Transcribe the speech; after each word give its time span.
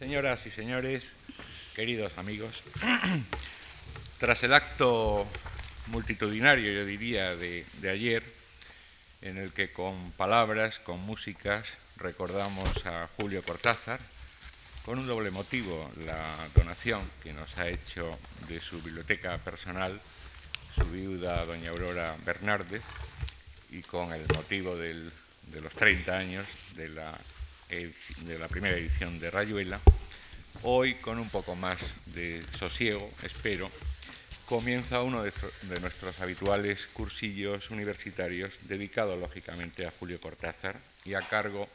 Señoras 0.00 0.46
y 0.46 0.50
señores, 0.50 1.12
queridos 1.76 2.16
amigos, 2.16 2.62
tras 4.18 4.42
el 4.44 4.54
acto 4.54 5.26
multitudinario, 5.88 6.72
yo 6.72 6.86
diría, 6.86 7.36
de, 7.36 7.66
ayer, 7.82 8.22
en 9.20 9.36
el 9.36 9.52
que 9.52 9.70
con 9.74 10.12
palabras, 10.12 10.78
con 10.78 11.00
músicas, 11.00 11.76
recordamos 11.98 12.86
a 12.86 13.10
Julio 13.18 13.42
Cortázar, 13.42 14.00
con 14.86 14.98
un 14.98 15.06
doble 15.06 15.30
motivo, 15.30 15.92
la 16.06 16.48
donación 16.54 17.02
que 17.22 17.34
nos 17.34 17.58
ha 17.58 17.68
hecho 17.68 18.18
de 18.48 18.58
su 18.58 18.80
biblioteca 18.80 19.36
personal 19.36 20.00
su 20.74 20.84
viuda, 20.86 21.44
doña 21.44 21.72
Aurora 21.72 22.16
Bernárdez, 22.24 22.82
y 23.68 23.82
con 23.82 24.14
el 24.14 24.26
motivo 24.34 24.78
de 24.78 25.10
los 25.60 25.74
30 25.74 26.16
años 26.16 26.46
de 26.74 26.88
la 26.88 27.12
de 27.70 28.36
la 28.36 28.48
primera 28.48 28.76
edición 28.76 29.20
de 29.20 29.30
Rayuela, 29.30 29.78
hoy 30.62 30.94
con 30.94 31.20
un 31.20 31.30
poco 31.30 31.54
más 31.54 31.78
de 32.06 32.42
sosiego, 32.58 33.08
espero, 33.22 33.70
comienza 34.44 35.02
uno 35.02 35.22
de, 35.22 35.32
nuestros 35.80 36.20
habituales 36.20 36.88
cursillos 36.88 37.70
universitarios 37.70 38.54
dedicado 38.62 39.16
lógicamente 39.16 39.86
a 39.86 39.92
Julio 39.92 40.20
Cortázar 40.20 40.80
y 41.04 41.14
a 41.14 41.22
cargo 41.22 41.68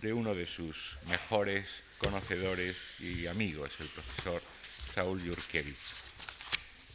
de 0.00 0.14
uno 0.14 0.34
de 0.34 0.46
sus 0.46 0.96
mejores 1.06 1.82
conocedores 1.98 2.98
y 3.00 3.26
amigos, 3.26 3.72
el 3.80 3.88
profesor 3.88 4.42
Saúl 4.90 5.22
Yurkevich. 5.22 5.76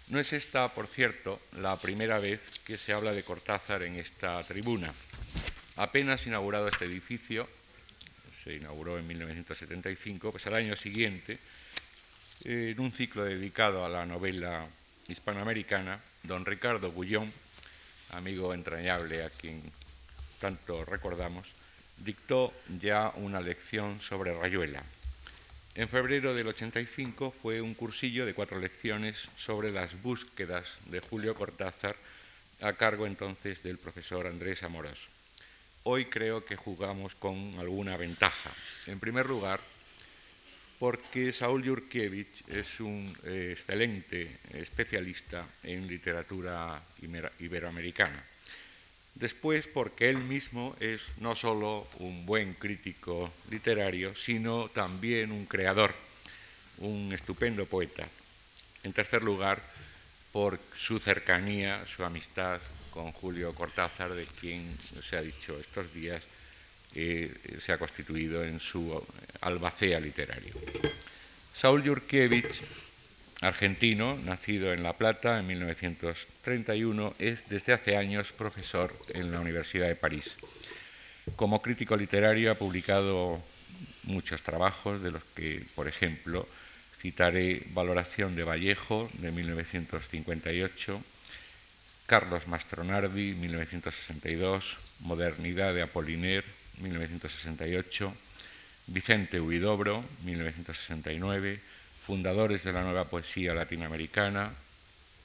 No 0.07 0.19
es 0.19 0.33
esta, 0.33 0.67
por 0.69 0.87
cierto, 0.87 1.39
la 1.59 1.77
primera 1.77 2.17
vez 2.17 2.39
que 2.65 2.79
se 2.79 2.91
habla 2.91 3.13
de 3.13 3.21
Cortázar 3.21 3.83
en 3.83 3.97
esta 3.97 4.41
tribuna. 4.43 4.91
Apenas 5.75 6.25
inaugurado 6.25 6.67
este 6.67 6.85
edificio, 6.85 7.47
se 8.43 8.55
inauguró 8.55 8.97
en 8.97 9.07
1975, 9.07 10.31
pues 10.31 10.47
al 10.47 10.55
año 10.55 10.75
siguiente, 10.75 11.37
en 12.43 12.79
un 12.79 12.91
ciclo 12.91 13.23
dedicado 13.23 13.85
a 13.85 13.89
la 13.89 14.05
novela 14.05 14.67
hispanoamericana, 15.07 15.99
don 16.23 16.45
Ricardo 16.45 16.91
Bullón, 16.91 17.31
amigo 18.11 18.53
entrañable 18.53 19.23
a 19.23 19.29
quien 19.29 19.61
tanto 20.39 20.83
recordamos, 20.85 21.49
dictó 21.97 22.51
ya 22.79 23.11
una 23.15 23.41
lección 23.41 23.99
sobre 24.01 24.33
Rayuela. 24.33 24.83
En 25.75 25.87
febrero 25.87 26.33
del 26.33 26.47
85 26.47 27.31
fue 27.31 27.61
un 27.61 27.75
cursillo 27.75 28.25
de 28.25 28.33
cuatro 28.33 28.59
lecciones 28.59 29.29
sobre 29.37 29.71
las 29.71 30.01
búsquedas 30.01 30.77
de 30.87 30.99
Julio 30.99 31.35
Cortázar 31.35 31.95
a 32.59 32.73
cargo 32.73 33.05
entonces 33.05 33.63
del 33.63 33.77
profesor 33.77 34.27
Andrés 34.27 34.63
Amoroso 34.63 35.10
hoy 35.83 36.05
creo 36.05 36.45
que 36.45 36.55
jugamos 36.55 37.15
con 37.15 37.55
alguna 37.59 37.97
ventaja. 37.97 38.51
En 38.87 38.99
primer 38.99 39.25
lugar, 39.25 39.59
porque 40.79 41.31
Saúl 41.31 41.63
Yurkiewicz 41.63 42.47
es 42.47 42.79
un 42.79 43.15
eh, 43.23 43.49
excelente 43.53 44.39
especialista 44.53 45.45
en 45.63 45.87
literatura 45.87 46.81
iberoamericana. 47.39 48.23
Después, 49.13 49.67
porque 49.67 50.09
él 50.09 50.17
mismo 50.17 50.75
es 50.79 51.11
no 51.19 51.35
solo 51.35 51.87
un 51.99 52.25
buen 52.25 52.53
crítico 52.53 53.31
literario, 53.49 54.15
sino 54.15 54.69
también 54.69 55.31
un 55.31 55.45
creador, 55.45 55.93
un 56.79 57.11
estupendo 57.13 57.65
poeta. 57.65 58.07
En 58.83 58.93
tercer 58.93 59.21
lugar, 59.21 59.61
por 60.31 60.59
su 60.75 60.97
cercanía, 60.97 61.85
su 61.85 62.03
amistad 62.03 62.59
con 62.91 63.11
Julio 63.11 63.53
Cortázar, 63.55 64.13
de 64.13 64.25
quien 64.25 64.77
se 65.01 65.17
ha 65.17 65.21
dicho 65.21 65.57
estos 65.59 65.93
días 65.93 66.23
eh, 66.93 67.33
se 67.59 67.71
ha 67.71 67.77
constituido 67.77 68.43
en 68.43 68.59
su 68.59 69.01
albacea 69.41 69.99
literario. 69.99 70.53
Saúl 71.53 71.83
Yurkiewicz, 71.83 72.61
argentino, 73.41 74.17
nacido 74.25 74.73
en 74.73 74.83
La 74.83 74.97
Plata 74.97 75.39
en 75.39 75.47
1931, 75.47 77.15
es 77.17 77.47
desde 77.49 77.73
hace 77.73 77.95
años 77.95 78.33
profesor 78.33 78.93
en 79.13 79.31
la 79.31 79.39
Universidad 79.39 79.87
de 79.87 79.95
París. 79.95 80.37
Como 81.35 81.61
crítico 81.61 81.95
literario 81.95 82.51
ha 82.51 82.55
publicado 82.55 83.41
muchos 84.03 84.41
trabajos, 84.41 85.01
de 85.01 85.11
los 85.11 85.23
que, 85.35 85.63
por 85.75 85.87
ejemplo, 85.87 86.47
citaré 86.99 87.63
Valoración 87.73 88.35
de 88.35 88.43
Vallejo 88.43 89.09
de 89.13 89.31
1958, 89.31 91.01
Carlos 92.11 92.45
Mastronardi, 92.45 93.35
1962, 93.35 94.75
Modernidad 94.99 95.73
de 95.73 95.81
Apollinaire, 95.81 96.43
1968, 96.81 98.13
Vicente 98.87 99.39
Huidobro, 99.39 100.03
1969, 100.25 101.61
Fundadores 102.05 102.65
de 102.65 102.73
la 102.73 102.83
Nueva 102.83 103.05
Poesía 103.05 103.53
Latinoamericana, 103.53 104.51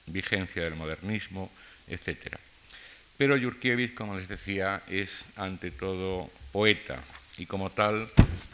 Vigencia 0.05 0.63
del 0.63 0.77
Modernismo, 0.77 1.51
etc. 1.89 2.37
Pero 3.17 3.35
Yurkiewicz, 3.35 3.93
como 3.93 4.15
les 4.15 4.29
decía, 4.29 4.81
es 4.87 5.25
ante 5.35 5.71
todo 5.71 6.31
poeta 6.53 7.03
y 7.37 7.47
como 7.47 7.69
tal 7.69 8.07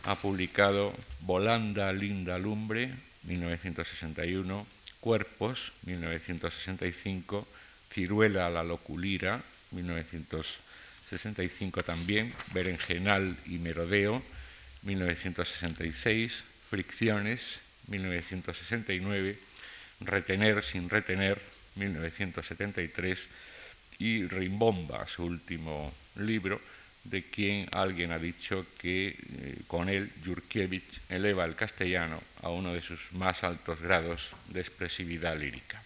ha 0.05 0.15
publicado 0.15 0.91
Volanda 1.19 1.94
Linda 1.94 2.39
Lumbre, 2.39 2.89
1961, 3.25 4.65
Cuerpos, 5.01 5.71
1965, 5.85 7.47
Ciruela 7.93 8.49
la 8.49 8.63
Loculira, 8.63 9.43
1965 9.71 11.83
también, 11.83 12.33
Berenjenal 12.51 13.37
y 13.45 13.59
Merodeo, 13.59 14.23
1966, 14.81 16.43
Fricciones, 16.71 17.59
1969, 17.87 19.37
Retener 20.01 20.63
sin 20.63 20.89
retener, 20.89 21.39
1973, 21.75 23.29
y 23.99 24.27
Rimbomba, 24.27 25.07
su 25.07 25.25
último 25.25 25.93
libro, 26.15 26.59
de 27.03 27.23
quien 27.23 27.69
alguien 27.73 28.11
ha 28.11 28.17
dicho 28.17 28.65
que 28.79 29.09
eh, 29.09 29.15
con 29.67 29.87
él 29.87 30.11
Yurkiewicz 30.23 30.99
eleva 31.09 31.45
el 31.45 31.55
castellano 31.55 32.19
a 32.41 32.49
uno 32.49 32.73
de 32.73 32.81
sus 32.81 33.11
más 33.11 33.43
altos 33.43 33.81
grados 33.81 34.31
de 34.47 34.61
expresividad 34.61 35.37
lírica. 35.37 35.82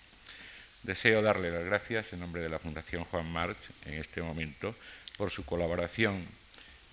Deseo 0.84 1.22
darle 1.22 1.52
las 1.52 1.66
gracias 1.66 2.14
en 2.14 2.20
nombre 2.20 2.42
de 2.42 2.50
la 2.50 2.60
Fundación 2.60 3.04
Juan 3.06 3.32
March 3.32 3.58
en 3.86 3.96
este 3.96 4.22
momento 4.22 4.76
por 5.18 5.32
su 5.32 5.44
colaboración 5.46 6.26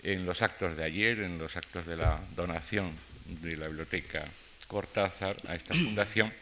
en 0.03 0.27
los 0.27 0.43
actos 0.43 0.77
de 0.77 0.85
ayer, 0.85 1.21
en 1.21 1.39
los 1.39 1.57
actos 1.57 1.87
de 1.87 1.97
la 1.97 2.21
donación 2.35 2.93
de 3.27 3.57
la 3.57 3.69
biblioteca 3.69 4.25
Cortázar 4.67 5.37
a 5.49 5.55
esta 5.55 5.75
fundación 5.75 6.33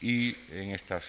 y 0.00 0.36
en 0.50 0.70
estas 0.70 1.04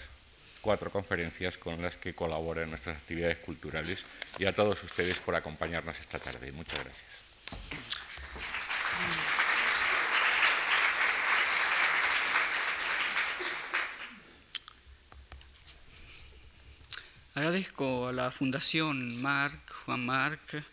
cuatro 0.61 0.89
conferencias 0.89 1.57
con 1.57 1.81
las 1.81 1.95
que 1.97 2.15
colabora 2.15 2.63
en 2.63 2.71
nuestras 2.71 2.97
actividades 2.97 3.37
culturales 3.37 4.03
y 4.39 4.45
a 4.45 4.53
todos 4.53 4.83
ustedes 4.83 5.19
por 5.19 5.35
acompañarnos 5.35 5.99
esta 5.99 6.17
tarde. 6.17 6.51
Muchas 6.51 6.79
gracias. 6.79 8.04
Agradezco 17.35 18.07
a 18.07 18.13
la 18.13 18.31
Fundación 18.31 19.21
Marc, 19.21 19.59
Juan 19.83 20.05
Marc, 20.05 20.63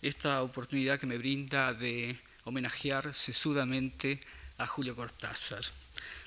esta 0.00 0.42
oportunidad 0.42 1.00
que 1.00 1.06
me 1.08 1.18
brinda 1.18 1.74
de 1.74 2.16
homenajear 2.44 3.12
sesudamente 3.12 4.20
a 4.56 4.68
Julio 4.68 4.94
Cortázar. 4.94 5.64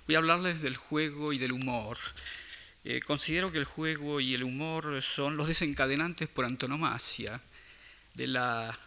Voy 0.06 0.16
a 0.16 0.18
hablarles 0.18 0.62
del 0.62 0.76
juego 0.76 1.32
y 1.32 1.38
del 1.38 1.54
humor. 1.54 1.98
Eh, 2.84 3.00
considero 3.08 3.54
que 3.54 3.58
el 3.58 3.64
juego 3.64 4.20
y 4.20 4.36
el 4.36 4.44
humor 4.44 5.02
son 5.02 5.38
los 5.38 5.48
desencadenantes 5.48 6.28
por 6.28 6.44
antonomasia 6.44 7.40
de 8.16 8.28
la 8.28 8.78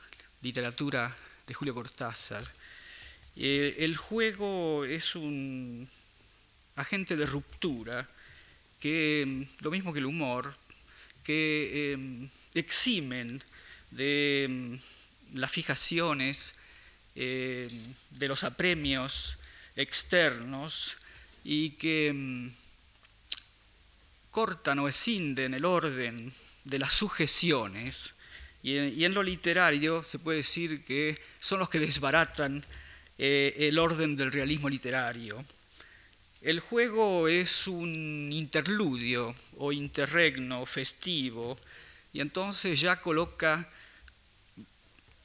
literatura 0.43 1.17
de 1.47 1.55
Julio 1.55 1.73
Cortázar. 1.73 2.45
Eh, 3.35 3.77
el 3.79 3.97
juego 3.97 4.85
es 4.85 5.17
un 5.17 5.89
agente 6.77 7.17
de 7.17 7.25
ruptura 7.25 8.07
que, 8.79 9.49
lo 9.61 9.71
mismo 9.71 9.95
que 9.95 10.01
el 10.01 10.07
humor, 10.07 10.55
que 11.29 11.93
em, 11.93 12.25
eximen 12.55 13.37
de 13.93 14.49
em, 14.49 14.81
las 15.37 15.53
fijaciones, 15.53 16.57
em, 17.13 17.69
de 18.17 18.29
los 18.29 18.45
apremios 18.49 19.37
externos 19.77 20.97
y 21.45 21.77
que 21.77 22.49
cortan 24.31 24.79
o 24.79 24.89
escinden 24.89 25.53
el 25.53 25.67
orden 25.67 26.33
de 26.65 26.79
las 26.79 26.95
sujeciones. 26.95 28.15
Y 28.63 29.05
en, 29.05 29.13
lo 29.13 29.23
literario 29.23 30.03
se 30.03 30.19
puede 30.19 30.39
decir 30.39 30.83
que 30.83 31.21
son 31.41 31.59
los 31.59 31.69
que 31.69 31.79
desbaratan 31.79 32.65
eh, 33.19 33.69
el 33.69 33.79
orden 33.79 34.17
del 34.17 34.33
realismo 34.33 34.71
literario. 34.71 35.45
El 36.41 36.61
juego 36.61 37.27
es 37.27 37.67
un 37.67 38.31
interludio 38.33 39.35
o 39.57 39.73
interregno 39.73 40.65
festivo 40.67 41.59
y 42.13 42.21
entonces 42.21 42.81
ya 42.81 43.01
coloca, 43.01 43.69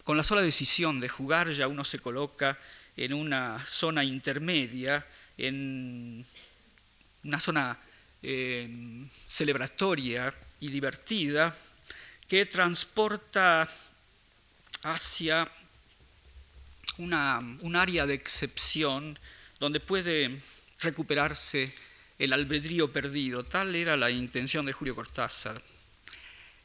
con 0.04 0.18
la 0.18 0.24
sola 0.24 0.42
decisión 0.42 1.00
de 1.00 1.10
jugar, 1.10 1.52
ya 1.52 1.68
uno 1.68 1.84
se 1.84 2.00
coloca 2.00 2.58
en 2.98 3.14
una 3.14 3.64
zona 3.68 4.04
intermedia, 4.04 5.06
en 5.38 6.26
una 7.24 7.40
zona 7.40 7.78
eh, 8.24 9.08
celebratoria 9.28 10.34
y 10.62 10.72
divertida, 10.72 11.56
que 12.28 12.48
transporta 12.48 13.70
hacia 14.82 15.48
una, 16.98 17.38
un 17.62 17.76
área 17.76 18.08
de 18.08 18.16
excepción 18.16 19.20
donde 19.60 19.80
puede 19.80 20.42
recuperarse 20.84 21.74
el 22.20 22.34
albedrío 22.34 22.92
perdido. 22.92 23.44
Tal 23.44 23.76
era 23.76 23.98
la 23.98 24.12
intención 24.12 24.66
de 24.66 24.74
Julio 24.74 24.96
Cortázar. 24.96 25.62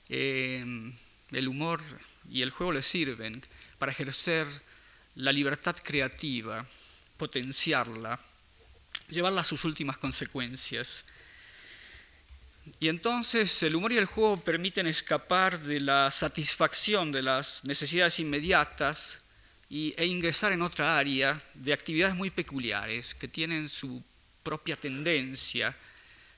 Eh, 0.08 0.92
el 1.32 1.48
humor 1.48 1.80
y 2.30 2.42
el 2.42 2.50
juego 2.50 2.72
le 2.72 2.82
sirven 2.82 3.42
para 3.78 3.92
ejercer 3.92 4.46
la 5.16 5.32
libertad 5.32 5.76
creativa, 5.82 6.64
potenciarla, 7.16 8.18
llevarla 9.10 9.40
a 9.40 9.44
sus 9.44 9.64
últimas 9.64 9.98
consecuencias. 9.98 11.04
Y 12.80 12.88
entonces 12.88 13.62
el 13.62 13.74
humor 13.74 13.92
y 13.92 13.98
el 13.98 14.04
juego 14.04 14.40
permiten 14.40 14.86
escapar 14.86 15.60
de 15.60 15.80
la 15.80 16.10
satisfacción 16.10 17.10
de 17.12 17.22
las 17.22 17.64
necesidades 17.64 18.20
inmediatas 18.20 19.22
e 19.70 20.06
ingresar 20.06 20.52
en 20.52 20.62
otra 20.62 20.96
área 20.96 21.40
de 21.54 21.72
actividades 21.72 22.14
muy 22.14 22.30
peculiares 22.30 23.14
que 23.14 23.28
tienen 23.28 23.68
su 23.68 24.02
propia 24.42 24.76
tendencia, 24.76 25.76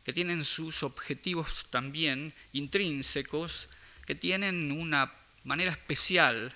que 0.04 0.12
tienen 0.12 0.42
sus 0.42 0.82
objetivos 0.82 1.66
también 1.70 2.32
intrínsecos, 2.52 3.68
que 4.04 4.16
tienen 4.16 4.72
una 4.72 5.12
manera 5.44 5.70
especial 5.70 6.52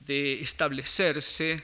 de 0.00 0.40
establecerse 0.40 1.62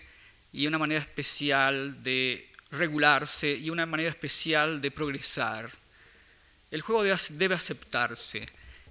y 0.53 0.67
una 0.67 0.79
manera 0.79 1.01
especial 1.01 2.03
de 2.03 2.51
regularse 2.73 3.55
y 3.55 3.71
una 3.71 3.87
manera 3.87 4.11
especial 4.11 4.81
de 4.81 4.91
progresar. 4.91 5.71
El 6.71 6.81
juego 6.83 7.05
debe 7.31 7.55
aceptarse. 7.55 8.47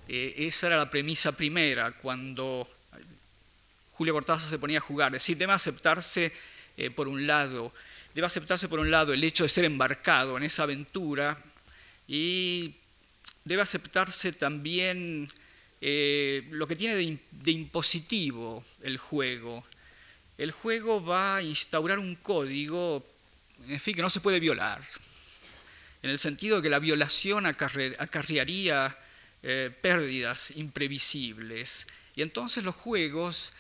Eh, 0.07 0.34
esa 0.38 0.68
era 0.68 0.78
la 0.78 0.90
premisa 0.90 1.31
primera 1.31 1.92
cuando 1.92 2.68
Julio 4.01 4.15
Cortázar 4.15 4.50
se 4.50 4.57
ponía 4.57 4.80
a 4.80 4.81
jugar. 4.81 5.15
Es 5.15 5.21
decir, 5.21 5.38
debe 5.38 5.53
aceptarse 5.53 6.33
eh, 6.75 6.89
por 6.89 7.07
un 7.07 7.27
lado, 7.27 7.71
debe 8.15 8.25
aceptarse 8.25 8.68
por 8.68 8.80
un 8.80 8.89
lado 8.89 9.13
el 9.13 9.24
hecho 9.24 9.44
de 9.44 9.48
ser 9.48 9.63
embarcado 9.63 10.38
en 10.38 10.42
esa 10.42 10.63
aventura 10.63 11.38
y 12.07 12.74
debe 13.45 13.62
aceptarse 13.62 14.31
también 14.31 15.30
eh, 15.81 16.48
lo 16.50 16.65
que 16.65 16.75
tiene 16.75 16.95
de, 16.95 17.51
impositivo 17.51 18.65
el 18.81 18.98
juego. 18.98 19.63
El 20.36 20.50
juego 20.50 21.06
va 21.06 21.36
a 21.36 21.44
instaurar 21.44 22.00
un 22.00 22.15
código, 22.15 23.06
en 23.68 23.80
fin, 23.80 23.94
que 23.94 24.01
no 24.01 24.09
se 24.09 24.19
puede 24.19 24.39
violar, 24.39 24.81
en 26.01 26.09
el 26.09 26.18
sentido 26.18 26.56
de 26.56 26.63
que 26.63 26.69
la 26.71 26.80
violación 26.80 27.45
acarrearía 27.45 28.97
eh, 29.44 29.69
pérdidas 29.80 30.50
imprevisibles. 30.57 31.86
Y 32.15 32.24
entonces 32.24 32.63
los 32.63 32.75
juegos, 32.75 33.54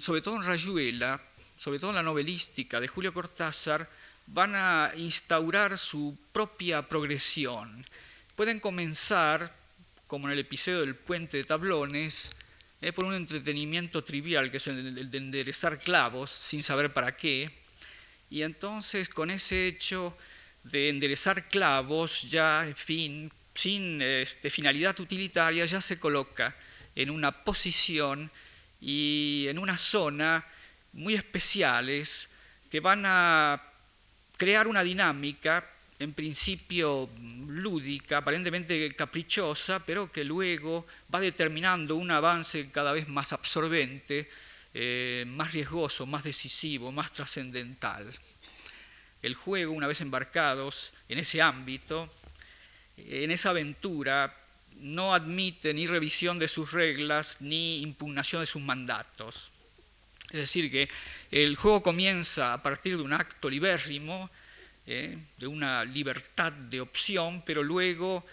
sobre 0.00 0.20
todo 0.20 0.36
en 0.36 0.44
Rayuela, 0.44 1.20
sobre 1.58 1.78
todo 1.78 1.90
en 1.90 1.96
la 1.96 2.02
novelística 2.02 2.80
de 2.80 2.88
Julio 2.88 3.14
Cortázar, 3.14 3.88
van 4.26 4.54
a 4.54 4.92
instaurar 4.96 5.78
su 5.78 6.16
propia 6.32 6.82
progresión. 6.82 7.84
Pueden 8.34 8.60
comenzar 8.60 9.54
como 10.06 10.28
en 10.28 10.34
el 10.34 10.40
episodio 10.40 10.80
del 10.80 10.94
puente 10.94 11.38
de 11.38 11.44
tablones, 11.44 12.30
es 12.80 12.92
por 12.92 13.04
un 13.06 13.14
entretenimiento 13.14 14.04
trivial, 14.04 14.50
que 14.50 14.58
es 14.58 14.66
el 14.66 15.10
de 15.10 15.18
enderezar 15.18 15.80
clavos 15.80 16.30
sin 16.30 16.62
saber 16.62 16.92
para 16.92 17.16
qué. 17.16 17.50
Y 18.30 18.42
entonces 18.42 19.08
con 19.08 19.30
ese 19.30 19.66
hecho 19.66 20.16
de 20.62 20.90
enderezar 20.90 21.48
clavos, 21.48 22.22
ya, 22.30 22.66
en 22.66 22.76
fin, 22.76 23.32
sin 23.54 24.02
este, 24.02 24.50
finalidad 24.50 24.98
utilitaria, 25.00 25.64
ya 25.64 25.80
se 25.80 25.98
coloca 25.98 26.54
en 26.94 27.10
una 27.10 27.32
posición 27.44 28.30
y 28.80 29.46
en 29.48 29.58
una 29.58 29.76
zona 29.76 30.44
muy 30.92 31.14
especiales 31.14 32.28
que 32.70 32.80
van 32.80 33.04
a 33.06 33.62
crear 34.36 34.66
una 34.66 34.82
dinámica 34.82 35.64
en 35.98 36.12
principio 36.12 37.08
lúdica, 37.48 38.18
aparentemente 38.18 38.92
caprichosa, 38.92 39.80
pero 39.80 40.12
que 40.12 40.24
luego 40.24 40.86
va 41.14 41.20
determinando 41.20 41.96
un 41.96 42.10
avance 42.10 42.70
cada 42.70 42.92
vez 42.92 43.08
más 43.08 43.32
absorbente, 43.32 44.28
eh, 44.74 45.24
más 45.26 45.52
riesgoso, 45.52 46.04
más 46.04 46.22
decisivo, 46.22 46.92
más 46.92 47.12
trascendental. 47.12 48.12
El 49.22 49.34
juego, 49.34 49.72
una 49.72 49.86
vez 49.86 50.02
embarcados 50.02 50.92
en 51.08 51.18
ese 51.18 51.40
ámbito, 51.40 52.12
en 52.98 53.30
esa 53.30 53.50
aventura, 53.50 54.34
no 54.80 55.14
admite 55.14 55.72
ni 55.72 55.86
revisión 55.86 56.38
de 56.38 56.48
sus 56.48 56.72
reglas 56.72 57.38
ni 57.40 57.82
impugnación 57.82 58.42
de 58.42 58.46
sus 58.46 58.62
mandatos. 58.62 59.50
Es 60.30 60.40
decir, 60.40 60.70
que 60.70 60.88
el 61.30 61.56
juego 61.56 61.82
comienza 61.82 62.52
a 62.52 62.62
partir 62.62 62.96
de 62.96 63.02
un 63.02 63.12
acto 63.12 63.48
libérrimo, 63.48 64.30
¿eh? 64.86 65.16
de 65.38 65.46
una 65.46 65.84
libertad 65.84 66.52
de 66.52 66.80
opción, 66.80 67.42
pero 67.46 67.62
luego 67.62 68.24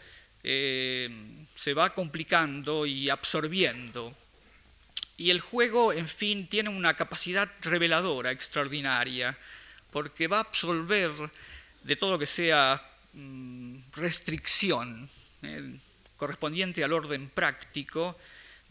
eh, 0.43 1.09
se 1.55 1.73
va 1.73 1.93
complicando 1.93 2.85
y 2.85 3.09
absorbiendo. 3.09 4.15
Y 5.17 5.29
el 5.29 5.39
juego, 5.39 5.93
en 5.93 6.07
fin, 6.07 6.47
tiene 6.47 6.69
una 6.69 6.95
capacidad 6.95 7.49
reveladora 7.61 8.31
extraordinaria, 8.31 9.37
porque 9.91 10.27
va 10.27 10.37
a 10.37 10.41
absorber 10.41 11.11
de 11.83 11.95
todo 11.95 12.11
lo 12.11 12.19
que 12.19 12.25
sea 12.25 12.81
mm, 13.13 13.77
restricción 13.95 15.07
¿eh? 15.43 15.77
Correspondiente 16.23 16.83
al 16.83 16.93
orden 16.93 17.29
práctico, 17.29 18.17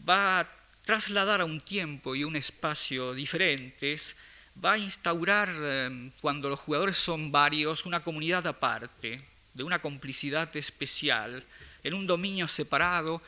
va 0.09 0.39
a 0.39 0.47
trasladar 0.83 1.41
a 1.41 1.45
un 1.45 1.61
tiempo 1.61 2.15
y 2.15 2.23
un 2.23 2.35
espacio 2.35 3.13
diferentes 3.13 4.15
va 4.57 4.73
a 4.73 4.77
instaurar, 4.77 5.49
em, 5.49 6.11
cuando 6.21 6.49
los 6.49 6.59
jugadores 6.59 6.97
son 6.97 7.31
varios, 7.31 7.85
una 7.85 8.03
comunidad 8.03 8.45
aparte, 8.47 9.21
de 9.53 9.63
una 9.63 9.79
complicidad 9.79 10.49
especial, 10.55 11.43
en 11.83 11.93
un 11.93 12.07
dominio 12.07 12.47
separado, 12.47 13.21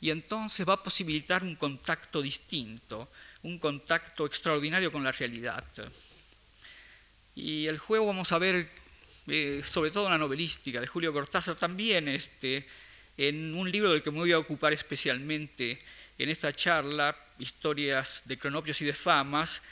y 0.00 0.10
entonces 0.10 0.66
va 0.66 0.74
a 0.74 0.82
posibilitar 0.82 1.42
un 1.42 1.56
contacto 1.56 2.22
distinto, 2.22 3.10
un 3.42 3.58
contacto 3.58 4.26
extraordinario 4.26 4.90
con 4.90 5.04
la 5.04 5.12
realidad. 5.12 5.64
Y 7.34 7.66
el 7.66 7.78
juego 7.78 8.06
vamos 8.06 8.32
a 8.32 8.38
ver, 8.38 8.68
eh, 9.28 9.62
sobre 9.64 9.90
todo 9.90 10.06
en 10.06 10.12
la 10.12 10.18
novelística 10.18 10.80
de 10.80 10.86
Julio 10.86 11.12
Cortázar, 11.12 11.56
también 11.56 12.08
este, 12.08 12.66
en 13.16 13.54
un 13.54 13.70
libro 13.70 13.92
del 13.92 14.02
que 14.02 14.10
me 14.10 14.18
voy 14.18 14.32
a 14.32 14.38
ocupar 14.38 14.72
especialmente 14.72 15.80
en 16.18 16.28
esta 16.28 16.52
charla, 16.52 17.16
Historias 17.38 18.22
de 18.26 18.38
Cronopios 18.38 18.80
y 18.82 18.84
de 18.84 18.94
Famas, 18.94 19.62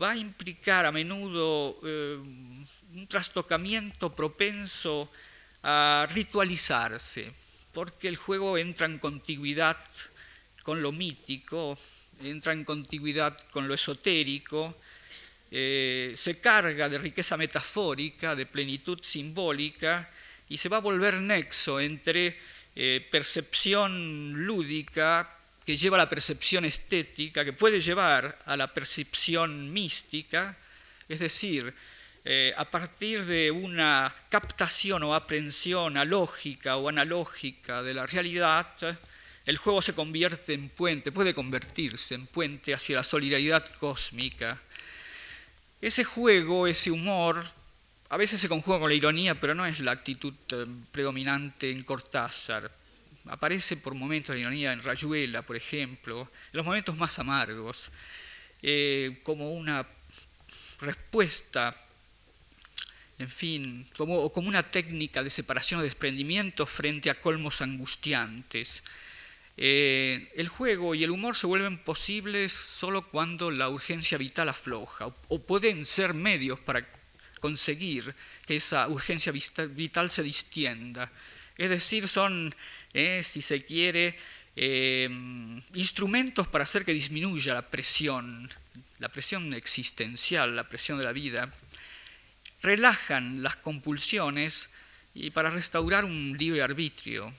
va 0.00 0.12
a 0.12 0.16
implicar 0.16 0.86
a 0.86 0.92
menudo 0.92 1.78
eh, 1.84 2.16
un 2.16 3.06
trastocamiento 3.08 4.10
propenso 4.10 5.10
a 5.62 6.08
ritualizarse, 6.12 7.30
porque 7.72 8.08
el 8.08 8.16
juego 8.16 8.58
entra 8.58 8.86
en 8.86 8.98
contigüidad 8.98 9.78
con 10.62 10.82
lo 10.82 10.92
mítico, 10.92 11.78
entra 12.22 12.52
en 12.52 12.64
contigüidad 12.64 13.38
con 13.50 13.68
lo 13.68 13.74
esotérico, 13.74 14.76
eh, 15.50 16.14
se 16.16 16.40
carga 16.40 16.88
de 16.88 16.98
riqueza 16.98 17.36
metafórica, 17.36 18.34
de 18.34 18.46
plenitud 18.46 18.98
simbólica, 19.02 20.10
y 20.48 20.56
se 20.56 20.68
va 20.68 20.78
a 20.78 20.80
volver 20.80 21.20
nexo 21.20 21.80
entre 21.80 22.36
eh, 22.74 23.06
percepción 23.10 24.32
lúdica, 24.32 25.38
que 25.64 25.76
lleva 25.76 25.96
a 25.96 26.04
la 26.04 26.08
percepción 26.08 26.64
estética, 26.64 27.44
que 27.44 27.52
puede 27.52 27.80
llevar 27.80 28.38
a 28.46 28.56
la 28.56 28.72
percepción 28.72 29.72
mística, 29.72 30.56
es 31.08 31.20
decir, 31.20 31.72
eh, 32.24 32.52
a 32.56 32.64
partir 32.64 33.24
de 33.26 33.50
una 33.50 34.14
captación 34.28 35.02
o 35.02 35.14
aprehensión 35.14 35.96
alógica 35.96 36.76
o 36.76 36.88
analógica 36.88 37.82
de 37.82 37.94
la 37.94 38.06
realidad, 38.06 38.66
el 39.44 39.56
juego 39.56 39.82
se 39.82 39.92
convierte 39.92 40.54
en 40.54 40.68
puente, 40.68 41.10
puede 41.10 41.34
convertirse 41.34 42.14
en 42.14 42.26
puente 42.26 42.74
hacia 42.74 42.96
la 42.96 43.02
solidaridad 43.02 43.64
cósmica. 43.74 44.60
Ese 45.80 46.04
juego, 46.04 46.68
ese 46.68 46.92
humor, 46.92 47.44
a 48.12 48.16
veces 48.18 48.40
se 48.40 48.48
conjuga 48.48 48.78
con 48.78 48.90
la 48.90 48.94
ironía, 48.94 49.40
pero 49.40 49.54
no 49.54 49.64
es 49.64 49.80
la 49.80 49.92
actitud 49.92 50.34
eh, 50.50 50.66
predominante 50.92 51.70
en 51.70 51.82
Cortázar 51.82 52.70
aparece 53.28 53.76
por 53.76 53.94
momentos 53.94 54.34
de 54.34 54.40
ironía 54.40 54.72
en 54.72 54.82
Rayuela, 54.82 55.42
por 55.42 55.56
ejemplo, 55.56 56.22
en 56.52 56.56
los 56.56 56.66
momentos 56.66 56.96
más 56.96 57.18
amargos, 57.18 57.90
eh, 58.62 59.20
como 59.22 59.52
una 59.52 59.86
respuesta, 60.80 61.74
en 63.18 63.28
fin, 63.28 63.86
como, 63.96 64.30
como 64.32 64.48
una 64.48 64.62
técnica 64.62 65.22
de 65.22 65.30
separación 65.30 65.80
o 65.80 65.82
desprendimiento 65.82 66.66
frente 66.66 67.10
a 67.10 67.20
colmos 67.20 67.62
angustiantes. 67.62 68.82
Eh, 69.56 70.32
el 70.34 70.48
juego 70.48 70.94
y 70.94 71.04
el 71.04 71.10
humor 71.10 71.36
se 71.36 71.46
vuelven 71.46 71.78
posibles 71.78 72.52
solo 72.52 73.06
cuando 73.08 73.50
la 73.50 73.68
urgencia 73.68 74.18
vital 74.18 74.48
afloja, 74.48 75.06
o, 75.28 75.38
pueden 75.38 75.84
ser 75.84 76.14
medios 76.14 76.58
para 76.58 76.86
conseguir 77.42 78.14
que 78.46 78.54
esa 78.54 78.86
urgencia 78.86 79.32
vital 79.32 80.10
se 80.10 80.22
distienda. 80.22 81.10
Es 81.58 81.68
decir, 81.68 82.06
son, 82.06 82.54
eh, 82.94 83.20
si 83.24 83.42
se 83.42 83.64
quiere, 83.64 84.16
eh, 84.54 85.10
instrumentos 85.74 86.46
para 86.46 86.62
hacer 86.62 86.84
que 86.84 86.94
disminuya 86.94 87.52
la 87.54 87.68
presión, 87.68 88.48
la 89.00 89.08
presión 89.08 89.52
existencial, 89.54 90.54
la 90.54 90.68
presión 90.68 90.98
de 90.98 91.04
la 91.04 91.12
vida. 91.12 91.52
Relajan 92.62 93.42
las 93.42 93.56
compulsiones 93.56 94.70
y 95.12 95.30
para 95.30 95.50
restaurar 95.50 96.04
un 96.04 96.36
libre 96.38 96.62
arbitrio. 96.62 97.34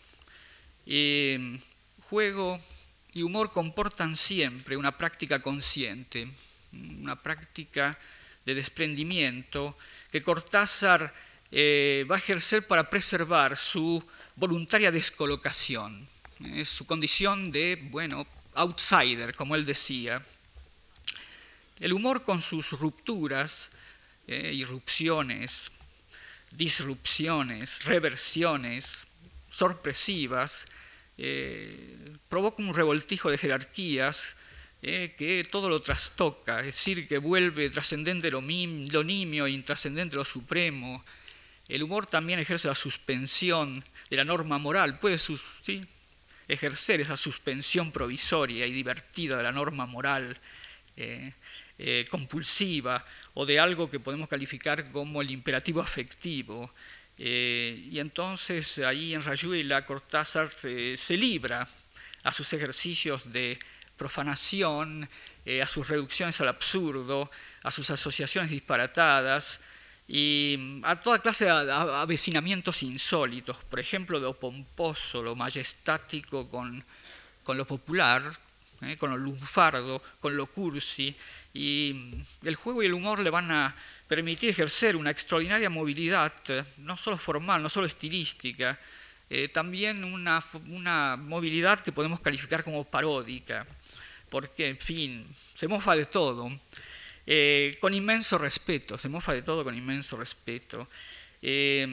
juego 2.09 2.59
y 3.13 3.23
humor 3.23 3.51
comportan 3.51 4.17
siempre 4.17 4.75
una 4.75 4.97
práctica 4.97 5.41
consciente, 5.41 6.27
una 6.73 7.15
práctica 7.15 7.97
de 8.45 8.55
desprendimiento 8.55 9.77
que 10.11 10.21
Cortázar 10.21 11.13
eh, 11.51 12.05
va 12.09 12.15
a 12.15 12.17
ejercer 12.19 12.65
para 12.67 12.89
preservar 12.89 13.55
su 13.55 14.03
voluntaria 14.35 14.91
descolocación, 14.91 16.07
eh, 16.43 16.65
su 16.65 16.85
condición 16.85 17.51
de, 17.51 17.77
bueno, 17.91 18.25
outsider, 18.55 19.35
como 19.35 19.55
él 19.55 19.65
decía. 19.65 20.23
El 21.79 21.93
humor 21.93 22.23
con 22.23 22.41
sus 22.41 22.71
rupturas, 22.71 23.71
eh, 24.27 24.51
irrupciones, 24.53 25.71
disrupciones, 26.51 27.85
reversiones 27.85 29.07
sorpresivas, 29.49 30.65
provoca 32.27 32.63
un 32.63 32.73
revoltijo 32.73 33.29
de 33.29 33.37
jerarquías 33.37 34.35
que 34.83 35.47
todo 35.49 35.69
lo 35.69 35.81
trastoca, 35.81 36.59
es 36.59 36.65
decir, 36.65 37.07
que 37.07 37.17
vuelve 37.17 37.69
trascendente 37.69 38.29
lo, 38.29 38.41
lo 38.41 39.03
nimio 39.03 39.47
intrascendente 39.47 40.17
lo 40.17 40.25
supremo, 40.25 41.03
el 41.69 41.83
humor 41.83 42.07
también 42.07 42.39
ejerce 42.39 42.67
la 42.67 42.75
suspensión 42.75 43.81
de 44.09 44.17
la 44.17 44.25
norma 44.25 44.57
moral, 44.57 44.99
puede 44.99 45.17
ejercer 46.47 47.01
esa 47.01 47.15
suspensión 47.15 47.91
provisoria 47.91 48.67
y 48.67 48.71
divertida 48.71 49.37
de 49.37 49.43
la 49.43 49.51
norma 49.51 49.85
moral 49.85 50.37
eh, 50.97 51.31
eh, 51.79 52.05
compulsiva 52.09 53.03
o 53.33 53.45
de 53.45 53.59
algo 53.59 53.89
que 53.89 53.99
podemos 53.99 54.29
calificar 54.29 54.91
como 54.91 55.21
el 55.21 55.31
imperativo 55.31 55.81
afectivo. 55.81 56.71
Eh, 57.17 57.89
y 57.91 57.99
entonces 57.99 58.79
ahí 58.79 59.13
en 59.13 59.23
Rayuela 59.23 59.81
Cortázar 59.83 60.51
se, 60.51 61.17
libra 61.17 61.67
a 62.23 62.31
sus 62.31 62.51
ejercicios 62.53 63.31
de 63.31 63.57
profanación, 63.97 65.07
a 65.61 65.67
sus 65.67 65.87
reducciones 65.87 66.39
al 66.41 66.47
absurdo, 66.47 67.29
a 67.63 67.71
sus 67.71 67.89
asociaciones 67.89 68.49
disparatadas, 68.49 69.59
y 70.07 70.55
mm, 70.57 70.85
a 70.85 70.95
toda 70.95 71.19
clase 71.19 71.45
de 71.45 71.71
avecinamientos 71.71 72.83
insólitos, 72.83 73.57
por 73.69 73.79
ejemplo, 73.79 74.19
lo 74.19 74.33
pomposo, 74.33 75.23
lo 75.23 75.35
majestático 75.35 76.49
con, 76.49 76.83
lo 77.47 77.65
popular, 77.65 78.21
¿eh? 78.81 78.97
con 78.97 79.11
lo 79.11 79.17
lunfardo, 79.17 80.01
con 80.19 80.35
lo 80.35 80.47
cursi, 80.47 81.15
y 81.53 81.91
mm, 81.93 82.47
el 82.47 82.55
juego 82.55 82.83
y 82.83 82.87
el 82.87 82.93
humor 82.93 83.19
le 83.19 83.29
van 83.29 83.51
a 83.51 83.75
permitir 84.07 84.49
ejercer 84.49 84.95
una 84.95 85.11
extraordinaria 85.11 85.69
movilidad, 85.69 86.33
no 86.77 86.97
solo 86.97 87.17
formal, 87.17 87.63
no 87.63 87.69
solo 87.69 87.87
estilística, 87.87 88.77
eh, 89.29 89.47
también 89.47 90.03
una, 90.03 90.43
una 90.67 91.15
movilidad 91.15 91.79
que 91.79 91.91
podemos 91.91 92.19
calificar 92.19 92.63
como 92.63 92.83
paródica, 92.83 93.65
porque, 94.33 94.67
en 94.67 94.79
fin, 94.79 95.27
se 95.53 95.67
mofa 95.67 95.95
de 95.95 96.07
todo. 96.07 96.49
Eh, 97.23 97.77
con 97.79 97.93
inmenso 97.93 98.39
respeto, 98.39 98.97
se 98.97 99.07
mofa 99.07 99.31
de 99.31 99.43
todo 99.43 99.63
con 99.63 99.77
inmenso 99.77 100.17
respeto. 100.17 100.89
Eh, 101.39 101.85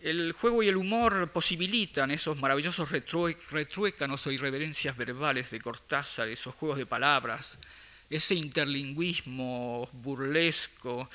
el 0.00 0.30
juego 0.30 0.62
y 0.62 0.68
el 0.68 0.76
humor 0.76 1.32
posibilitan 1.32 2.12
esos 2.12 2.38
maravillosos 2.38 2.88
retruécanos 3.50 4.24
o 4.24 4.30
irreverencias 4.30 4.96
verbales 4.96 5.50
de 5.50 5.60
Cortázar, 5.60 6.28
esos 6.28 6.54
juegos 6.54 6.78
de 6.78 6.86
palabras, 6.86 7.58
ese 8.08 8.36
interlingüismo 8.36 9.90
burlesco, 9.92 11.10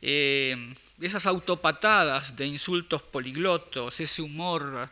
eh, 0.00 0.56
esas 0.98 1.26
autopatadas 1.26 2.36
de 2.36 2.46
insultos 2.46 3.02
poliglotos, 3.02 4.00
ese 4.00 4.22
humor 4.22 4.88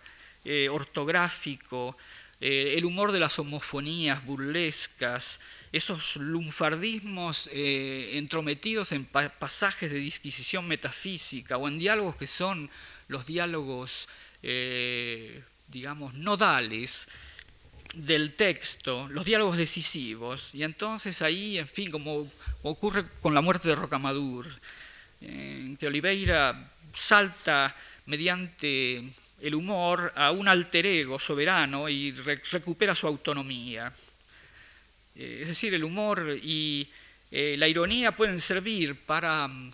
ortográfico, 0.70 1.96
el 2.40 2.84
humor 2.84 3.12
de 3.12 3.20
las 3.20 3.38
homofonías 3.38 4.24
burlescas, 4.24 5.40
esos 5.72 6.16
lunfardismos 6.16 7.48
eh, 7.52 8.12
entrometidos 8.14 8.92
en 8.92 9.04
pasajes 9.04 9.90
de 9.90 9.98
disquisición 9.98 10.66
metafísica 10.68 11.56
o 11.56 11.66
en 11.66 11.78
diálogos 11.78 12.16
que 12.16 12.26
son 12.26 12.70
los 13.08 13.26
diálogos, 13.26 14.08
eh, 14.42 15.42
digamos, 15.66 16.14
nodales 16.14 17.08
del 17.94 18.34
texto, 18.34 19.08
los 19.08 19.24
diálogos 19.24 19.56
decisivos. 19.56 20.54
Y 20.54 20.62
entonces 20.62 21.22
ahí, 21.22 21.58
en 21.58 21.68
fin, 21.68 21.90
como 21.90 22.30
ocurre 22.62 23.04
con 23.20 23.34
la 23.34 23.40
muerte 23.40 23.68
de 23.68 23.74
Rocamadur, 23.74 24.46
que 25.20 25.86
Oliveira 25.86 26.70
salta 26.94 27.74
mediante 28.06 29.04
el 29.40 29.54
humor 29.54 30.12
a 30.16 30.30
un 30.32 30.48
alter 30.48 30.86
ego 30.86 31.18
soberano 31.18 31.88
y 31.88 32.12
recupera 32.12 32.94
su 32.94 33.06
autonomía. 33.06 33.92
Eh, 35.14 35.40
es 35.42 35.48
decir, 35.48 35.74
el 35.74 35.84
humor 35.84 36.38
y 36.42 36.88
eh, 37.30 37.56
la 37.58 37.68
ironía 37.68 38.12
pueden 38.12 38.40
servir 38.40 38.96
para 38.96 39.46
mm, 39.46 39.72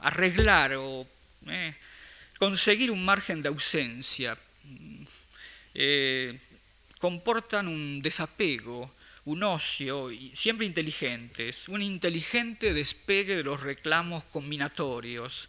arreglar 0.00 0.74
o 0.76 1.06
eh, 1.48 1.74
conseguir 2.38 2.90
un 2.90 3.04
margen 3.04 3.42
de 3.42 3.48
ausencia. 3.48 4.36
Mm, 4.64 5.04
comportan 6.98 7.68
un 7.68 8.02
desapego, 8.02 8.92
un 9.24 9.42
ocio, 9.44 10.10
siempre 10.34 10.66
inteligentes, 10.66 11.68
un 11.68 11.80
inteligente 11.80 12.74
despegue 12.74 13.36
de 13.36 13.44
los 13.44 13.62
reclamos 13.62 14.24
combinatorios. 14.24 15.48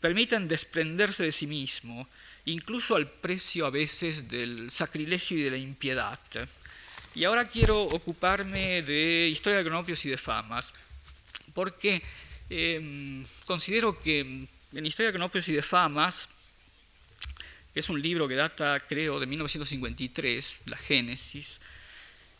Permiten 0.00 0.48
desprenderse 0.48 1.24
de 1.24 1.32
sí 1.32 1.46
mismo, 1.46 2.08
incluso 2.46 2.96
al 2.96 3.08
precio 3.08 3.66
a 3.66 3.70
veces 3.70 4.28
del 4.28 4.70
sacrilegio 4.70 5.38
y 5.38 5.42
de 5.42 5.50
la 5.50 5.56
impiedad. 5.56 6.18
Y 7.14 7.24
ahora 7.24 7.44
quiero 7.46 7.82
ocuparme 7.82 8.82
de 8.82 9.28
historia 9.28 9.58
de 9.58 9.64
cronopios 9.64 10.04
y 10.06 10.10
de 10.10 10.16
famas, 10.16 10.72
porque 11.54 12.02
em, 12.48 13.24
considero 13.46 14.00
que 14.00 14.20
en 14.20 14.86
Historia 14.86 15.08
de 15.08 15.12
cronopios 15.12 15.48
y 15.48 15.52
de 15.52 15.62
famas, 15.62 16.28
que 17.74 17.80
es 17.80 17.88
un 17.88 18.00
libro 18.00 18.26
que 18.26 18.34
data, 18.34 18.80
creo, 18.80 19.20
de 19.20 19.26
1953, 19.26 20.56
la 20.66 20.78
Génesis, 20.78 21.60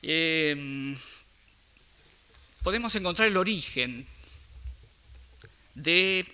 em, 0.00 0.96
podemos 2.62 2.94
encontrar 2.94 3.28
el 3.28 3.36
origen 3.36 4.06
de 5.74 6.26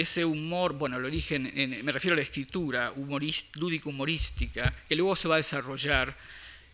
ese 0.00 0.26
humor, 0.26 0.74
bueno, 0.74 0.98
el 0.98 1.06
origen, 1.06 1.50
me 1.82 1.90
refiero 1.90 2.12
a 2.12 2.16
la 2.16 2.22
escritura 2.22 2.92
lúdico-humorística, 2.94 4.70
que 4.86 4.94
luego 4.94 5.16
se 5.16 5.26
va 5.26 5.36
a 5.36 5.38
desarrollar 5.38 6.14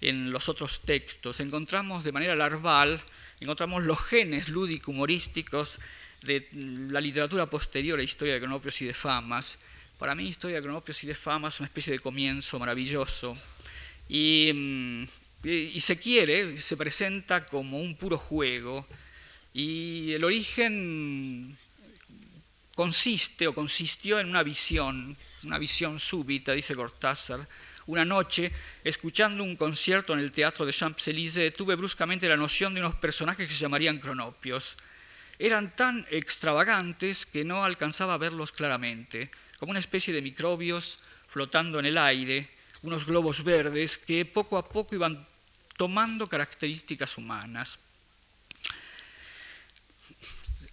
en 0.00 0.32
los 0.32 0.48
otros 0.48 0.80
textos. 0.80 1.38
Encontramos 1.38 2.02
de 2.02 2.10
manera 2.10 2.34
larval, 2.34 3.00
encontramos 3.38 3.84
los 3.84 4.00
genes 4.00 4.48
lúdico-humorísticos 4.48 5.78
de 6.22 6.48
la 6.90 7.00
literatura 7.00 7.46
posterior 7.46 8.00
a 8.00 8.02
Historia 8.02 8.34
de 8.34 8.40
Cronopios 8.40 8.82
y 8.82 8.86
de 8.86 8.94
Famas. 8.94 9.60
Para 9.98 10.16
mí, 10.16 10.26
Historia 10.26 10.56
de 10.56 10.62
Cronopios 10.62 11.04
y 11.04 11.06
de 11.06 11.14
Famas 11.14 11.54
es 11.54 11.60
una 11.60 11.68
especie 11.68 11.92
de 11.92 12.00
comienzo 12.00 12.58
maravilloso. 12.58 13.38
Y, 14.08 14.50
mm, 14.52 15.04
y, 15.44 15.80
se 15.80 15.96
quiere, 15.96 16.56
se 16.56 16.76
presenta 16.76 17.46
como 17.46 17.80
un 17.80 17.94
puro 17.94 18.18
juego. 18.18 18.84
Y 19.54 20.12
el 20.12 20.24
origen 20.24 21.56
consiste 22.74 23.46
o 23.46 23.54
consistió 23.54 24.18
en 24.18 24.28
una 24.28 24.42
visión, 24.42 25.16
una 25.44 25.58
visión 25.58 25.98
súbita, 25.98 26.52
dice 26.52 26.74
Cortázar, 26.74 27.46
una 27.86 28.04
noche, 28.04 28.52
escuchando 28.84 29.42
un 29.42 29.56
concierto 29.56 30.12
en 30.12 30.20
el 30.20 30.30
teatro 30.30 30.64
de 30.64 30.72
Champs-Élysées, 30.72 31.54
tuve 31.54 31.74
bruscamente 31.74 32.28
la 32.28 32.36
noción 32.36 32.74
de 32.74 32.80
unos 32.80 32.94
personajes 32.94 33.48
que 33.48 33.54
se 33.54 33.60
llamarían 33.60 33.98
cronopios. 33.98 34.76
Eran 35.38 35.74
tan 35.74 36.06
extravagantes 36.10 37.26
que 37.26 37.44
no 37.44 37.64
alcanzaba 37.64 38.14
a 38.14 38.18
verlos 38.18 38.52
claramente, 38.52 39.30
como 39.58 39.70
una 39.70 39.80
especie 39.80 40.14
de 40.14 40.22
microbios 40.22 41.00
flotando 41.26 41.80
en 41.80 41.86
el 41.86 41.98
aire, 41.98 42.48
unos 42.82 43.06
globos 43.06 43.42
verdes 43.42 43.98
que 43.98 44.24
poco 44.24 44.58
a 44.58 44.68
poco 44.68 44.94
iban 44.94 45.26
tomando 45.76 46.28
características 46.28 47.18
humanas. 47.18 47.78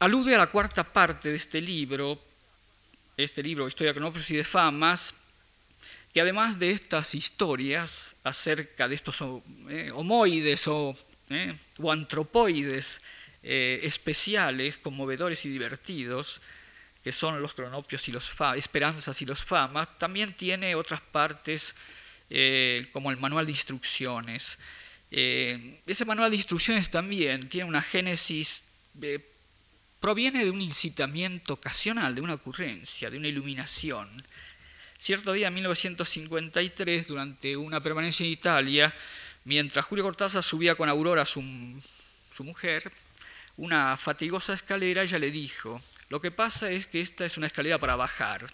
Alude 0.02 0.34
a 0.34 0.38
la 0.38 0.48
cuarta 0.48 0.86
parte 0.86 1.28
de 1.28 1.36
este 1.36 1.60
libro, 1.60 2.18
este 3.18 3.44
libro, 3.44 3.68
Historia 3.68 3.94
Cronopios 3.94 4.32
y 4.32 4.38
de 4.38 4.46
Famas, 4.46 5.14
que 6.14 6.22
además 6.22 6.58
de 6.58 6.72
estas 6.72 7.14
historias 7.16 8.16
acerca 8.24 8.88
de 8.88 8.96
estos 8.96 9.22
eh, 9.68 9.92
homoides 9.94 10.70
o, 10.70 10.96
eh, 11.30 11.54
antropoides 11.92 13.02
eh, 13.44 13.82
especiales, 13.84 14.78
conmovedores 14.78 15.44
y 15.44 15.50
divertidos, 15.50 16.40
que 17.04 17.12
son 17.12 17.42
los 17.42 17.54
cronopios 17.54 18.08
y 18.08 18.14
los 18.14 18.32
esperanzas 18.56 19.22
y 19.22 19.26
los 19.26 19.44
famas, 19.44 20.00
también 20.00 20.32
tiene 20.32 20.76
otras 20.76 21.02
partes 21.02 21.76
como 22.94 23.12
el 23.12 23.18
manual 23.18 23.46
de 23.46 23.52
instrucciones. 23.52 24.60
ese 25.10 26.06
manual 26.06 26.30
de 26.30 26.38
instrucciones 26.38 26.90
también 26.90 27.50
tiene 27.50 27.68
una 27.68 27.82
génesis 27.82 28.64
proviene 30.00 30.46
de 30.46 30.52
un 30.52 30.62
incitamiento 30.62 31.54
ocasional, 31.54 32.16
de 32.16 32.22
una 32.22 32.36
ocurrencia, 32.36 33.10
de 33.10 33.18
una 33.18 33.28
iluminación. 33.28 34.24
Cierto 34.98 35.34
día, 35.34 35.48
en 35.48 35.54
1953, 35.56 37.08
durante 37.08 37.56
una 37.58 37.82
permanencia 37.82 38.26
en 38.26 38.32
Italia, 38.32 38.94
mientras 39.46 39.86
Julio 39.86 40.04
Cortázar 40.04 40.44
subía 40.44 40.76
con 40.76 40.90
Aurora, 40.90 41.26
su, 41.26 41.42
su 42.32 42.44
mujer, 42.44 42.92
una 43.58 43.98
fatigosa 43.98 44.54
escalera, 44.54 45.04
ella 45.04 45.20
le 45.20 45.32
dijo, 45.32 45.82
lo 46.10 46.22
que 46.22 46.32
pasa 46.32 46.72
es 46.72 46.88
que 46.88 47.02
esta 47.02 47.26
es 47.26 47.38
una 47.38 47.48
escalera 47.48 47.78
para 47.78 47.96
bajar. 47.96 48.46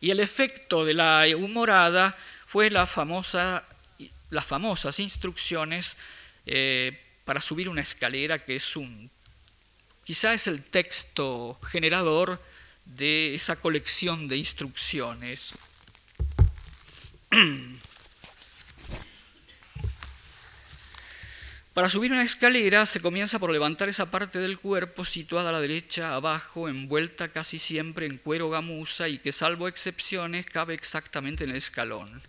Y 0.00 0.10
el 0.10 0.20
efecto 0.20 0.84
de 0.84 0.94
la 0.94 1.26
humorada 1.36 2.16
fue 2.46 2.70
la 2.70 2.86
famosa, 2.86 3.64
las 4.30 4.44
famosas 4.44 4.98
instrucciones 5.00 5.96
eh, 6.46 7.00
para 7.24 7.40
subir 7.40 7.68
una 7.68 7.80
escalera, 7.80 8.44
que 8.44 8.56
es 8.56 8.76
un 8.76 9.10
quizá 10.04 10.34
es 10.34 10.46
el 10.46 10.62
texto 10.62 11.58
generador 11.66 12.40
de 12.84 13.34
esa 13.34 13.56
colección 13.56 14.28
de 14.28 14.36
instrucciones. 14.36 15.54
Para 21.74 21.88
subir 21.88 22.12
una 22.12 22.22
escalera 22.22 22.86
se 22.86 23.00
comienza 23.00 23.40
por 23.40 23.50
levantar 23.50 23.88
esa 23.88 24.08
parte 24.08 24.38
del 24.38 24.60
cuerpo 24.60 25.04
situada 25.04 25.48
a 25.48 25.52
la 25.52 25.60
derecha, 25.60 26.14
abajo, 26.14 26.68
envuelta 26.68 27.32
casi 27.32 27.58
siempre 27.58 28.06
en 28.06 28.18
cuero 28.18 28.48
gamuza 28.48 29.08
y 29.08 29.18
que, 29.18 29.32
salvo 29.32 29.66
excepciones, 29.66 30.46
cabe 30.46 30.74
exactamente 30.74 31.42
en 31.42 31.50
el 31.50 31.56
escalón. 31.56 32.22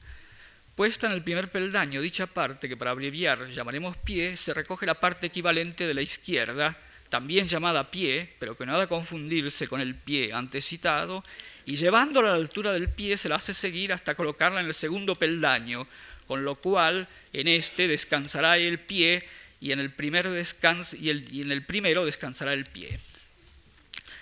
Puesta 0.75 1.05
en 1.05 1.13
el 1.13 1.22
primer 1.22 1.51
peldaño, 1.51 2.01
dicha 2.01 2.25
parte, 2.25 2.67
que 2.67 2.75
para 2.75 2.89
abreviar 2.89 3.48
llamaremos 3.50 3.96
pie, 3.98 4.36
se 4.36 4.51
recoge 4.51 4.88
la 4.88 5.00
parte 5.00 5.27
equivalente 5.27 5.86
de 5.86 5.94
la 5.94 6.01
izquierda, 6.01 6.75
también 7.09 7.47
llamada 7.47 7.91
pie, 7.91 8.33
pero 8.39 8.57
que 8.57 8.65
no 8.65 8.75
ha 8.75 8.79
de 8.79 8.88
confundirse 8.88 9.67
con 9.67 9.81
el 9.81 9.95
pie 9.95 10.31
antes 10.33 10.65
citado, 10.65 11.24
y 11.65 11.75
llevándola 11.75 12.29
a 12.29 12.31
la 12.31 12.38
altura 12.38 12.71
del 12.71 12.89
pie 12.89 13.17
se 13.17 13.29
la 13.29 13.35
hace 13.35 13.53
seguir 13.53 13.93
hasta 13.93 14.15
colocarla 14.15 14.59
en 14.59 14.67
el 14.67 14.74
segundo 14.74 15.15
peldaño, 15.15 15.88
con 16.27 16.43
lo 16.43 16.55
cual 16.55 17.07
en 17.33 17.47
este 17.47 17.88
descansará 17.88 18.57
el 18.57 18.79
pie 18.79 19.24
y 19.62 19.71
en 19.71 19.79
el, 19.79 19.93
y 20.00 21.41
en 21.41 21.51
el 21.51 21.63
primero 21.63 22.05
descansará 22.05 22.53
el 22.53 22.65
pie. 22.65 23.00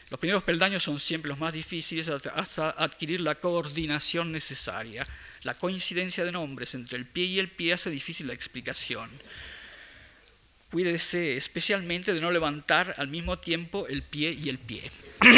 Los 0.09 0.19
primeros 0.19 0.43
peldaños 0.43 0.83
son 0.83 0.99
siempre 0.99 1.29
los 1.29 1.39
más 1.39 1.53
difíciles 1.53 2.07
hasta 2.07 2.69
adquirir 2.69 3.21
la 3.21 3.35
coordinación 3.35 4.31
necesaria. 4.31 5.07
La 5.41 5.55
coincidencia 5.55 6.23
de 6.23 6.31
nombres 6.31 6.75
entre 6.75 6.97
el 6.99 7.05
pie 7.05 7.25
y 7.25 7.39
el 7.39 7.49
pie 7.49 7.73
hace 7.73 7.89
difícil 7.89 8.27
la 8.27 8.33
explicación 8.33 9.09
cuídese 10.73 11.37
especialmente 11.37 12.15
de 12.15 12.19
no 12.19 12.31
levantar 12.31 12.95
al 12.97 13.07
mismo 13.07 13.37
tiempo 13.37 13.85
el 13.87 14.01
pie 14.01 14.31
y 14.31 14.49
el 14.49 14.57
pie. 14.57 14.81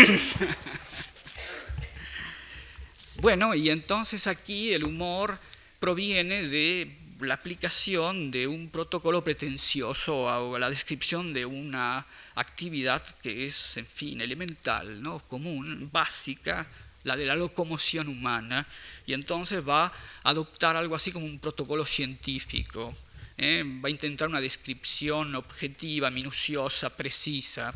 bueno, 3.21 3.53
y 3.53 3.69
entonces 3.69 4.27
aquí 4.27 4.71
el 4.71 4.85
humor 4.85 5.37
proviene 5.81 6.47
de 6.47 6.95
la 7.19 7.33
aplicación 7.33 8.31
de 8.31 8.47
un 8.47 8.69
protocolo 8.69 9.25
pretencioso 9.25 10.23
o 10.23 10.57
la 10.57 10.69
descripción 10.69 11.33
de 11.33 11.45
una 11.45 12.07
actividad 12.35 13.03
que 13.21 13.45
es, 13.45 13.75
en 13.75 13.87
fin, 13.87 14.21
elemental, 14.21 15.01
¿no? 15.03 15.19
común, 15.19 15.89
básica, 15.91 16.65
la 17.03 17.17
de 17.17 17.25
la 17.25 17.35
locomoción 17.35 18.07
humana, 18.07 18.65
y 19.05 19.11
entonces 19.11 19.67
va 19.67 19.87
a 19.87 19.93
adoptar 20.23 20.77
algo 20.77 20.95
así 20.95 21.11
como 21.11 21.25
un 21.25 21.39
protocolo 21.39 21.85
científico. 21.85 22.95
¿Eh? 23.37 23.63
va 23.83 23.87
a 23.87 23.91
intentar 23.91 24.27
una 24.27 24.41
descripción 24.41 25.35
objetiva, 25.35 26.09
minuciosa, 26.09 26.89
precisa. 26.89 27.73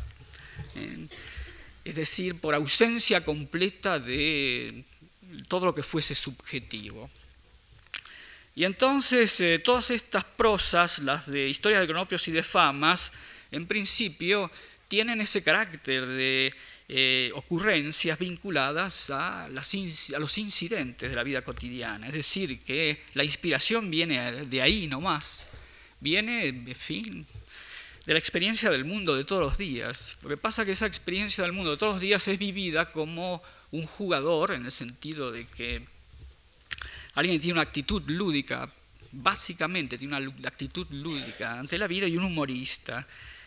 ¿eh? 0.74 1.06
Es 1.84 1.94
decir, 1.94 2.38
por 2.38 2.54
ausencia 2.54 3.24
completa 3.24 3.98
de 3.98 4.84
todo 5.48 5.66
lo 5.66 5.74
que 5.74 5.82
fuese 5.82 6.14
subjetivo. 6.14 7.10
Y 8.54 8.64
entonces 8.64 9.40
eh, 9.40 9.58
todas 9.60 9.90
estas 9.90 10.24
prosas, 10.24 10.98
las 11.00 11.30
de 11.30 11.48
historias 11.48 11.80
de 11.80 11.86
cronopios 11.86 12.26
y 12.28 12.32
de 12.32 12.42
famas, 12.42 13.12
en 13.50 13.66
principio 13.66 14.50
tienen 14.88 15.20
ese 15.20 15.42
carácter 15.42 16.06
de 16.06 16.52
ocurrencias 17.34 18.18
vinculadas 18.18 19.10
a, 19.10 19.44
a, 19.44 19.48
los 19.48 20.38
incidentes 20.38 21.10
de 21.10 21.14
la 21.14 21.22
vida 21.22 21.42
cotidiana. 21.42 22.08
Es 22.08 22.14
decir, 22.14 22.58
que 22.58 23.04
la 23.14 23.22
inspiración 23.22 23.88
viene 23.92 24.44
de 24.46 24.60
ahí 24.60 24.88
nomás 24.88 25.49
viene, 26.00 26.46
en 26.48 26.74
fin, 26.74 27.26
de 28.06 28.12
la 28.12 28.18
experiencia 28.18 28.70
del 28.70 28.84
mundo 28.84 29.14
de 29.14 29.24
todos 29.24 29.42
los 29.42 29.58
días. 29.58 30.18
Lo 30.22 30.28
que 30.28 30.36
pasa 30.36 30.62
es 30.62 30.66
que 30.66 30.72
esa 30.72 30.86
experiencia 30.86 31.44
del 31.44 31.52
mundo 31.52 31.72
de 31.72 31.76
todos 31.76 31.94
los 31.94 32.02
días 32.02 32.26
es 32.28 32.38
vivida 32.38 32.90
como 32.90 33.42
un 33.70 33.86
jugador, 33.86 34.52
en 34.52 34.64
el 34.64 34.72
sentido 34.72 35.30
de 35.30 35.46
que 35.46 35.86
alguien 37.14 37.40
tiene 37.40 37.54
una 37.54 37.62
actitud 37.62 38.02
lúdica, 38.06 38.72
básicamente 39.12 39.98
tiene 39.98 40.16
una 40.16 40.48
actitud 40.48 40.86
lúdica 40.90 41.58
ante 41.58 41.78
la 41.78 41.86
vida 41.86 42.06
y 42.06 42.16
un 42.16 42.24
humorista. 42.24 43.06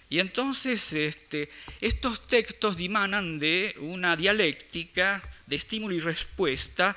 Y 0.09 0.19
entonces 0.19 0.93
este, 0.93 1.49
estos 1.81 2.27
textos 2.27 2.77
dimanan 2.77 3.39
de 3.39 3.73
una 3.79 4.15
dialéctica 4.15 5.23
de 5.47 5.55
estímulo 5.55 5.95
y 5.95 5.99
respuesta 5.99 6.95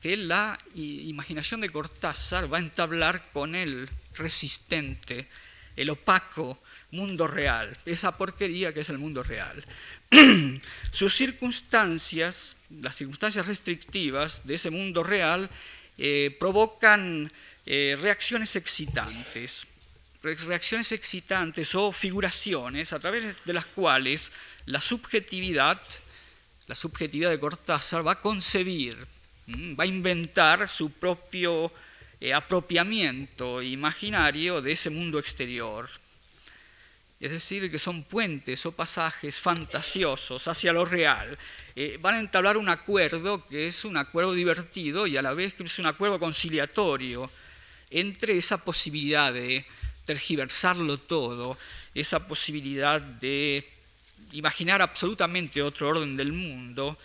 que 0.00 0.16
la 0.16 0.58
imaginación 0.74 1.60
de 1.60 1.70
Cortázar 1.70 2.52
va 2.52 2.58
a 2.58 2.60
entablar 2.60 3.26
con 3.32 3.54
el 3.54 3.88
resistente, 4.16 5.28
el 5.76 5.90
opaco 5.90 6.60
mundo 6.92 7.26
real, 7.26 7.76
esa 7.84 8.16
porquería 8.16 8.72
que 8.72 8.80
es 8.80 8.90
el 8.90 8.98
mundo 8.98 9.22
real. 9.22 9.64
Sus 10.92 11.14
circunstancias, 11.14 12.56
las 12.70 12.94
circunstancias 12.94 13.46
restrictivas 13.46 14.46
de 14.46 14.54
ese 14.54 14.70
mundo 14.70 15.02
real, 15.02 15.50
eh, 15.98 16.36
provocan 16.38 17.30
eh, 17.66 17.96
reacciones 18.00 18.56
excitantes, 18.56 19.66
reacciones 20.22 20.92
excitantes 20.92 21.74
o 21.74 21.92
figuraciones 21.92 22.92
a 22.92 22.98
través 22.98 23.44
de 23.44 23.52
las 23.52 23.66
cuales 23.66 24.32
la 24.66 24.80
subjetividad, 24.80 25.80
la 26.66 26.74
subjetividad 26.74 27.30
de 27.30 27.38
Cortázar 27.38 28.06
va 28.06 28.12
a 28.12 28.20
concebir, 28.20 28.96
va 29.48 29.84
a 29.84 29.86
inventar 29.86 30.68
su 30.68 30.90
propio 30.90 31.70
eh, 32.24 32.32
apropiamiento 32.32 33.60
imaginario 33.60 34.62
de 34.62 34.72
ese 34.72 34.88
mundo 34.88 35.18
exterior. 35.18 35.90
Es 37.20 37.32
decir, 37.32 37.70
que 37.70 37.78
son 37.78 38.02
puentes 38.04 38.64
o 38.64 38.72
pasajes 38.72 39.38
fantasiosos 39.38 40.48
hacia 40.48 40.72
lo 40.72 40.86
real. 40.86 41.36
Eh, 41.76 41.98
van 42.00 42.14
a 42.14 42.20
entablar 42.20 42.56
un 42.56 42.70
acuerdo 42.70 43.46
que 43.46 43.66
es 43.66 43.84
un 43.84 43.98
acuerdo 43.98 44.32
divertido 44.32 45.06
y 45.06 45.18
a 45.18 45.22
la 45.22 45.34
vez 45.34 45.52
que 45.52 45.64
es 45.64 45.78
un 45.78 45.84
acuerdo 45.84 46.18
conciliatorio 46.18 47.30
entre 47.90 48.38
esa 48.38 48.56
posibilidad 48.56 49.30
de 49.30 49.66
tergiversarlo 50.06 50.96
todo, 50.96 51.54
esa 51.94 52.26
posibilidad 52.26 53.02
de 53.02 53.68
imaginar 54.32 54.80
absolutamente 54.80 55.60
otro 55.60 55.90
orden 55.90 56.16
del 56.16 56.32
mundo, 56.32 56.96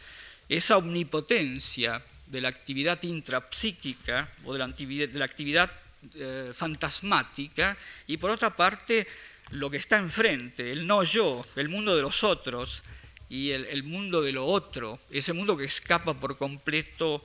esa 0.48 0.78
omnipotencia 0.78 2.02
de 2.30 2.42
la 2.42 2.50
actividad 2.50 3.02
intrapsíquica 3.04 4.30
o 4.46 4.54
de 4.54 4.60
la 4.60 5.26
actividad, 5.26 5.72
eh, 6.16 6.52
fantasmática 6.54 7.76
y 8.08 8.16
por 8.16 8.32
otra 8.32 8.56
parte 8.56 9.06
lo 9.52 9.70
que 9.70 9.78
está 9.78 9.98
enfrente, 9.98 10.72
el 10.72 10.88
no 10.88 11.04
yo, 11.04 11.46
el 11.58 11.68
mundo 11.68 11.96
de 11.96 12.02
los 12.02 12.24
otros 12.24 12.84
y 13.28 13.52
el, 13.52 13.84
mundo 13.84 14.22
de 14.22 14.32
lo 14.32 14.46
otro, 14.46 15.00
ese 15.12 15.34
mundo 15.34 15.58
que 15.58 15.66
escapa 15.66 16.14
por 16.14 16.38
completo 16.38 17.24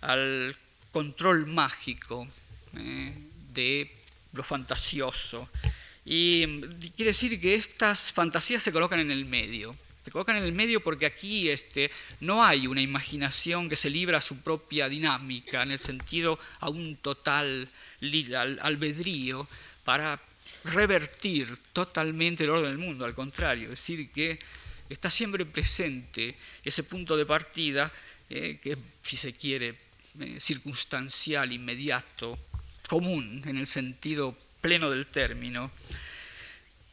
al 0.00 0.56
control 0.90 1.46
mágico 1.46 2.26
eh, 2.76 3.14
de 3.52 3.94
lo 4.32 4.42
fantasioso. 4.42 5.48
Y 6.04 6.60
quiere 6.94 7.10
decir 7.10 7.40
que 7.40 7.54
estas 7.54 8.12
fantasías 8.12 8.62
se 8.62 8.72
colocan 8.72 9.00
en 9.00 9.10
el 9.10 9.24
medio. 9.24 9.76
Se 10.06 10.12
colocan 10.12 10.36
en 10.36 10.44
el 10.44 10.52
medio 10.52 10.78
porque 10.78 11.04
aquí 11.04 11.48
este, 11.48 11.90
no 12.20 12.44
hay 12.44 12.68
una 12.68 12.80
imaginación 12.80 13.68
que 13.68 13.74
se 13.74 13.90
libra 13.90 14.18
a 14.18 14.20
su 14.20 14.38
propia 14.38 14.88
dinámica, 14.88 15.64
en 15.64 15.72
el 15.72 15.80
sentido 15.80 16.38
a 16.60 16.70
un 16.70 16.94
total 16.94 17.68
albedrío 18.62 19.48
para 19.84 20.22
revertir 20.62 21.58
totalmente 21.72 22.44
el 22.44 22.50
orden 22.50 22.66
del 22.66 22.78
mundo, 22.78 23.04
al 23.04 23.16
contrario, 23.16 23.64
es 23.64 23.80
decir, 23.80 24.08
que 24.12 24.38
está 24.88 25.10
siempre 25.10 25.44
presente 25.44 26.36
ese 26.64 26.84
punto 26.84 27.16
de 27.16 27.26
partida 27.26 27.92
eh, 28.30 28.60
que, 28.62 28.78
si 29.02 29.16
se 29.16 29.32
quiere, 29.32 29.74
eh, 30.20 30.36
circunstancial, 30.38 31.52
inmediato, 31.52 32.38
común 32.88 33.42
en 33.44 33.56
el 33.56 33.66
sentido 33.66 34.38
pleno 34.60 34.88
del 34.88 35.06
término, 35.06 35.72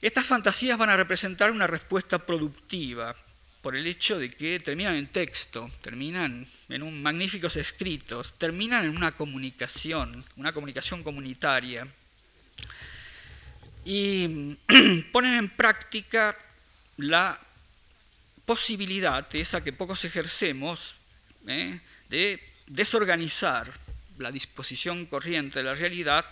estas 0.08 0.26
fantasías 0.26 0.78
van 0.78 0.90
a 0.90 0.98
representar 0.98 1.50
una 1.50 1.66
respuesta 1.66 2.20
productiva 2.20 3.16
por 3.62 3.78
el 3.78 3.88
hecho 3.88 4.20
de 4.20 4.30
que 4.30 4.60
terminan 4.60 4.96
en 4.96 5.08
texto, 5.08 5.72
terminan 5.82 6.46
en 6.68 6.84
un 6.84 7.02
magníficos 7.02 7.56
escritos, 7.56 8.38
terminan 8.38 8.84
en 8.84 8.98
una 8.98 9.14
comunicación, 9.14 10.26
una 10.36 10.52
comunicación 10.52 11.04
comunitaria, 11.04 11.88
y 13.86 14.58
ponen 15.14 15.36
en 15.36 15.50
práctica 15.50 16.38
la 16.98 17.40
posibilidad, 18.46 19.26
esa 19.34 19.64
que 19.64 19.72
pocos 19.72 20.04
ejercemos, 20.04 20.96
¿eh? 21.48 21.80
de 22.10 22.44
desorganizar 22.68 23.72
la 24.18 24.32
disposición 24.32 25.06
corriente 25.06 25.60
de 25.60 25.64
la 25.64 25.74
realidad 25.74 26.26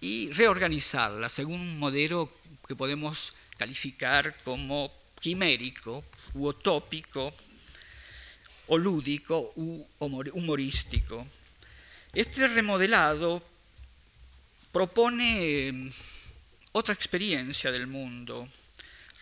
y 0.00 0.32
reorganizarla 0.32 1.28
según 1.28 1.60
un 1.60 1.78
modelo 1.78 2.32
que 2.68 2.76
podemos 2.76 3.32
calificar 3.56 4.36
como 4.44 4.92
quimérico 5.20 6.04
u 6.34 6.52
utópico 6.52 7.32
o 8.68 8.76
lúdico 8.76 9.56
u 9.56 9.82
humorístico. 9.98 11.26
Este 12.12 12.46
remodelado 12.46 13.42
propone 14.70 15.68
em, 15.68 15.92
otra 16.72 16.92
experiencia 16.92 17.72
del 17.72 17.86
mundo, 17.86 18.46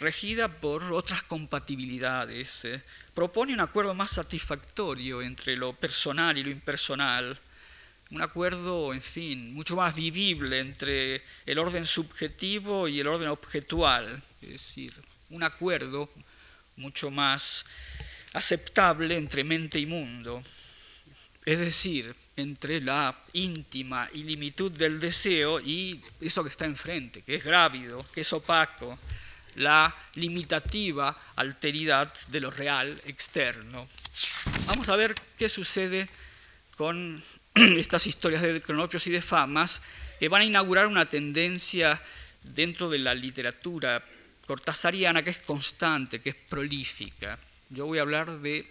regida 0.00 0.48
por 0.48 0.82
otras 0.92 1.22
compatibilidades, 1.22 2.64
eh, 2.64 2.82
propone 3.14 3.54
un 3.54 3.60
acuerdo 3.60 3.94
más 3.94 4.10
satisfactorio 4.10 5.22
entre 5.22 5.56
lo 5.56 5.72
personal 5.72 6.36
y 6.36 6.42
lo 6.42 6.50
impersonal, 6.50 7.38
un 8.10 8.22
acuerdo, 8.22 8.92
en 8.92 9.02
fin, 9.02 9.52
mucho 9.52 9.76
más 9.76 9.94
vivible 9.94 10.60
entre 10.60 11.22
el 11.44 11.58
orden 11.58 11.86
subjetivo 11.86 12.86
y 12.86 13.00
el 13.00 13.08
orden 13.08 13.28
objetual, 13.28 14.22
es 14.42 14.48
decir, 14.48 14.92
un 15.30 15.42
acuerdo 15.42 16.08
mucho 16.76 17.10
más 17.10 17.64
aceptable 18.32 19.16
entre 19.16 19.42
mente 19.42 19.78
y 19.78 19.86
mundo, 19.86 20.42
es 21.44 21.58
decir, 21.58 22.14
entre 22.36 22.80
la 22.80 23.16
íntima 23.32 24.08
ilimitud 24.12 24.70
del 24.70 25.00
deseo 25.00 25.60
y 25.60 26.00
eso 26.20 26.42
que 26.42 26.50
está 26.50 26.64
enfrente, 26.64 27.22
que 27.22 27.36
es 27.36 27.44
grávido, 27.44 28.04
que 28.12 28.20
es 28.20 28.32
opaco, 28.32 28.98
la 29.56 29.94
limitativa 30.14 31.16
alteridad 31.36 32.12
de 32.28 32.40
lo 32.40 32.50
real 32.50 33.00
externo. 33.06 33.88
Vamos 34.66 34.88
a 34.88 34.96
ver 34.96 35.14
qué 35.38 35.48
sucede 35.48 36.06
con 36.76 37.22
estas 37.78 38.06
historias 38.06 38.42
de 38.42 38.60
cronopios 38.60 39.06
y 39.06 39.10
de 39.10 39.22
famas 39.22 39.80
que 40.20 40.28
van 40.28 40.42
a 40.42 40.44
inaugurar 40.44 40.86
una 40.86 41.08
tendencia 41.08 42.00
dentro 42.42 42.90
de 42.90 42.98
la 42.98 43.14
literatura 43.14 44.04
cortasariana 44.46 45.22
que 45.22 45.30
es 45.30 45.38
constante, 45.38 46.20
que 46.20 46.30
es 46.30 46.36
prolífica. 46.36 47.38
Yo 47.70 47.86
voy 47.86 47.98
a 47.98 48.02
hablar 48.02 48.40
de 48.40 48.66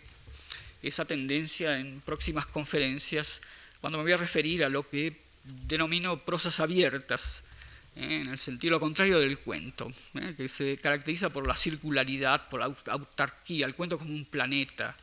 esa 0.84 1.06
tendencia 1.06 1.80
en 1.80 2.00
próximas 2.02 2.46
conferencias 2.46 3.42
cuando 3.82 3.98
me 3.98 4.04
voy 4.04 4.14
a 4.14 4.18
referir 4.18 4.64
a 4.64 4.70
lo 4.70 4.88
que 4.88 5.18
denomino 5.44 6.24
prosas 6.24 6.60
abiertas, 6.60 7.44
¿eh? 7.96 8.22
en 8.22 8.30
el 8.30 8.38
sentido 8.38 8.80
contrario 8.80 9.20
del 9.20 9.40
cuento, 9.40 9.92
¿eh? 10.14 10.36
que 10.38 10.48
se 10.48 10.78
caracteriza 10.78 11.30
por 11.32 11.48
la 11.48 11.56
circularidad, 11.56 12.50
por 12.50 12.60
la 12.60 12.74
autarquía, 12.94 13.66
el 13.66 13.74
cuento 13.74 13.98
como 13.98 14.12
un 14.12 14.26
planeta, 14.26 14.96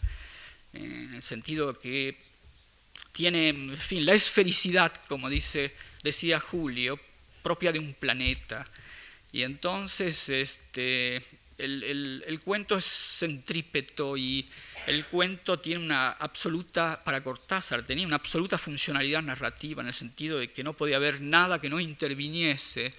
¿eh? 0.73 1.07
en 1.09 1.15
el 1.15 1.23
sentido 1.23 1.77
que 1.79 2.32
tiene, 3.13 3.51
en 3.51 3.77
fin, 3.77 4.05
la 4.07 4.15
esfericidad, 4.15 4.93
como 5.09 5.29
dice, 5.29 5.75
decía 6.03 6.41
Julio, 6.41 6.99
propia 7.43 7.73
de 7.73 7.79
un 7.79 7.95
planeta. 7.95 8.67
Y 9.33 9.43
entonces 9.43 10.29
este, 10.29 11.23
el, 11.59 12.25
el, 12.27 12.41
cuento 12.41 12.77
es 12.77 12.85
centrípeto 12.85 14.17
y 14.17 14.47
el 14.87 15.05
cuento 15.07 15.59
tiene 15.59 15.85
una 15.85 16.11
absoluta, 16.11 17.03
para 17.05 17.23
Cortázar, 17.23 17.85
tenía 17.85 18.07
una 18.07 18.17
absoluta 18.17 18.59
funcionalidad 18.59 19.23
narrativa 19.23 19.83
en 19.83 19.89
el 19.89 19.95
sentido 19.95 20.39
de 20.39 20.51
que 20.51 20.65
no 20.65 20.73
podía 20.73 20.97
haber 20.97 21.21
nada 21.21 21.61
que 21.61 21.71
no 21.71 21.81
interviniese 21.81 22.93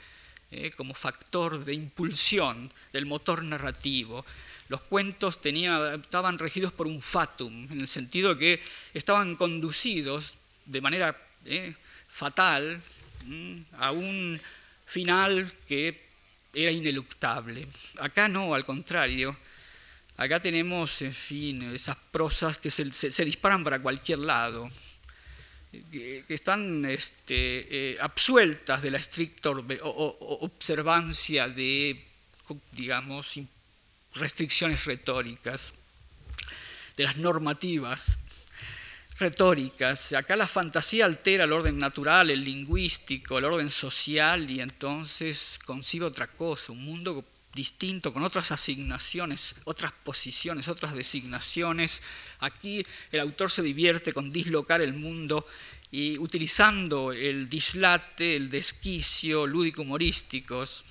eh, 0.51 0.71
como 0.71 0.93
factor 0.93 1.65
de 1.65 1.73
impulsión 1.73 2.71
del 2.91 3.05
motor 3.05 3.43
narrativo. 3.43 4.25
Los 4.73 4.81
cuentos 4.81 5.39
estaban 5.43 6.39
regidos 6.39 6.73
por 6.73 6.87
un 6.87 6.99
fatum, 6.99 7.71
en 7.71 7.79
el 7.79 7.87
sentido 7.87 8.35
que 8.35 8.59
estaban 8.91 9.35
conducidos 9.35 10.33
de 10.65 10.81
manera 10.81 11.15
eh, 11.45 11.75
fatal 12.07 12.81
mm, 13.23 13.57
a 13.77 13.91
un 13.91 14.41
final 14.87 15.53
que 15.67 16.01
era 16.51 16.71
ineluctable. 16.71 17.67
Acá 17.99 18.27
no, 18.27 18.55
al 18.55 18.65
contrario. 18.65 19.37
Acá 20.17 20.39
tenemos, 20.39 21.03
en 21.03 21.13
fin, 21.13 21.61
esas 21.71 21.97
prosas 22.09 22.57
que 22.57 22.71
se, 22.71 23.25
disparan 23.25 23.63
para 23.63 23.79
cualquier 23.79 24.17
lado, 24.25 24.71
que, 25.91 26.25
están 26.29 26.83
este, 26.85 27.91
eh, 27.91 27.97
absueltas 28.01 28.81
de 28.81 28.89
la 28.89 28.97
estricta 28.97 29.51
observancia 29.51 31.47
de, 31.47 32.03
digamos, 32.71 33.37
restricciones 34.15 34.85
retóricas, 34.85 35.73
de 36.97 37.03
las 37.03 37.17
normativas 37.17 38.19
retóricas. 39.19 40.13
Acá 40.13 40.35
la 40.35 40.47
fantasía 40.47 41.05
altera 41.05 41.45
el 41.45 41.53
orden 41.53 41.77
natural, 41.77 42.29
el 42.29 42.43
lingüístico, 42.43 43.37
el 43.37 43.45
orden 43.45 43.69
social 43.69 44.49
y 44.49 44.61
entonces 44.61 45.59
concibe 45.65 46.05
otra 46.05 46.27
cosa, 46.27 46.71
un 46.71 46.83
mundo 46.83 47.25
distinto, 47.53 48.11
con 48.11 48.23
otras 48.23 48.51
asignaciones, 48.51 49.55
otras 49.65 49.91
posiciones, 49.91 50.67
otras 50.67 50.95
designaciones. 50.95 52.01
Aquí 52.39 52.83
el 53.11 53.19
autor 53.19 53.51
se 53.51 53.61
divierte 53.61 54.11
con 54.11 54.31
dislocar 54.31 54.81
el 54.81 54.93
mundo 54.93 55.45
y 55.91 56.17
utilizando 56.17 57.11
el 57.11 57.47
dislate, 57.49 58.35
el 58.35 58.49
desquicio 58.49 59.45
lúdico-humorísticos, 59.45 60.83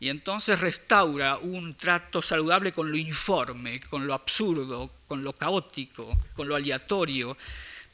y 0.00 0.08
entonces 0.08 0.60
restaura 0.60 1.38
un 1.38 1.74
trato 1.74 2.22
saludable 2.22 2.72
con 2.72 2.90
lo 2.90 2.96
informe, 2.96 3.80
con 3.90 4.06
lo 4.06 4.14
absurdo, 4.14 4.90
con 5.08 5.22
lo 5.22 5.32
caótico, 5.32 6.06
con 6.34 6.46
lo 6.46 6.54
aleatorio. 6.54 7.36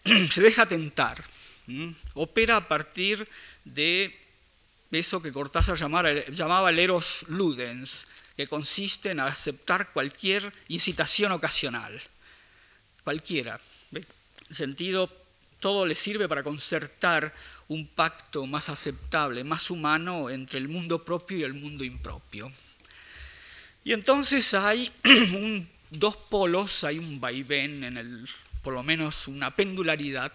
Se 0.31 0.43
deja 0.43 0.67
tentar. 0.67 1.23
Opera 2.15 2.57
a 2.57 2.69
partir 2.69 3.27
de 3.65 4.15
eso 4.91 5.23
que 5.23 5.33
Cortázar 5.33 5.77
llamaba 5.79 6.71
el 6.71 6.79
eros 6.79 7.25
ludens, 7.29 8.07
que 8.37 8.47
consiste 8.47 9.11
en 9.11 9.21
aceptar 9.21 9.91
cualquier 9.93 10.53
incitación 10.69 11.33
ocasional, 11.33 12.01
cualquiera. 13.03 13.59
En 13.93 14.55
sentido, 14.55 15.11
todo 15.59 15.87
le 15.87 15.95
sirve 15.95 16.29
para 16.29 16.43
concertar 16.43 17.33
un 17.69 17.87
pacto 17.87 18.47
más 18.47 18.69
aceptable, 18.69 19.45
más 19.45 19.71
humano 19.71 20.31
entre 20.31 20.59
el 20.59 20.69
mundo 20.69 21.05
propio 21.05 21.39
y 21.39 21.43
el 21.43 21.55
mundo 21.55 21.85
impropio. 21.85 22.51
Y 23.85 23.93
entonces 23.93 24.55
hay 24.55 24.91
dos 25.91 26.17
polos, 26.17 26.85
hay 26.85 26.99
un 26.99 27.21
vaivén, 27.21 27.85
en 27.85 27.97
el, 27.97 28.29
por 28.63 28.75
lo 28.75 28.83
menos 28.83 29.29
una 29.29 29.55
pendularidad 29.55 30.33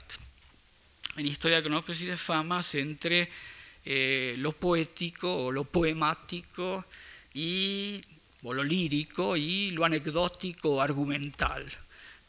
en 1.17 1.25
Historia 1.25 1.61
de 1.61 1.69
y 1.69 2.05
de 2.05 2.17
Famas 2.17 2.75
entre 2.75 3.29
eh, 3.85 4.35
lo 4.37 4.51
poético 4.51 5.45
o 5.45 5.51
lo 5.51 5.65
poemático 5.65 6.85
y, 7.33 7.99
o 8.43 8.53
lo 8.53 8.63
lírico 8.63 9.35
y 9.35 9.71
lo 9.71 9.85
anecdótico 9.85 10.75
o 10.75 10.81
argumental. 10.81 11.65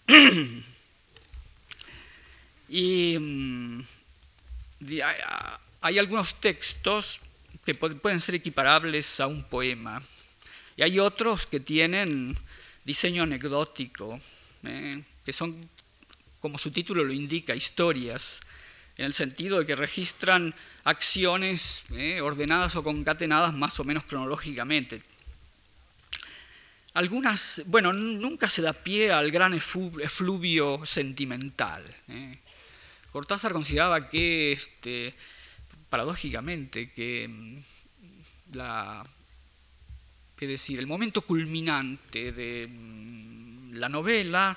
y 2.69 3.19
mm, 3.19 3.83
hay 5.81 5.99
algunos 5.99 6.41
textos 6.41 7.21
que 7.65 7.75
pueden 7.75 8.21
ser 8.21 8.35
equiparables 8.35 9.21
a 9.21 9.27
un 9.27 9.45
poema 9.45 10.03
y 10.77 10.83
hay 10.83 10.99
otros 10.99 11.47
que 11.47 11.61
tienen 11.61 12.37
diseño 12.85 13.25
anecdótico, 13.25 14.19
¿eh? 14.65 15.03
que 15.25 15.33
son, 15.33 15.57
como 16.41 16.57
su 16.57 16.71
título 16.71 17.05
lo 17.05 17.13
indica, 17.13 17.55
historias, 17.55 18.41
en 18.97 19.05
el 19.07 19.15
sentido 19.15 19.59
de 19.59 19.67
que 19.67 19.77
registran 19.77 20.55
acciones 20.85 21.85
¿eh? 21.93 22.21
ordenadas 22.21 22.77
o 22.77 22.83
concatenadas 22.83 23.53
más 23.53 23.79
o 23.79 23.85
menos 23.85 24.05
cronológicamente. 24.05 25.03
Algunas, 26.95 27.63
bueno, 27.67 27.93
nunca 27.93 28.49
se 28.49 28.63
da 28.63 28.73
pie 28.73 29.13
al 29.13 29.31
gran 29.31 29.55
efluvio 29.55 30.85
sentimental. 30.85 31.85
¿eh? 32.09 32.39
Cortázar 33.13 33.53
consideraba 33.53 34.09
que, 34.09 34.53
este, 34.53 35.15
paradójicamente, 35.89 36.93
que 36.93 37.29
mm, 37.29 37.59
decir, 40.47 40.79
el 40.79 40.87
momento 40.87 41.23
culminante 41.23 42.33
de 42.33 42.67
mm, 42.69 43.75
la 43.75 43.89
novela 43.89 44.57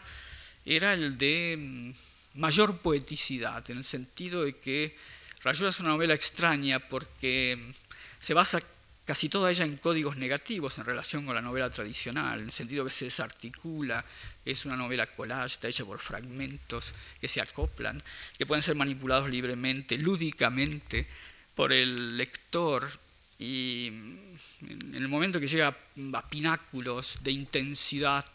era 0.65 0.93
el 0.93 1.17
de 1.17 1.57
mm, 1.59 2.39
mayor 2.39 2.77
poeticidad, 2.77 3.69
en 3.69 3.77
el 3.77 3.83
sentido 3.83 4.43
de 4.43 4.57
que 4.57 4.95
Rayuela 5.43 5.69
es 5.69 5.79
una 5.79 5.89
novela 5.89 6.13
extraña 6.13 6.79
porque 6.79 7.73
se 8.19 8.33
basa 8.33 8.61
casi 9.05 9.29
toda 9.29 9.51
ella 9.51 9.65
en 9.65 9.77
códigos 9.77 10.17
negativos 10.17 10.77
en 10.77 10.85
relación 10.85 11.25
con 11.25 11.35
la 11.35 11.41
novela 11.41 11.69
tradicional, 11.69 12.39
en 12.39 12.45
el 12.45 12.51
sentido 12.51 12.85
que 12.85 12.91
se 12.91 13.05
desarticula, 13.05 14.03
es 14.45 14.65
una 14.65 14.77
novela 14.77 15.07
collage, 15.07 15.53
está 15.53 15.67
hecha 15.67 15.85
por 15.85 15.99
fragmentos 15.99 16.95
que 17.19 17.27
se 17.27 17.41
acoplan, 17.41 18.01
que 18.37 18.45
pueden 18.45 18.61
ser 18.61 18.75
manipulados 18.75 19.29
libremente, 19.29 19.97
lúdicamente, 19.97 21.07
por 21.55 21.71
el 21.71 22.17
lector 22.17 22.89
y 23.37 23.87
en 23.87 24.95
el 24.95 25.07
momento 25.07 25.39
que 25.39 25.47
llega 25.47 25.67
a 25.67 26.29
pináculos 26.29 27.19
de 27.21 27.31
intensidad, 27.31 28.25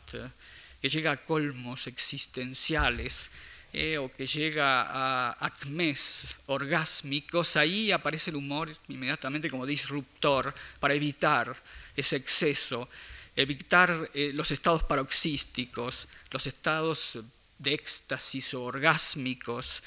que 0.81 0.89
llega 0.89 1.13
a 1.13 1.17
colmos 1.17 1.87
existenciales, 1.87 3.31
eh, 3.73 3.99
o 3.99 4.11
que 4.11 4.27
llega 4.27 4.83
a 4.83 5.37
acmes 5.45 6.37
orgásmicos, 6.47 7.57
ahí 7.57 7.93
aparece 7.93 8.31
el 8.31 8.37
humor 8.37 8.75
inmediatamente 8.89 9.51
como 9.51 9.67
disruptor 9.67 10.55
para 10.81 10.95
evitar 10.95 11.55
ese 11.95 12.17
exceso, 12.17 12.89
evitar 13.37 14.11
eh, 14.15 14.33
los 14.35 14.51
estados 14.51 14.85
paroxísticos, 14.85 16.09
los 16.31 16.47
estados 16.47 17.19
de 17.59 17.75
éxtasis 17.75 18.55
o 18.55 18.65
orgásmicos. 18.65 19.83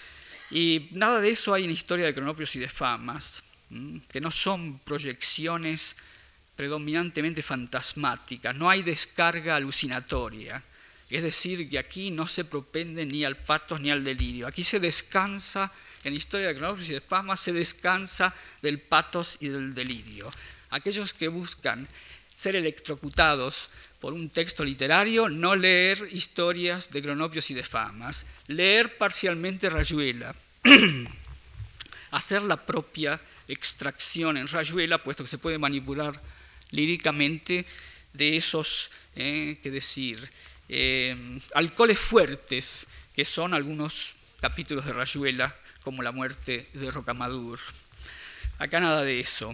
Y 0.52 0.90
nada 0.92 1.20
de 1.20 1.32
eso 1.32 1.54
hay 1.54 1.64
en 1.64 1.72
Historia 1.72 2.06
de 2.06 2.14
Cronopios 2.14 2.56
y 2.56 2.60
de 2.60 2.70
Famas, 2.70 3.44
que 4.10 4.22
no 4.22 4.30
son 4.32 4.80
proyecciones 4.80 5.96
predominantemente 6.56 7.42
fantasmáticas, 7.42 8.56
no 8.56 8.70
hay 8.70 8.84
descarga 8.84 9.56
alucinatoria. 9.56 10.62
Es 11.12 11.24
decir, 11.24 11.70
que 11.70 11.78
aquí 11.78 12.10
no 12.10 12.26
se 12.26 12.46
propende 12.46 13.06
ni 13.06 13.26
al 13.26 13.36
patos 13.36 13.82
ni 13.82 13.92
al 13.92 14.04
delirio. 14.04 14.48
Aquí 14.48 14.64
se 14.64 14.80
descansa, 14.80 15.72
en 16.06 16.14
la 16.14 16.18
historia 16.18 16.48
de 16.48 16.56
Cronopios 16.56 16.90
y 16.90 16.94
de 16.94 17.02
Spasma, 17.02 17.36
se 17.36 17.52
descansa 17.52 18.34
del 18.62 18.80
patos 18.80 19.38
y 19.42 19.50
del 19.50 19.76
delirio. 19.76 20.32
Aquellos 20.70 21.14
que 21.14 21.28
buscan 21.28 21.86
ser 22.34 22.56
electrocutados 22.56 23.70
por 24.00 24.14
un 24.14 24.30
texto 24.30 24.64
literario, 24.64 25.30
no 25.30 25.56
leer 25.56 26.08
historias 26.12 26.90
de 26.92 27.04
cronopios 27.04 27.52
y 27.52 27.54
de 27.54 27.64
famas, 27.64 28.26
leer 28.48 28.98
parcialmente 28.98 29.70
Rayuela, 29.70 30.34
hacer 32.12 32.42
la 32.42 32.58
propia 32.58 33.22
extracción 33.48 34.38
en 34.38 34.48
Rayuela, 34.48 35.04
puesto 35.04 35.24
que 35.24 35.30
se 35.30 35.38
puede 35.38 35.60
manipular 35.60 36.20
líricamente 36.72 37.66
de 38.14 38.38
esos, 38.38 38.92
eh, 39.16 39.60
que 39.62 39.70
decir, 39.70 40.32
eh, 40.74 41.18
alcoholes 41.54 42.00
fuertes, 42.00 42.88
que 43.14 43.26
son 43.26 43.54
algunos 43.54 44.14
capítulos 44.40 44.86
de 44.86 44.94
Rayuela, 44.94 45.54
como 45.84 46.02
la 46.02 46.14
muerte 46.14 46.70
de 46.72 46.90
Rocamadur. 46.90 47.60
Acá 48.58 48.80
nada 48.80 49.04
de 49.04 49.20
eso. 49.20 49.54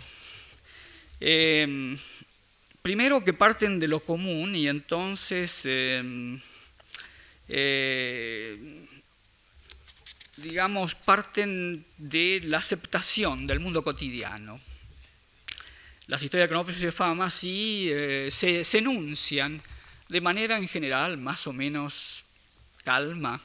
Eh, 1.19 1.97
primero 2.83 3.23
que 3.23 3.33
parten 3.33 3.79
de 3.79 3.87
lo 3.87 3.99
común 3.99 4.55
y 4.55 4.67
entonces, 4.67 5.63
eh, 5.65 6.37
digamos, 10.35 10.93
parten 10.93 11.83
de 11.97 12.41
la 12.43 12.59
aceptación 12.59 13.47
del 13.47 13.59
mundo 13.59 13.83
cotidiano. 13.83 14.61
Las 16.05 16.21
historias 16.21 16.45
de 16.45 16.49
Cronópolis 16.49 16.83
y 16.83 16.85
de 16.85 16.91
Fama 16.91 17.31
sí 17.31 17.89
se, 18.29 18.63
se 18.63 18.77
enuncian 18.77 19.59
de 20.09 20.21
manera 20.21 20.57
en 20.57 20.67
general 20.67 21.17
más 21.17 21.47
o 21.47 21.53
menos 21.53 22.23
calma, 22.83 23.41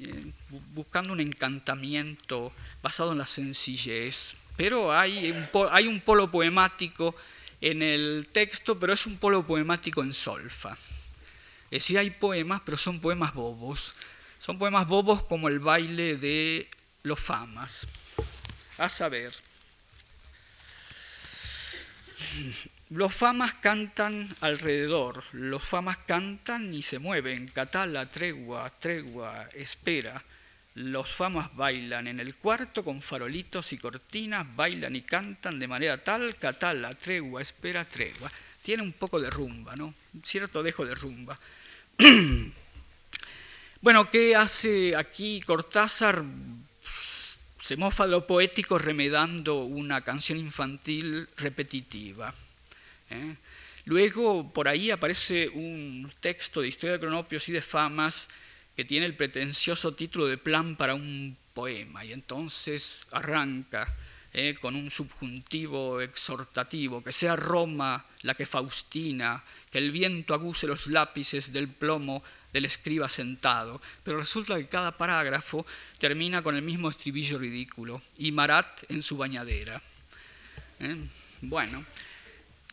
eh, 0.00 0.32
buscando 0.74 1.12
un 1.12 1.20
encantamiento 1.20 2.52
basado 2.82 3.12
en 3.12 3.18
la 3.18 3.26
sencillez. 3.26 4.34
Pero 4.56 4.92
hay 4.92 5.30
un, 5.30 5.48
hay 5.70 5.86
un 5.86 6.00
polo 6.00 6.30
poemático 6.30 7.14
en 7.60 7.82
el 7.82 8.28
texto, 8.32 8.78
pero 8.78 8.92
es 8.92 9.06
un 9.06 9.16
polo 9.16 9.46
poemático 9.46 10.02
en 10.02 10.12
solfa. 10.12 10.76
Es 11.70 11.82
decir, 11.82 11.98
hay 11.98 12.10
poemas, 12.10 12.62
pero 12.64 12.76
son 12.76 13.00
poemas 13.00 13.34
bobos. 13.34 13.94
Son 14.38 14.58
poemas 14.58 14.86
bobos 14.86 15.22
como 15.22 15.48
el 15.48 15.58
baile 15.58 16.16
de 16.16 16.68
los 17.02 17.18
famas. 17.18 17.86
A 18.78 18.88
saber, 18.88 19.34
los 22.90 23.14
famas 23.14 23.52
cantan 23.54 24.34
alrededor, 24.40 25.22
los 25.32 25.62
famas 25.62 25.98
cantan 25.98 26.72
y 26.72 26.82
se 26.82 26.98
mueven, 26.98 27.48
catala, 27.48 28.06
tregua, 28.06 28.70
tregua, 28.70 29.46
espera. 29.52 30.24
Los 30.74 31.12
famas 31.12 31.54
bailan 31.54 32.06
en 32.06 32.18
el 32.18 32.34
cuarto 32.36 32.82
con 32.82 33.02
farolitos 33.02 33.74
y 33.74 33.78
cortinas, 33.78 34.46
bailan 34.56 34.96
y 34.96 35.02
cantan 35.02 35.58
de 35.58 35.66
manera 35.66 36.02
tal, 36.02 36.36
catala, 36.36 36.94
tregua, 36.94 37.42
espera, 37.42 37.84
tregua. 37.84 38.30
Tiene 38.62 38.82
un 38.82 38.92
poco 38.92 39.20
de 39.20 39.28
rumba, 39.28 39.76
¿no? 39.76 39.92
cierto 40.24 40.62
dejo 40.62 40.86
de 40.86 40.94
rumba. 40.94 41.38
bueno, 43.82 44.10
¿qué 44.10 44.34
hace 44.34 44.96
aquí 44.96 45.42
Cortázar? 45.42 46.24
Se 47.60 47.76
mofa 47.76 48.06
lo 48.06 48.26
poético 48.26 48.78
remedando 48.78 49.64
una 49.64 50.00
canción 50.00 50.38
infantil 50.38 51.28
repetitiva. 51.36 52.32
¿Eh? 53.10 53.36
Luego, 53.84 54.52
por 54.52 54.68
ahí 54.68 54.90
aparece 54.90 55.48
un 55.48 56.12
texto 56.20 56.60
de 56.60 56.68
historia 56.68 56.94
de 56.94 57.00
cronopios 57.00 57.48
y 57.48 57.52
de 57.52 57.62
famas 57.62 58.28
que 58.76 58.84
tiene 58.84 59.06
el 59.06 59.16
pretencioso 59.16 59.94
título 59.94 60.26
de 60.26 60.36
plan 60.36 60.76
para 60.76 60.94
un 60.94 61.36
poema, 61.54 62.04
y 62.04 62.12
entonces 62.12 63.06
arranca 63.10 63.92
¿eh? 64.32 64.54
con 64.60 64.76
un 64.76 64.90
subjuntivo 64.90 66.00
exhortativo, 66.00 67.02
que 67.02 67.12
sea 67.12 67.34
Roma 67.34 68.04
la 68.22 68.34
que 68.34 68.46
Faustina, 68.46 69.42
que 69.70 69.78
el 69.78 69.90
viento 69.90 70.34
aguse 70.34 70.66
los 70.66 70.86
lápices 70.86 71.52
del 71.52 71.68
plomo 71.68 72.22
del 72.52 72.64
escriba 72.64 73.08
sentado, 73.08 73.80
pero 74.04 74.18
resulta 74.18 74.56
que 74.56 74.66
cada 74.66 74.96
parágrafo 74.96 75.66
termina 75.98 76.42
con 76.42 76.56
el 76.56 76.62
mismo 76.62 76.88
estribillo 76.88 77.38
ridículo, 77.38 78.00
y 78.18 78.32
Marat 78.32 78.84
en 78.90 79.02
su 79.02 79.16
bañadera. 79.16 79.80
¿eh? 80.80 80.96
Bueno, 81.40 81.84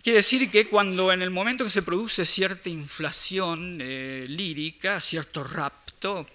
Quiere 0.05 0.17
decir 0.17 0.51
que 0.51 0.67
cuando 0.67 1.11
en 1.11 1.23
el 1.23 1.31
momento 1.31 1.63
que 1.63 1.69
se 1.71 1.81
produce 1.81 2.27
cierta 2.27 2.69
inflación 2.69 3.79
eh, 3.81 4.27
lírica, 4.29 5.01
cierto 5.01 5.43
rapto, 5.43 6.27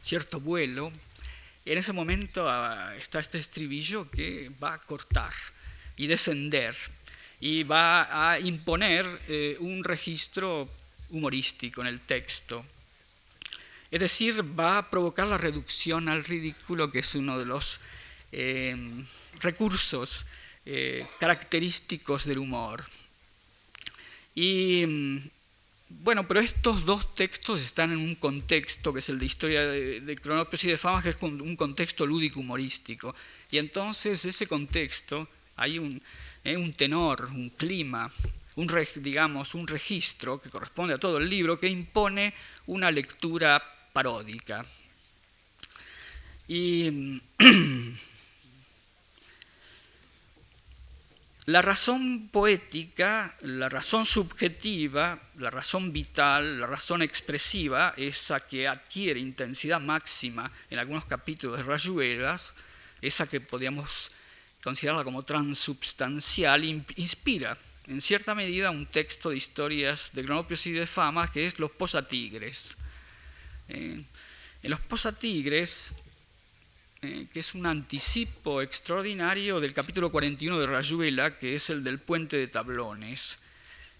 cierto 0.00 0.40
vuelo, 0.40 0.90
en 1.66 1.76
ese 1.76 1.92
momento 1.92 2.48
ah, 2.48 2.94
está 2.96 3.20
este 3.20 3.36
estribillo 3.36 4.10
que 4.10 4.50
va 4.62 4.72
a 4.72 4.78
cortar 4.78 5.34
y 5.98 6.06
descender 6.06 6.74
y 7.38 7.64
va 7.64 8.30
a 8.32 8.40
imponer 8.40 9.04
eh, 9.28 9.58
un 9.60 9.84
registro 9.84 10.66
humorístico 11.10 11.82
en 11.82 11.88
el 11.88 12.00
texto. 12.00 12.64
Es 13.90 14.00
decir, 14.00 14.42
va 14.58 14.78
a 14.78 14.90
provocar 14.90 15.26
la 15.26 15.36
reducción 15.36 16.08
al 16.08 16.24
ridículo, 16.24 16.90
que 16.90 17.00
es 17.00 17.14
uno 17.14 17.38
de 17.38 17.44
los 17.44 17.82
eh, 18.32 18.74
recursos 19.40 20.24
eh, 20.66 21.06
característicos 21.18 22.24
del 22.24 22.38
humor. 22.38 22.84
Y 24.34 24.84
mm, 24.86 25.18
bueno, 25.88 26.26
pero 26.26 26.40
estos 26.40 26.84
dos 26.84 27.14
textos 27.14 27.62
están 27.62 27.92
en 27.92 27.98
un 27.98 28.14
contexto 28.14 28.92
que 28.92 28.98
es 28.98 29.08
el 29.08 29.18
de 29.18 29.26
historia 29.26 29.66
de, 29.66 30.00
de 30.00 30.16
Cronopios 30.16 30.64
y 30.64 30.68
de 30.68 30.78
Fama, 30.78 31.02
que 31.02 31.10
es 31.10 31.16
un 31.22 31.56
contexto 31.56 32.06
lúdico 32.06 32.40
humorístico. 32.40 33.14
Y 33.50 33.58
entonces 33.58 34.24
ese 34.24 34.46
contexto 34.46 35.28
hay 35.56 35.78
un, 35.78 36.02
eh, 36.42 36.56
un 36.56 36.72
tenor, 36.72 37.30
un 37.32 37.50
clima, 37.50 38.10
un, 38.56 38.70
digamos, 38.96 39.54
un 39.54 39.66
registro 39.66 40.40
que 40.40 40.50
corresponde 40.50 40.94
a 40.94 40.98
todo 40.98 41.18
el 41.18 41.28
libro 41.28 41.58
que 41.58 41.68
impone 41.68 42.34
una 42.66 42.90
lectura 42.90 43.62
paródica. 43.92 44.64
Y 46.48 46.90
mm, 47.38 47.96
La 51.46 51.60
razón 51.60 52.28
poética, 52.32 53.34
la 53.42 53.68
razón 53.68 54.06
subjetiva, 54.06 55.20
la 55.36 55.50
razón 55.50 55.92
vital, 55.92 56.60
la 56.60 56.66
razón 56.66 57.02
expresiva, 57.02 57.92
esa 57.98 58.40
que 58.40 58.66
adquiere 58.66 59.20
intensidad 59.20 59.78
máxima 59.78 60.50
en 60.70 60.78
algunos 60.78 61.04
capítulos 61.04 61.58
de 61.58 61.64
Rayuelas, 61.64 62.54
esa 63.02 63.26
que 63.28 63.42
podríamos 63.42 64.10
considerarla 64.62 65.04
como 65.04 65.22
transubstancial, 65.22 66.64
inspira 66.64 67.58
en 67.86 68.00
cierta 68.00 68.34
medida 68.34 68.70
un 68.70 68.86
texto 68.86 69.28
de 69.28 69.36
historias 69.36 70.10
de 70.14 70.24
Cronopios 70.24 70.66
y 70.66 70.72
de 70.72 70.86
Fama 70.86 71.30
que 71.30 71.46
es 71.46 71.58
Los 71.58 71.70
Posatigres. 71.72 72.76
Eh, 73.68 74.02
en 74.62 74.70
Los 74.70 74.80
Posatigres 74.80 75.92
eh, 77.04 77.26
que 77.30 77.40
es 77.40 77.54
un 77.54 77.66
anticipo 77.66 78.62
extraordinario 78.62 79.60
del 79.60 79.74
capítulo 79.74 80.10
41 80.10 80.58
de 80.58 80.66
Rayuela, 80.66 81.36
que 81.36 81.54
es 81.54 81.68
el 81.68 81.84
del 81.84 81.98
puente 81.98 82.38
de 82.38 82.48
tablones. 82.48 83.38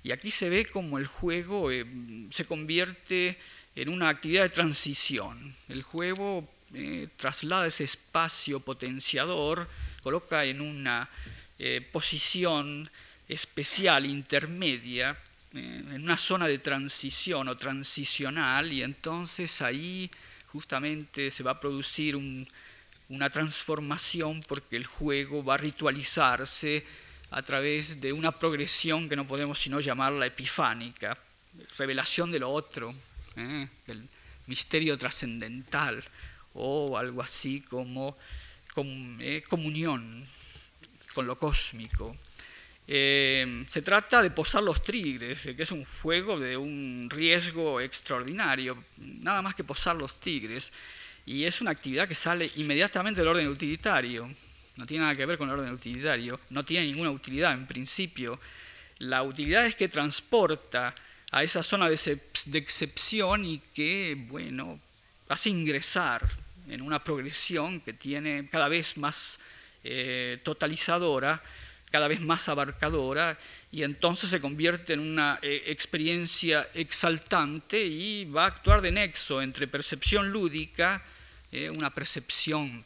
Y 0.02 0.10
aquí 0.10 0.30
se 0.30 0.48
ve 0.48 0.64
como 0.64 0.96
el 0.96 1.06
juego 1.06 1.70
eh, 1.70 1.84
se 2.30 2.46
convierte 2.46 3.36
en 3.76 3.90
una 3.90 4.08
actividad 4.08 4.44
de 4.44 4.48
transición. 4.48 5.54
El 5.68 5.82
juego 5.82 6.48
eh, 6.72 7.08
traslada 7.18 7.66
ese 7.66 7.84
espacio 7.84 8.60
potenciador, 8.60 9.68
coloca 10.02 10.44
en 10.46 10.62
una 10.62 11.10
posición 11.92 12.90
especial, 13.28 14.04
intermedia, 14.06 15.16
en 15.52 16.02
una 16.02 16.16
zona 16.16 16.46
de 16.46 16.58
transición 16.58 17.48
o 17.48 17.56
transicional, 17.56 18.72
y 18.72 18.82
entonces 18.82 19.62
ahí 19.62 20.10
justamente 20.48 21.30
se 21.30 21.42
va 21.42 21.52
a 21.52 21.60
producir 21.60 22.16
una 23.08 23.30
transformación 23.30 24.42
porque 24.46 24.76
el 24.76 24.86
juego 24.86 25.44
va 25.44 25.54
a 25.54 25.58
ritualizarse 25.58 26.84
a 27.30 27.42
través 27.42 28.00
de 28.00 28.12
una 28.12 28.32
progresión 28.32 29.08
que 29.08 29.16
no 29.16 29.26
podemos 29.26 29.58
sino 29.58 29.80
llamarla 29.80 30.26
epifánica, 30.26 31.18
revelación 31.76 32.30
de 32.30 32.38
lo 32.38 32.50
otro, 32.50 32.94
del 33.34 34.08
misterio 34.46 34.96
trascendental 34.96 36.02
o 36.54 36.96
algo 36.96 37.22
así 37.22 37.60
como 37.60 38.16
eh, 39.20 39.42
comunión 39.48 40.24
con 41.14 41.26
lo 41.26 41.38
cósmico. 41.38 42.16
Eh, 42.86 43.64
se 43.66 43.80
trata 43.80 44.22
de 44.22 44.30
posar 44.30 44.62
los 44.62 44.82
tigres, 44.82 45.46
eh, 45.46 45.56
que 45.56 45.62
es 45.62 45.72
un 45.72 45.84
juego 46.02 46.38
de 46.38 46.56
un 46.56 47.08
riesgo 47.10 47.80
extraordinario, 47.80 48.84
nada 48.98 49.40
más 49.40 49.54
que 49.54 49.64
posar 49.64 49.96
los 49.96 50.20
tigres, 50.20 50.70
y 51.26 51.44
es 51.44 51.60
una 51.60 51.70
actividad 51.70 52.06
que 52.06 52.14
sale 52.14 52.50
inmediatamente 52.56 53.20
del 53.20 53.28
orden 53.28 53.48
utilitario, 53.48 54.30
no 54.76 54.87
tiene 54.87 55.04
nada 55.04 55.14
que 55.14 55.26
ver 55.26 55.38
con 55.38 55.48
el 55.48 55.54
orden 55.54 55.72
utilitario, 55.72 56.40
no 56.50 56.64
tiene 56.64 56.87
ninguna 56.87 57.10
utilidad 57.10 57.52
en 57.52 57.66
principio. 57.66 58.40
La 58.98 59.22
utilidad 59.22 59.66
es 59.66 59.74
que 59.76 59.88
transporta 59.88 60.94
a 61.30 61.42
esa 61.42 61.62
zona 61.62 61.88
de, 61.88 62.20
excepción 62.52 63.44
y 63.44 63.58
que, 63.72 64.16
bueno, 64.28 64.80
hace 65.28 65.50
ingresar 65.50 66.26
en 66.68 66.82
una 66.82 67.02
progresión 67.02 67.80
que 67.80 67.92
tiene 67.92 68.48
cada 68.48 68.68
vez 68.68 68.96
más 68.96 69.38
eh, 69.84 70.40
totalizadora, 70.42 71.42
cada 71.90 72.08
vez 72.08 72.20
más 72.20 72.48
abarcadora, 72.48 73.38
y 73.70 73.82
entonces 73.82 74.30
se 74.30 74.40
convierte 74.40 74.94
en 74.94 75.00
una 75.00 75.38
eh, 75.42 75.64
experiencia 75.66 76.68
exaltante 76.74 77.84
y 77.84 78.24
va 78.24 78.44
a 78.44 78.48
actuar 78.48 78.80
de 78.80 78.90
nexo 78.90 79.40
entre 79.40 79.68
percepción 79.68 80.30
lúdica, 80.30 81.02
eh, 81.54 81.70
una 81.70 81.94
percepción, 81.94 82.84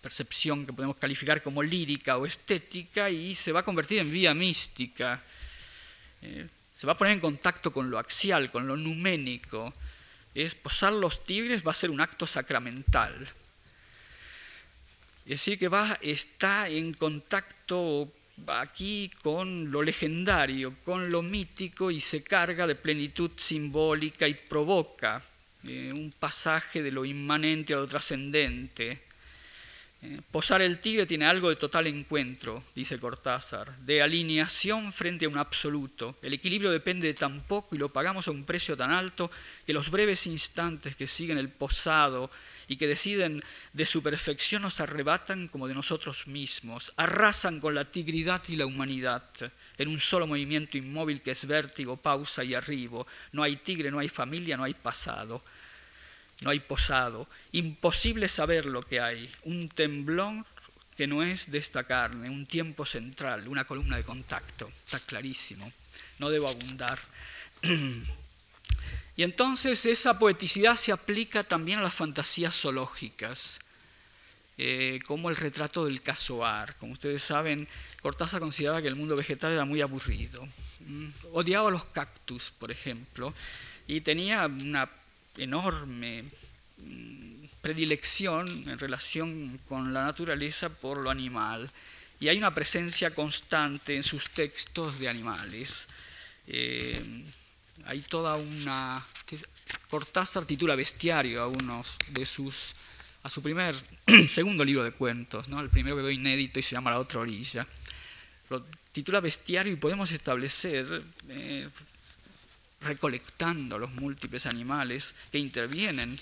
percepción 0.00 0.64
que 0.64 0.72
podemos 0.72 0.96
calificar 0.96 1.42
como 1.42 1.62
lírica 1.62 2.16
o 2.16 2.24
estética, 2.24 3.10
y 3.10 3.34
se 3.34 3.52
va 3.52 3.60
a 3.60 3.64
convertir 3.64 3.98
en 3.98 4.10
vía 4.10 4.32
mística. 4.32 5.22
se 6.72 6.86
va 6.86 6.94
a 6.94 6.96
poner 6.96 7.12
en 7.12 7.20
contacto 7.20 7.70
con 7.70 7.90
lo 7.90 7.98
axial, 7.98 8.50
con 8.50 8.66
lo 8.66 8.78
numénico, 8.78 9.74
es 10.34 10.54
posar 10.54 10.94
los 10.94 11.22
tigres 11.24 11.66
va 11.66 11.72
a 11.72 11.74
ser 11.74 11.90
un 11.90 12.00
acto 12.00 12.26
sacramental. 12.26 13.14
Es 15.26 15.40
decir, 15.40 15.58
que 15.58 15.68
va, 15.68 15.98
está 16.00 16.70
en 16.70 16.94
contacto 16.94 18.10
aquí 18.46 19.10
con 19.22 19.70
lo 19.70 19.82
legendario, 19.82 20.74
con 20.82 21.10
lo 21.10 21.20
mítico 21.20 21.90
y 21.90 22.00
se 22.00 22.22
carga 22.22 22.66
de 22.66 22.74
plenitud 22.74 23.32
simbólica 23.36 24.26
y 24.26 24.32
provoca 24.32 25.22
eh, 25.64 25.92
un 25.92 26.12
pasaje 26.18 26.82
de 26.82 26.90
lo 26.90 27.04
inmanente 27.04 27.72
a 27.72 27.76
lo 27.76 27.86
trascendente. 27.86 29.02
Eh, 30.04 30.20
posar 30.32 30.60
el 30.60 30.80
tigre 30.80 31.06
tiene 31.06 31.26
algo 31.26 31.48
de 31.48 31.54
total 31.54 31.86
encuentro, 31.86 32.64
dice 32.74 32.98
Cortázar, 32.98 33.78
de 33.78 34.02
alineación 34.02 34.92
frente 34.92 35.26
a 35.26 35.28
un 35.28 35.38
absoluto. 35.38 36.18
El 36.22 36.32
equilibrio 36.32 36.72
depende 36.72 37.06
de 37.06 37.14
tan 37.14 37.40
poco 37.42 37.76
y 37.76 37.78
lo 37.78 37.92
pagamos 37.92 38.26
a 38.26 38.32
un 38.32 38.42
precio 38.42 38.76
tan 38.76 38.90
alto 38.90 39.30
que 39.64 39.72
los 39.72 39.92
breves 39.92 40.26
instantes 40.26 40.96
que 40.96 41.06
siguen 41.06 41.38
el 41.38 41.50
posado 41.50 42.32
y 42.66 42.76
que 42.76 42.88
deciden 42.88 43.44
de 43.72 43.86
su 43.86 44.02
perfección 44.02 44.62
nos 44.62 44.80
arrebatan 44.80 45.46
como 45.46 45.68
de 45.68 45.74
nosotros 45.74 46.26
mismos, 46.26 46.92
arrasan 46.96 47.60
con 47.60 47.76
la 47.76 47.84
tigridad 47.84 48.42
y 48.48 48.56
la 48.56 48.66
humanidad 48.66 49.22
en 49.78 49.88
un 49.88 50.00
solo 50.00 50.26
movimiento 50.26 50.76
inmóvil 50.76 51.22
que 51.22 51.30
es 51.30 51.46
vértigo, 51.46 51.96
pausa 51.96 52.42
y 52.42 52.54
arribo. 52.54 53.06
No 53.30 53.44
hay 53.44 53.54
tigre, 53.54 53.92
no 53.92 54.00
hay 54.00 54.08
familia, 54.08 54.56
no 54.56 54.64
hay 54.64 54.74
pasado 54.74 55.44
no 56.42 56.50
hay 56.50 56.60
posado, 56.60 57.28
imposible 57.52 58.28
saber 58.28 58.66
lo 58.66 58.82
que 58.82 59.00
hay, 59.00 59.30
un 59.44 59.68
temblón 59.68 60.44
que 60.96 61.06
no 61.06 61.22
es 61.22 61.50
de 61.50 61.58
esta 61.58 61.84
carne, 61.84 62.28
un 62.28 62.46
tiempo 62.46 62.84
central, 62.84 63.48
una 63.48 63.64
columna 63.64 63.96
de 63.96 64.04
contacto, 64.04 64.70
está 64.84 65.00
clarísimo, 65.00 65.72
no 66.18 66.30
debo 66.30 66.48
abundar. 66.48 66.98
Y 69.14 69.24
entonces 69.24 69.84
esa 69.84 70.18
poeticidad 70.18 70.74
se 70.76 70.90
aplica 70.90 71.44
también 71.44 71.78
a 71.78 71.82
las 71.82 71.94
fantasías 71.94 72.58
zoológicas, 72.58 73.60
eh, 74.56 75.00
como 75.06 75.28
el 75.28 75.36
retrato 75.36 75.84
del 75.84 76.00
casoar. 76.00 76.76
Como 76.76 76.94
ustedes 76.94 77.22
saben, 77.22 77.68
Cortázar 78.00 78.40
consideraba 78.40 78.80
que 78.80 78.88
el 78.88 78.96
mundo 78.96 79.14
vegetal 79.14 79.52
era 79.52 79.66
muy 79.66 79.82
aburrido. 79.82 80.48
Odiaba 81.32 81.70
los 81.70 81.84
cactus, 81.84 82.52
por 82.52 82.70
ejemplo, 82.70 83.34
y 83.86 84.00
tenía 84.00 84.46
una 84.46 84.90
enorme 85.36 86.24
mm, 86.78 87.44
predilección 87.60 88.48
en 88.68 88.78
relación 88.78 89.58
con 89.68 89.92
la 89.94 90.04
naturaleza 90.04 90.68
por 90.68 90.98
lo 90.98 91.10
animal 91.10 91.70
y 92.22 92.28
hay 92.28 92.38
una 92.38 92.54
presencia 92.54 93.10
constante 93.10 93.96
en 93.96 94.04
sus 94.04 94.30
textos 94.30 95.00
de 95.00 95.08
animales. 95.08 95.88
Eh, 96.46 97.02
hay 97.84 98.00
toda 98.02 98.36
una... 98.36 99.04
Cortázar 99.90 100.44
titula 100.44 100.76
Bestiario 100.76 101.42
a 101.42 101.48
uno 101.48 101.82
de 102.10 102.24
sus... 102.24 102.76
a 103.24 103.28
su 103.28 103.42
primer, 103.42 103.74
segundo 104.28 104.64
libro 104.64 104.84
de 104.84 104.92
cuentos, 104.92 105.48
¿no? 105.48 105.60
el 105.60 105.68
primero 105.68 105.96
que 105.96 106.02
quedó 106.02 106.10
inédito 106.12 106.60
y 106.60 106.62
se 106.62 106.76
llama 106.76 106.92
La 106.92 107.00
otra 107.00 107.18
orilla. 107.18 107.66
Lo 108.50 108.64
titula 108.92 109.18
Bestiario 109.18 109.72
y 109.72 109.76
podemos 109.76 110.12
establecer 110.12 111.02
eh, 111.28 111.68
recolectando 112.84 113.78
los 113.78 113.92
múltiples 113.92 114.46
animales 114.46 115.14
que 115.30 115.38
intervienen 115.38 116.18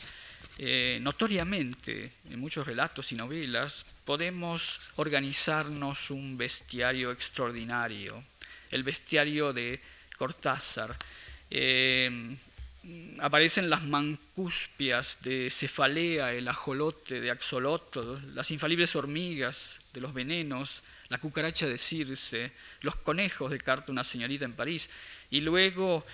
eh, 0.58 0.98
notoriamente 1.00 2.12
en 2.28 2.40
muchos 2.40 2.66
relatos 2.66 3.12
y 3.12 3.14
novelas, 3.14 3.84
podemos 4.04 4.80
organizarnos 4.96 6.10
un 6.10 6.36
bestiario 6.36 7.12
extraordinario, 7.12 8.22
el 8.70 8.82
bestiario 8.82 9.52
de 9.52 9.80
Cortázar. 10.16 10.96
Eh, 11.50 12.36
aparecen 13.20 13.68
las 13.68 13.84
mancuspias 13.84 15.18
de 15.22 15.50
cefalea, 15.50 16.32
el 16.32 16.48
ajolote 16.48 17.20
de 17.20 17.30
axoloto, 17.30 18.20
las 18.34 18.50
infalibles 18.50 18.96
hormigas 18.96 19.78
de 19.92 20.00
los 20.00 20.14
venenos, 20.14 20.82
la 21.08 21.18
cucaracha 21.18 21.66
de 21.66 21.76
Circe, 21.76 22.52
los 22.80 22.96
conejos 22.96 23.50
de 23.50 23.58
Carta 23.58 23.92
una 23.92 24.04
señorita 24.04 24.44
en 24.44 24.54
París, 24.54 24.88
y 25.30 25.40
luego 25.40 26.06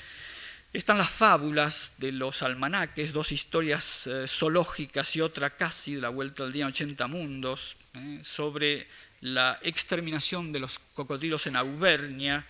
están 0.77 0.99
las 0.99 1.11
fábulas 1.11 1.93
de 1.97 2.13
los 2.13 2.43
almanaques, 2.43 3.15
dos 3.15 3.33
historias 3.33 4.07
eh, 4.07 4.27
zoológicas 4.29 5.17
y 5.17 5.23
otra 5.23 5.49
casi 5.49 5.95
de 5.95 6.03
la 6.03 6.11
vuelta 6.11 6.45
al 6.45 6.53
día 6.53 6.65
en 6.65 6.69
80 6.69 7.07
mundos, 7.07 7.77
eh, 7.95 8.21
sobre 8.23 8.87
la 9.23 9.59
exterminación 9.63 10.53
de 10.53 10.61
los 10.61 10.79
cocodrilos 10.95 11.47
en 11.47 11.57
Auvernia. 11.57 12.45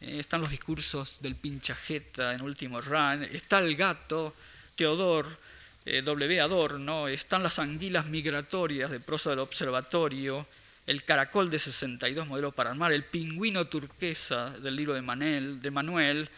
Eh, 0.00 0.18
están 0.18 0.40
los 0.40 0.50
discursos 0.50 1.18
del 1.22 1.36
pinchajeta 1.36 2.34
en 2.34 2.42
último 2.42 2.80
run. 2.80 3.22
Está 3.22 3.60
el 3.60 3.76
gato, 3.76 4.34
Teodor, 4.74 5.38
W. 5.86 6.40
Adorno. 6.40 7.06
Están 7.06 7.42
las 7.42 7.60
anguilas 7.60 8.06
migratorias 8.06 8.90
de 8.90 9.00
prosa 9.00 9.30
del 9.30 9.38
observatorio. 9.38 10.46
El 10.86 11.04
caracol 11.04 11.48
de 11.48 11.58
62 11.58 12.26
modelo 12.26 12.52
para 12.52 12.70
armar. 12.70 12.92
El 12.92 13.04
pingüino 13.04 13.66
turquesa 13.66 14.50
del 14.50 14.76
libro 14.76 14.94
de, 14.94 15.00
Manel, 15.00 15.62
de 15.62 15.70
Manuel 15.70 16.28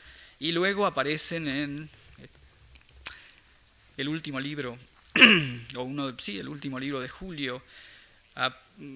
y 0.40 0.53
luego 0.53 0.87
aparecen 0.87 1.46
en 1.46 1.88
el 3.98 4.09
último 4.09 4.40
libro, 4.40 4.76
o 5.76 5.83
uno, 5.83 6.18
sí, 6.18 6.38
el 6.38 6.48
último 6.48 6.81
libro 6.81 6.98
de 6.98 7.11
Julio, 7.11 7.62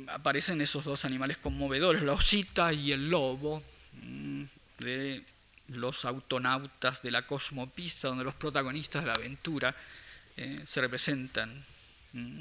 aparecen 0.08 0.62
esos 0.62 0.84
dos 0.84 1.04
animales 1.04 1.36
conmovedores, 1.36 2.02
la 2.02 2.14
osita 2.14 2.72
y 2.72 2.92
el 2.92 3.10
lobo, 3.10 3.62
mm, 4.02 4.44
de 4.78 5.22
los 5.68 6.06
autonautas 6.06 7.02
de 7.02 7.10
la 7.10 7.26
cosmopista, 7.26 8.08
donde 8.08 8.24
los 8.24 8.34
protagonistas 8.34 9.02
de 9.02 9.08
la 9.08 9.14
aventura 9.14 9.76
eh, 10.38 10.62
se 10.64 10.80
representan 10.80 11.62
mm, 12.14 12.40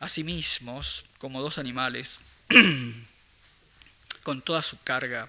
a 0.00 0.08
sí 0.08 0.24
mismos 0.24 1.04
como 1.18 1.40
dos 1.40 1.58
animales 1.58 2.18
con 4.24 4.42
toda 4.42 4.62
su 4.62 4.80
carga 4.82 5.28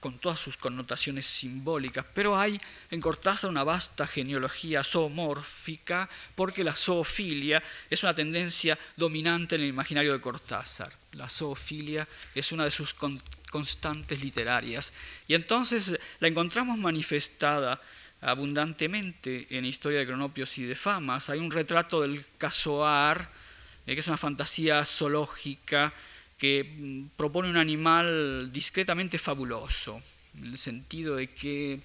con 0.00 0.18
todas 0.18 0.38
sus 0.38 0.56
connotaciones 0.56 1.26
simbólicas, 1.26 2.04
pero 2.14 2.38
hay 2.38 2.58
en 2.90 3.00
Cortázar 3.00 3.50
una 3.50 3.64
vasta 3.64 4.06
genealogía 4.06 4.84
zoomórfica 4.84 6.08
porque 6.34 6.64
la 6.64 6.74
zoofilia 6.74 7.62
es 7.90 8.02
una 8.02 8.14
tendencia 8.14 8.78
dominante 8.96 9.56
en 9.56 9.62
el 9.62 9.68
imaginario 9.68 10.12
de 10.12 10.20
Cortázar. 10.20 10.92
La 11.12 11.28
zoofilia 11.28 12.06
es 12.34 12.52
una 12.52 12.64
de 12.64 12.70
sus 12.70 12.94
constantes 13.50 14.20
literarias 14.20 14.92
y 15.26 15.34
entonces 15.34 15.98
la 16.20 16.28
encontramos 16.28 16.78
manifestada 16.78 17.80
abundantemente 18.20 19.46
en 19.50 19.64
Historia 19.64 20.00
de 20.00 20.06
Cronopios 20.06 20.58
y 20.58 20.64
de 20.64 20.74
Famas. 20.74 21.30
Hay 21.30 21.38
un 21.38 21.50
retrato 21.50 22.00
del 22.00 22.24
casoar, 22.36 23.30
eh, 23.86 23.94
que 23.94 24.00
es 24.00 24.08
una 24.08 24.16
fantasía 24.16 24.84
zoológica 24.84 25.92
que 26.38 26.64
mm, 26.64 27.16
propone 27.16 27.50
un 27.50 27.56
animal 27.56 28.50
discretamente 28.52 29.18
fabuloso, 29.18 30.00
en 30.38 30.46
el 30.46 30.58
sentido 30.58 31.16
de 31.16 31.26
que 31.28 31.80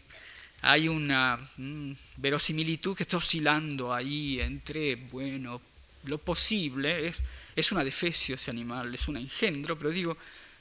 hay 0.61 0.87
una 0.87 1.37
mm, 1.57 1.91
verosimilitud 2.17 2.95
que 2.95 3.03
está 3.03 3.17
oscilando 3.17 3.93
ahí 3.93 4.39
entre, 4.39 4.95
bueno, 4.95 5.59
lo 6.05 6.17
posible, 6.19 7.07
es, 7.07 7.23
es 7.55 7.71
una 7.71 7.83
defecio 7.83 8.35
ese 8.35 8.51
animal, 8.51 8.93
es 8.93 9.07
un 9.07 9.17
engendro, 9.17 9.77
pero 9.77 9.89
digo, 9.89 10.17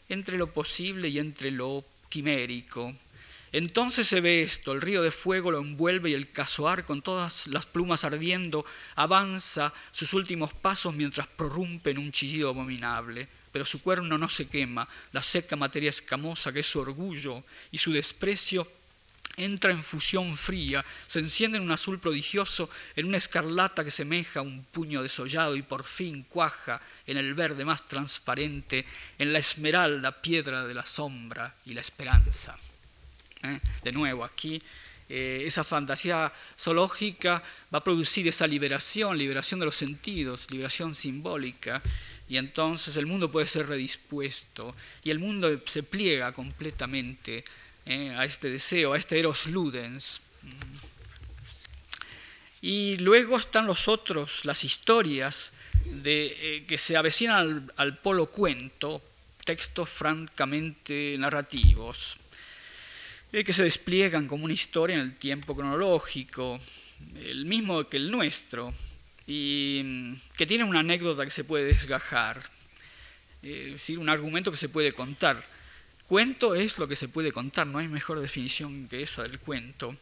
entre 0.09 0.39
lo 0.39 0.49
posible 0.49 1.09
y 1.09 1.19
entre 1.19 1.51
lo 1.51 1.85
quimérico. 2.09 2.95
Entonces 3.53 4.09
se 4.09 4.23
ve 4.23 4.43
esto, 4.43 4.73
el 4.73 4.81
río 4.81 5.03
de 5.03 5.11
fuego 5.11 5.51
lo 5.51 5.59
envuelve 5.59 6.11
y 6.11 6.15
el 6.15 6.31
casoar 6.31 6.85
con 6.85 7.03
todas 7.03 7.47
las 7.49 7.67
plumas 7.67 8.03
ardiendo 8.05 8.65
avanza 8.97 9.75
sus 9.93 10.15
últimos 10.15 10.55
pasos 10.55 10.95
mientras 10.95 11.27
prorrumpe 11.27 11.91
en 11.91 11.99
un 11.99 12.13
chillido 12.13 12.49
abominable. 12.49 13.29
Pero 13.53 13.65
su 13.65 13.83
cuerno 13.83 14.17
no 14.19 14.29
se 14.29 14.49
quema, 14.49 14.89
la 15.13 15.23
seca 15.23 15.57
materia 15.57 15.91
escamosa 15.91 16.53
que 16.53 16.61
es 16.61 16.67
su 16.67 16.81
orgullo 16.81 17.45
y 17.71 17.79
su 17.79 17.93
desprecio 17.93 18.67
entra 19.37 19.71
en 19.71 19.83
fusión 19.83 20.37
fría, 20.37 20.85
se 21.07 21.19
enciende 21.19 21.57
en 21.57 21.65
un 21.65 21.73
azul 21.73 21.99
prodigioso, 21.99 22.69
en 22.97 23.07
una 23.07 23.17
escarlata 23.17 23.85
que 23.85 23.91
semeja 23.91 24.43
un 24.43 24.65
puño 24.65 25.03
desollado 25.03 25.57
y 25.57 25.63
por 25.63 25.85
fin 25.85 26.25
cuaja 26.29 26.81
en 27.07 27.17
el 27.17 27.35
verde 27.35 27.65
más 27.65 27.87
transparente, 27.87 28.85
en 29.19 29.33
la 29.33 29.39
esmeralda 29.39 30.13
piedra 30.13 30.67
de 30.67 30.75
la 30.75 30.85
sombra 30.85 31.55
y 31.65 31.75
la 31.75 31.81
esperanza. 31.81 32.59
¿Eh? 33.43 33.59
De 33.83 33.93
nuevo, 33.93 34.25
aquí 34.25 34.63
eh, 35.09 35.43
esa 35.47 35.65
fantasía 35.65 36.33
zoológica 36.59 37.43
va 37.75 37.79
a 37.79 37.85
producir 37.85 38.29
esa 38.29 38.47
liberación, 38.47 39.19
liberación 39.19 39.61
de 39.61 39.67
los 39.67 39.77
sentidos, 39.77 40.51
liberación 40.51 40.95
simbólica, 40.95 41.83
y 42.29 42.39
entonces 42.39 42.97
el 42.97 43.07
mundo 43.07 43.31
puede 43.31 43.47
ser 43.47 43.67
redispuesto, 43.67 44.75
y 45.05 45.11
el 45.11 45.19
mundo 45.19 45.61
se 45.67 45.83
pliega 45.83 46.33
completamente 46.33 47.45
eh, 47.85 48.11
a 48.11 48.25
este 48.25 48.49
deseo, 48.49 48.93
a 48.93 48.99
este 48.99 49.19
eros 49.19 49.47
ludens. 49.47 50.23
Y 52.61 52.97
luego 52.99 53.37
están 53.37 53.67
los 53.67 53.89
otros, 53.89 54.45
las 54.45 54.63
historias 54.65 55.53
de, 55.85 56.27
eh, 56.57 56.65
que 56.65 56.79
se 56.79 56.97
avecinan 56.97 57.73
al, 57.77 57.99
polo 57.99 58.27
cuento, 58.27 59.03
textos 59.45 59.89
francamente 59.89 61.17
narrativos, 61.19 62.19
eh, 63.33 63.43
que 63.43 63.53
se 63.53 63.65
despliegan 63.65 64.29
como 64.29 64.45
una 64.45 64.55
historia 64.55 64.95
en 64.95 65.03
el 65.03 65.15
tiempo 65.17 65.57
cronológico, 65.57 66.61
el 67.17 67.45
mismo 67.47 67.89
que 67.89 67.97
el 67.97 68.11
nuestro, 68.11 68.73
mm, 69.85 70.37
que 70.37 70.47
tiene 70.47 70.65
una 70.65 70.81
anécdota 70.81 71.25
que 71.25 71.31
se 71.31 71.45
puede 71.45 71.65
desgajar, 71.65 72.43
es 73.43 73.73
decir, 73.73 73.99
un 73.99 74.09
argumento 74.09 74.51
que 74.51 74.57
se 74.57 74.69
puede 74.69 74.93
contar 74.93 75.43
Cuento 76.13 76.55
es 76.55 76.77
lo 76.79 76.87
que 76.87 76.95
se 76.95 77.09
puede 77.09 77.33
contar, 77.33 77.67
no 77.67 77.79
hay 77.79 77.89
mejor 77.89 78.21
definición 78.21 78.87
que 78.87 79.01
esa 79.01 79.23
del 79.23 79.39
cuento. 79.41 79.97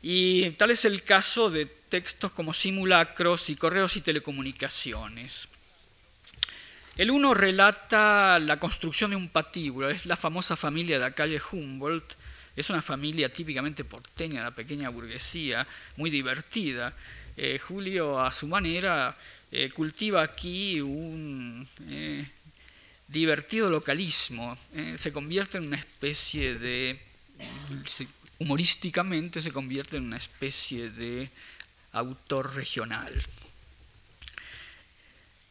Y 0.00 0.52
tal 0.52 0.70
es 0.70 0.86
el 0.86 1.02
caso 1.02 1.50
de 1.50 1.66
textos 1.66 2.32
como 2.32 2.54
simulacros 2.54 3.50
y 3.50 3.56
correos 3.56 3.94
y 3.96 4.00
telecomunicaciones. 4.00 5.48
El 6.96 7.10
uno 7.10 7.34
relata 7.34 8.38
la 8.38 8.58
construcción 8.58 9.10
de 9.10 9.18
un 9.18 9.28
patíbulo, 9.28 9.90
es 9.90 10.06
la 10.06 10.16
famosa 10.16 10.56
familia 10.56 10.96
de 10.96 11.02
la 11.02 11.14
calle 11.14 11.38
Humboldt, 11.52 12.14
es 12.56 12.70
una 12.70 12.80
familia 12.80 13.28
típicamente 13.28 13.84
porteña, 13.84 14.42
la 14.42 14.52
pequeña 14.52 14.88
burguesía, 14.88 15.66
muy 15.98 16.08
divertida. 16.08 16.94
Eh, 17.42 17.58
Julio, 17.58 18.20
a 18.20 18.30
su 18.30 18.46
manera, 18.46 19.16
eh, 19.50 19.70
cultiva 19.70 20.20
aquí 20.20 20.78
un, 20.82 21.66
eh, 21.88 22.28
divertido 23.08 23.70
localismo, 23.70 24.58
se 24.94 25.10
convierte 25.10 25.56
en 25.56 25.68
una 25.68 25.78
especie 25.78 26.56
de, 26.56 27.00
humorísticamente 28.38 29.40
se 29.40 29.52
convierte 29.52 29.96
en 29.96 30.04
una 30.04 30.18
especie 30.18 30.90
de 30.90 31.30
autor 31.92 32.54
regional. 32.54 33.10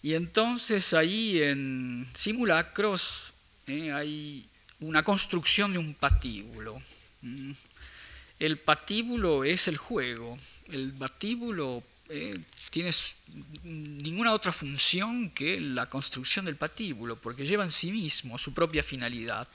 Y 0.03 0.13
entonces 0.13 0.93
ahí 0.93 1.41
en 1.41 2.07
simulacros 2.13 3.33
hay 3.67 4.47
una 4.79 5.03
construcción 5.03 5.73
de 5.73 5.79
un 5.79 5.95
patíbulo. 5.95 6.83
El 8.39 8.57
patíbulo 8.57 9.43
es 9.43 9.67
el 9.67 9.75
juego. 9.75 10.37
El 10.71 10.93
patíbulo 10.93 11.83
eh, 12.07 12.39
tiene 12.71 12.89
ninguna 13.63 14.33
otra 14.33 14.51
función 14.51 15.29
que 15.31 15.59
la 15.59 15.87
construcción 15.87 16.45
del 16.45 16.55
patíbulo, 16.55 17.17
porque 17.17 17.45
lleva 17.45 17.65
en 17.65 17.71
sí 17.71 17.91
mismo 17.91 18.37
su 18.37 18.53
propia 18.53 18.81
finalidad. 18.81 19.47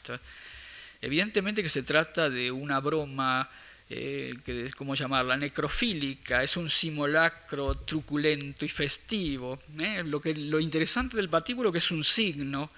Evidentemente 1.01 1.63
que 1.63 1.69
se 1.69 1.83
trata 1.83 2.29
de 2.29 2.51
una 2.51 2.79
broma, 2.79 3.49
eh, 3.89 4.35
que, 4.45 4.71
¿cómo 4.77 4.95
llamarla?, 4.95 5.37
necrofílica, 5.37 6.43
es 6.43 6.57
un 6.57 6.69
simulacro 6.69 7.75
truculento 7.79 8.65
y 8.65 8.69
festivo. 8.69 9.59
¿eh? 9.81 10.03
Lo, 10.05 10.21
que, 10.21 10.35
lo 10.35 10.61
interesante 10.61 11.17
del 11.17 11.31
patíbulo 11.31 11.73
que 11.73 11.79
es 11.79 11.91
un 11.91 12.05
signo, 12.05 12.71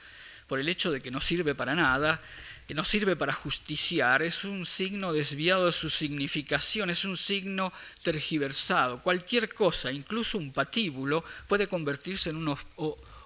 por 0.46 0.60
el 0.60 0.68
hecho 0.68 0.92
de 0.92 1.00
que 1.00 1.10
no 1.10 1.20
sirve 1.20 1.54
para 1.54 1.74
nada, 1.74 2.20
que 2.66 2.74
no 2.74 2.84
sirve 2.84 3.14
para 3.14 3.32
justiciar, 3.32 4.22
es 4.22 4.44
un 4.44 4.66
signo 4.66 5.12
desviado 5.12 5.66
de 5.66 5.72
su 5.72 5.88
significación, 5.88 6.90
es 6.90 7.04
un 7.04 7.16
signo 7.16 7.72
tergiversado. 8.02 8.98
Cualquier 9.02 9.54
cosa, 9.54 9.92
incluso 9.92 10.36
un 10.36 10.52
patíbulo, 10.52 11.24
puede 11.46 11.68
convertirse 11.68 12.30
en 12.30 12.36
un 12.36 12.56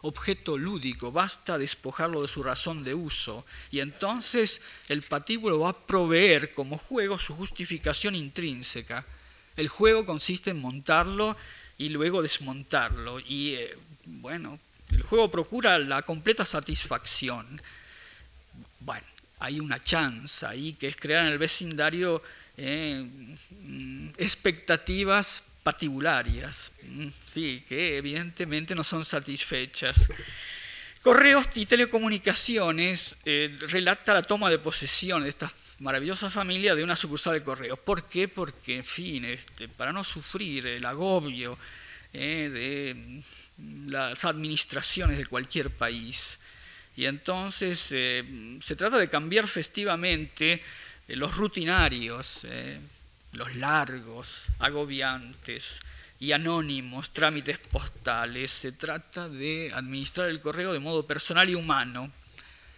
objeto 0.02 0.58
lúdico, 0.58 1.10
basta 1.10 1.56
despojarlo 1.56 2.20
de 2.20 2.28
su 2.28 2.42
razón 2.42 2.84
de 2.84 2.92
uso, 2.92 3.46
y 3.70 3.80
entonces 3.80 4.60
el 4.88 5.02
patíbulo 5.02 5.60
va 5.60 5.70
a 5.70 5.86
proveer 5.86 6.52
como 6.52 6.76
juego 6.76 7.18
su 7.18 7.34
justificación 7.34 8.14
intrínseca. 8.14 9.06
El 9.56 9.68
juego 9.68 10.04
consiste 10.04 10.50
en 10.50 10.60
montarlo 10.60 11.34
y 11.78 11.88
luego 11.88 12.20
desmontarlo, 12.20 13.20
y 13.20 13.54
eh, 13.54 13.76
bueno, 14.04 14.58
el 14.92 15.02
juego 15.02 15.30
procura 15.30 15.78
la 15.78 16.02
completa 16.02 16.44
satisfacción. 16.44 17.62
Bueno, 18.80 19.06
hay 19.40 19.58
una 19.58 19.82
chance 19.82 20.46
ahí, 20.46 20.74
que 20.74 20.88
es 20.88 20.96
crear 20.96 21.26
en 21.26 21.32
el 21.32 21.38
vecindario 21.38 22.22
eh, 22.56 23.06
expectativas 24.18 25.42
patibularias, 25.62 26.72
sí, 27.26 27.64
que 27.68 27.96
evidentemente 27.96 28.74
no 28.74 28.84
son 28.84 29.04
satisfechas. 29.04 30.08
Correos 31.02 31.46
y 31.54 31.64
telecomunicaciones 31.64 33.16
eh, 33.24 33.56
relata 33.60 34.12
la 34.12 34.22
toma 34.22 34.50
de 34.50 34.58
posesión 34.58 35.22
de 35.22 35.30
esta 35.30 35.50
maravillosa 35.78 36.28
familia 36.28 36.74
de 36.74 36.84
una 36.84 36.96
sucursal 36.96 37.34
de 37.34 37.42
correos. 37.42 37.78
¿Por 37.78 38.04
qué? 38.04 38.28
Porque, 38.28 38.76
en 38.76 38.84
fin, 38.84 39.24
este, 39.24 39.68
para 39.68 39.92
no 39.92 40.04
sufrir 40.04 40.66
el 40.66 40.84
agobio 40.84 41.56
eh, 42.12 42.50
de 42.52 43.22
las 43.86 44.24
administraciones 44.26 45.16
de 45.16 45.24
cualquier 45.24 45.70
país, 45.70 46.39
y 46.96 47.06
entonces 47.06 47.88
eh, 47.92 48.58
se 48.60 48.76
trata 48.76 48.98
de 48.98 49.08
cambiar 49.08 49.46
festivamente 49.48 50.52
eh, 50.52 51.16
los 51.16 51.36
rutinarios, 51.36 52.46
eh, 52.48 52.78
los 53.32 53.54
largos, 53.56 54.46
agobiantes 54.58 55.80
y 56.18 56.32
anónimos 56.32 57.12
trámites 57.12 57.58
postales. 57.58 58.50
Se 58.50 58.72
trata 58.72 59.28
de 59.28 59.72
administrar 59.74 60.28
el 60.28 60.40
correo 60.40 60.72
de 60.72 60.80
modo 60.80 61.06
personal 61.06 61.48
y 61.48 61.54
humano. 61.54 62.10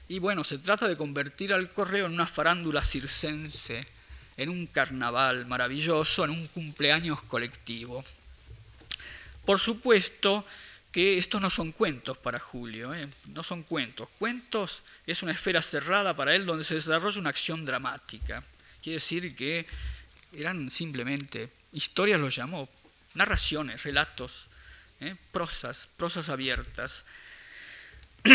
Y 0.09 0.19
bueno, 0.19 0.45
se 0.45 0.59
trata 0.59 0.89
de 0.89 0.97
convertir 0.97 1.55
al 1.55 1.71
correo 1.71 2.07
en 2.07 2.13
una 2.13 2.27
farándula 2.27 2.85
circense, 2.85 3.81
en 4.37 4.51
un 4.51 4.67
carnaval 4.67 5.47
maravilloso, 5.47 6.25
en 6.25 6.31
un 6.31 6.47
cumpleaños 6.49 7.23
colectivo. 7.23 8.05
Por 9.45 9.59
supuesto, 9.59 10.45
que 10.93 11.17
estos 11.17 11.41
no 11.41 11.49
son 11.49 11.73
cuentos 11.73 12.19
para 12.19 12.39
Julio, 12.39 12.95
¿eh? 12.95 13.09
no 13.29 13.43
son 13.43 13.63
cuentos. 13.63 14.09
Cuentos 14.19 14.85
es 15.07 15.23
una 15.23 15.33
esfera 15.33 15.63
cerrada 15.63 16.15
para 16.15 16.37
él 16.37 16.45
donde 16.45 16.65
se 16.65 16.75
desarrolla 16.75 17.19
una 17.19 17.31
acción 17.31 17.65
dramática. 17.65 18.45
Quiere 18.83 18.97
decir 18.97 19.35
que 19.35 19.67
eran 20.35 20.69
simplemente, 20.69 21.49
historias 21.73 22.21
los 22.21 22.37
llamó, 22.37 22.69
narraciones, 23.15 23.83
relatos, 23.83 24.49
¿eh? 25.01 25.17
prosas, 25.33 25.89
prosas 25.97 26.29
abiertas. 26.29 27.05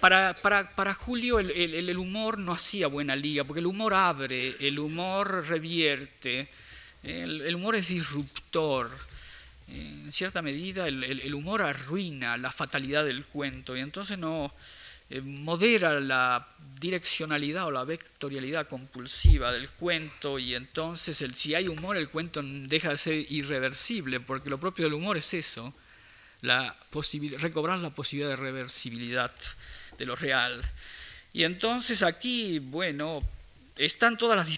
Para, 0.00 0.34
para, 0.34 0.94
Julio 0.94 1.38
el, 1.38 1.50
el, 1.50 1.96
humor 1.98 2.38
no 2.38 2.52
hacía 2.52 2.86
buena 2.86 3.14
liga, 3.14 3.44
porque 3.44 3.60
el 3.60 3.66
humor 3.66 3.94
abre, 3.94 4.56
el 4.60 4.78
humor 4.78 5.46
revierte, 5.46 6.48
¿eh? 7.02 7.22
el 7.22 7.54
humor 7.54 7.76
es 7.76 7.88
disruptor 7.88 8.90
en 9.68 10.10
cierta 10.10 10.42
medida 10.42 10.88
el, 10.88 11.34
humor 11.34 11.62
arruina 11.62 12.36
la 12.36 12.50
fatalidad 12.50 13.04
del 13.04 13.26
cuento 13.26 13.76
y 13.76 13.80
entonces 13.80 14.18
no, 14.18 14.52
eh, 15.10 15.20
modera 15.20 16.00
la 16.00 16.48
direccionalidad 16.80 17.66
o 17.66 17.70
la 17.70 17.84
vectorialidad 17.84 18.68
compulsiva 18.68 19.52
del 19.52 19.70
cuento 19.70 20.38
y 20.38 20.54
entonces 20.54 21.20
el, 21.22 21.34
si 21.34 21.54
hay 21.54 21.68
humor 21.68 21.96
el 21.96 22.08
cuento 22.08 22.40
deja 22.42 22.90
de 22.90 22.96
ser 22.96 23.26
irreversible 23.32 24.20
porque 24.20 24.50
lo 24.50 24.58
propio 24.58 24.84
del 24.84 24.94
humor 24.94 25.16
es 25.16 25.34
eso, 25.34 25.74
la 26.40 26.76
recobrar 27.38 27.78
la 27.78 27.90
posibilidad 27.90 28.30
de 28.30 28.36
reversibilidad 28.36 29.34
de 29.98 30.06
lo 30.06 30.16
real. 30.16 30.60
Y 31.32 31.44
entonces 31.44 32.02
aquí, 32.02 32.58
bueno, 32.58 33.20
están 33.78 34.18
todas 34.18 34.36
las 34.36 34.48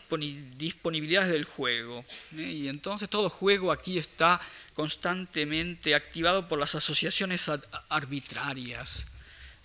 disponibilidades 0.57 1.31
del 1.31 1.45
juego. 1.45 2.05
¿eh? 2.37 2.43
Y 2.43 2.69
entonces 2.69 3.09
todo 3.09 3.29
juego 3.29 3.71
aquí 3.71 3.99
está 3.99 4.41
constantemente 4.75 5.95
activado 5.95 6.49
por 6.49 6.59
las 6.59 6.75
asociaciones 6.75 7.51
arbitrarias, 7.91 9.07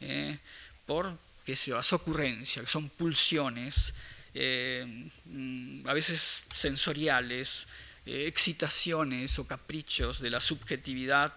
¿eh? 0.02 0.38
por 0.86 1.18
qué 1.46 1.56
sé 1.56 1.72
las 1.72 1.94
ocurrencias, 1.94 2.66
que 2.66 2.72
son 2.72 2.90
pulsiones, 2.90 3.94
eh, 4.34 5.10
mm, 5.26 5.88
a 5.88 5.94
veces 5.94 6.44
sensoriales, 6.54 7.68
excitaciones 8.08 9.40
o 9.40 9.48
caprichos 9.48 10.20
de 10.20 10.30
la 10.30 10.40
subjetividad, 10.40 11.34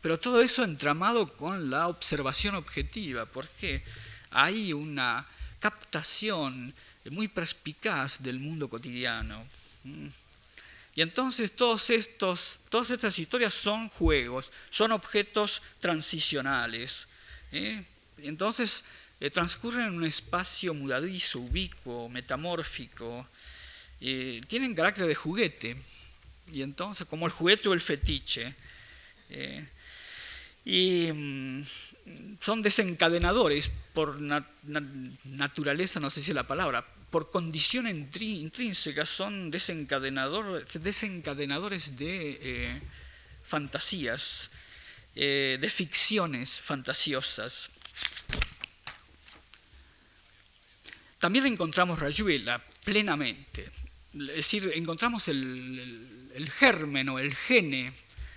pero 0.00 0.18
todo 0.18 0.40
eso 0.40 0.64
entramado 0.64 1.36
con 1.36 1.68
la 1.68 1.88
observación 1.88 2.54
objetiva, 2.54 3.26
porque 3.26 3.84
hay 4.30 4.72
una 4.72 5.26
captación 5.60 6.72
muy 7.10 7.28
perspicaz 7.28 8.22
del 8.22 8.38
mundo 8.38 8.68
cotidiano. 8.68 9.46
Y 10.96 11.02
entonces 11.02 11.52
todos 11.52 11.90
estos, 11.90 12.58
todas 12.70 12.90
estas 12.90 13.18
historias 13.18 13.52
son 13.52 13.90
juegos, 13.90 14.50
son 14.70 14.92
objetos 14.92 15.62
transicionales. 15.78 17.06
¿eh? 17.52 17.84
Entonces 18.22 18.82
eh, 19.20 19.30
transcurren 19.30 19.88
en 19.88 19.94
un 19.94 20.06
espacio 20.06 20.72
mudadizo, 20.72 21.40
ubicuo, 21.40 22.08
metamórfico, 22.08 23.28
eh, 24.00 24.40
tienen 24.48 24.74
carácter 24.74 25.06
de 25.06 25.14
juguete, 25.14 25.76
y 26.50 26.62
entonces 26.62 27.06
como 27.06 27.26
el 27.26 27.32
juguete 27.32 27.68
o 27.68 27.74
el 27.74 27.82
fetiche. 27.82 28.54
y 30.64 31.12
mm, 31.12 31.62
son 32.40 32.62
desencadenadores 32.62 33.70
por 33.92 34.18
naturaleza, 35.24 36.00
no 36.00 36.08
sé 36.08 36.22
si 36.22 36.30
es 36.30 36.34
la 36.34 36.46
palabra, 36.46 36.86
por 37.10 37.30
condición 37.30 37.86
intrínseca 37.86 39.06
son 39.06 39.50
desencadenadores, 39.50 40.82
desencadenadores 40.82 41.96
de 41.96 42.38
eh, 42.42 42.80
fantasías, 43.42 44.50
eh, 45.14 45.58
de 45.60 45.70
ficciones 45.70 46.60
fantasiosas. 46.60 47.70
También 51.18 51.46
encontramos 51.46 51.98
Rayuela 51.98 52.62
plenamente, 52.84 53.70
es 54.12 54.36
decir, 54.36 54.72
encontramos 54.74 55.28
el, 55.28 56.50
germen 56.50 57.08
o 57.08 57.18
el 57.18 57.34
gene, 57.34 57.92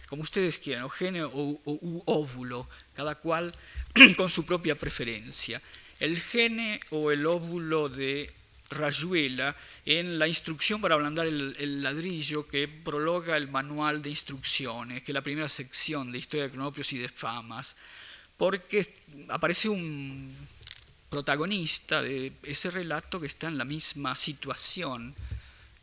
como 0.07 0.21
ustedes 0.21 0.59
quieran, 0.59 0.85
o 0.85 0.89
gene 0.89 1.23
o 1.23 1.61
óvulo, 2.05 2.69
cada 2.93 3.15
cual 3.15 3.51
con 4.17 4.29
su 4.29 4.45
propia 4.45 4.75
preferencia. 4.75 5.61
El 5.99 6.19
gene 6.19 6.79
o 6.91 7.11
el 7.11 7.25
óvulo 7.25 7.89
de 7.89 8.38
Rayuela 8.69 9.55
en 9.85 10.19
la 10.19 10.27
instrucción 10.27 10.79
para 10.81 10.95
ablandar 10.95 11.25
el, 11.27 11.81
ladrillo 11.81 12.47
que 12.47 12.67
prologa 12.67 13.35
el 13.35 13.49
manual 13.49 14.01
de 14.01 14.11
instrucciones, 14.11 15.03
que 15.03 15.11
es 15.11 15.13
la 15.13 15.21
primera 15.21 15.49
sección 15.49 16.11
de 16.11 16.19
Historia 16.19 16.45
de 16.45 16.51
Cronopios 16.51 16.93
y 16.93 16.97
de 16.97 17.09
Famas, 17.09 17.75
porque 18.37 18.93
aparece 19.29 19.69
un 19.69 20.35
protagonista 21.09 22.01
de 22.01 22.31
ese 22.43 22.69
relato 22.69 23.19
que 23.19 23.27
está 23.27 23.47
en 23.47 23.57
la 23.57 23.65
misma 23.65 24.15
situación, 24.15 25.15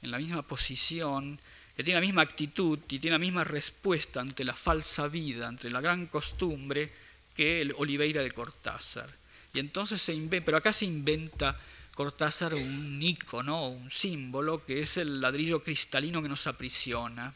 en 0.03 0.11
la 0.11 0.19
misma 0.19 0.43
posición, 0.43 1.39
que 1.77 1.85
tiene 1.85 2.01
la 2.01 2.07
misma 2.07 2.23
actitud 2.23 2.79
y 2.89 2.99
tiene 2.99 3.17
la 3.17 3.19
misma 3.19 3.45
respuesta 3.45 4.21
ante 4.21 4.45
la 4.45 4.55
falsa 4.55 5.09
vida, 5.09 5.49
ante 5.49 5.69
la 5.69 5.81
gran 5.81 6.07
costumbre 6.07 6.91
que 7.35 7.61
el 7.61 7.75
Oliveira 7.77 8.23
de 8.23 8.31
Cortázar. 8.31 9.11
Y 9.53 9.59
entonces 9.59 10.01
se 10.01 10.15
inventa, 10.15 10.47
pero 10.47 10.57
acá 10.57 10.73
se 10.73 10.87
inventa 10.87 11.59
Cortázar 11.97 12.55
un 12.55 13.03
icono, 13.03 13.71
un 13.71 13.91
símbolo, 13.91 14.65
que 14.65 14.83
es 14.83 14.99
el 14.99 15.21
ladrillo 15.21 15.65
cristalino 15.65 16.23
que 16.23 16.29
nos 16.29 16.47
aprisiona. 16.47 17.35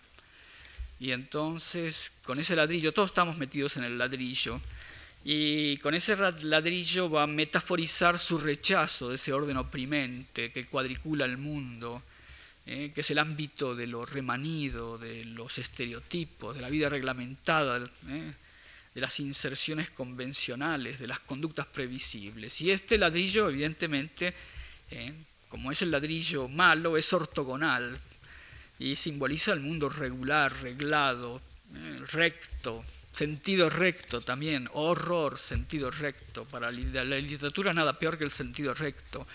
Y 1.00 1.10
entonces, 1.10 2.12
con 2.22 2.38
ese 2.38 2.54
ladrillo, 2.54 2.92
todos 2.92 3.10
estamos 3.10 3.38
metidos 3.38 3.78
en 3.78 3.84
el 3.84 3.96
ladrillo, 3.96 4.60
y 5.24 5.78
con 5.78 5.94
ese 5.94 6.14
ladrillo 6.42 7.10
va 7.10 7.22
a 7.22 7.26
metaforizar 7.26 8.18
su 8.18 8.38
rechazo 8.38 9.08
de 9.08 9.16
ese 9.16 9.32
orden 9.32 9.56
oprimente 9.56 10.52
que 10.52 10.66
cuadricula 10.66 11.24
el 11.24 11.36
mundo, 11.36 12.02
eh, 12.66 12.92
que 12.94 13.00
es 13.00 13.10
el 13.10 13.18
ámbito 13.18 13.74
de 13.74 13.86
lo 13.86 14.06
remanido, 14.06 14.98
de 14.98 15.24
los 15.24 15.58
estereotipos, 15.58 16.54
de 16.54 16.60
la 16.60 16.70
vida 16.70 16.90
reglamentada. 16.90 17.82
Eh, 18.08 18.32
de 18.94 19.00
las 19.00 19.20
inserciones 19.20 19.90
convencionales, 19.90 20.98
de 20.98 21.06
las 21.06 21.20
conductas 21.20 21.66
previsibles. 21.66 22.60
Y 22.60 22.70
este 22.70 22.98
ladrillo, 22.98 23.48
evidentemente, 23.48 24.34
eh, 24.90 25.12
como 25.48 25.70
es 25.70 25.82
el 25.82 25.90
ladrillo 25.90 26.48
malo, 26.48 26.96
es 26.96 27.12
ortogonal 27.12 27.98
y 28.78 28.96
simboliza 28.96 29.52
el 29.52 29.60
mundo 29.60 29.88
regular, 29.88 30.52
reglado, 30.62 31.40
eh, 31.74 31.96
recto, 32.12 32.84
sentido 33.12 33.68
recto 33.70 34.22
también, 34.22 34.68
horror, 34.72 35.38
sentido 35.38 35.90
recto. 35.90 36.44
Para 36.44 36.70
la 36.72 37.18
literatura 37.20 37.72
nada 37.72 37.98
peor 37.98 38.18
que 38.18 38.24
el 38.24 38.30
sentido 38.30 38.74
recto. 38.74 39.26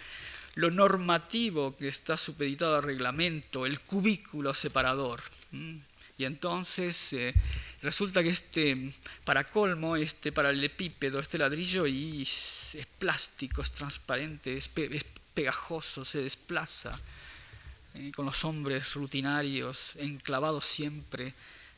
Lo 0.55 0.71
normativo 0.71 1.75
que 1.75 1.89
está 1.89 2.17
supeditado 2.17 2.77
al 2.77 2.83
reglamento, 2.83 3.65
el 3.65 3.81
cubículo 3.81 4.53
separador. 4.53 5.21
Y 6.17 6.23
entonces 6.23 7.13
eh, 7.13 7.33
resulta 7.81 8.23
que 8.23 8.29
este, 8.29 8.93
para 9.25 9.43
colmo, 9.43 9.97
este 9.97 10.31
paralelepípedo, 10.31 11.19
este 11.19 11.37
ladrillo 11.37 11.85
y 11.87 12.21
es, 12.21 12.77
plástico, 12.97 13.61
es 13.61 13.71
transparente, 13.71 14.55
es, 14.55 14.69
pegajoso, 15.33 16.05
se 16.05 16.19
desplaza 16.19 16.97
eh, 17.93 18.11
con 18.15 18.25
los 18.25 18.45
hombres 18.45 18.93
rutinarios 18.93 19.97
enclavados 19.97 20.65
siempre 20.65 21.33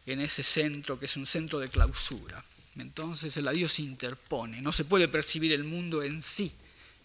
en 0.06 0.22
ese 0.22 0.44
centro 0.44 1.00
que 1.00 1.06
es 1.06 1.18
un 1.18 1.26
centro 1.26 1.60
de 1.60 1.68
clausura. 1.68 2.44
Entonces 2.78 3.36
el 3.38 3.46
ladrillo 3.46 3.68
se 3.68 3.82
interpone, 3.82 4.62
no 4.62 4.72
se 4.72 4.86
puede 4.86 5.08
percibir 5.08 5.52
el 5.54 5.64
mundo 5.64 6.04
en 6.04 6.22
sí 6.22 6.52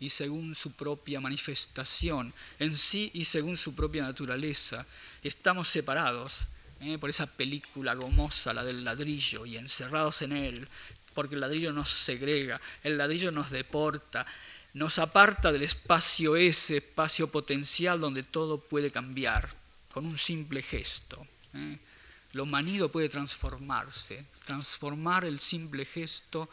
y 0.01 0.11
según 0.11 0.55
su 0.55 0.73
propia 0.73 1.19
manifestación, 1.21 2.35
en 2.59 2.77
sí 2.77 3.11
y 3.15 3.25
según 3.25 3.57
su 3.57 3.75
propia 3.75 4.03
naturaleza. 4.03 4.85
Estamos 5.23 5.69
separados 5.69 6.49
¿eh? 6.83 6.99
por 6.99 7.11
esa 7.11 7.27
película 7.27 7.95
gomosa, 7.95 8.53
la 8.53 8.65
del 8.65 8.85
ladrillo, 8.85 9.47
y 9.47 9.57
encerrados 9.57 10.23
en 10.23 10.33
él, 10.33 10.69
porque 11.15 11.35
el 11.35 11.41
ladrillo 11.41 11.73
nos 11.73 11.91
segrega, 11.91 12.61
el 12.83 12.99
ladrillo 12.99 13.31
nos 13.31 13.51
deporta, 13.51 14.27
nos 14.75 14.99
aparta 14.99 15.53
del 15.53 15.63
espacio 15.63 16.37
ese, 16.37 16.79
espacio 16.79 17.29
potencial 17.29 18.01
donde 18.01 18.23
todo 18.23 18.59
puede 18.59 18.91
cambiar, 18.91 19.49
con 19.93 20.07
un 20.07 20.19
simple 20.19 20.63
gesto. 20.63 21.27
¿eh? 21.55 21.79
Lo 22.33 22.47
manido 22.47 22.91
puede 22.91 23.09
transformarse, 23.09 24.25
transformar 24.45 25.25
el 25.25 25.39
simple 25.39 25.85
gesto 25.85 26.49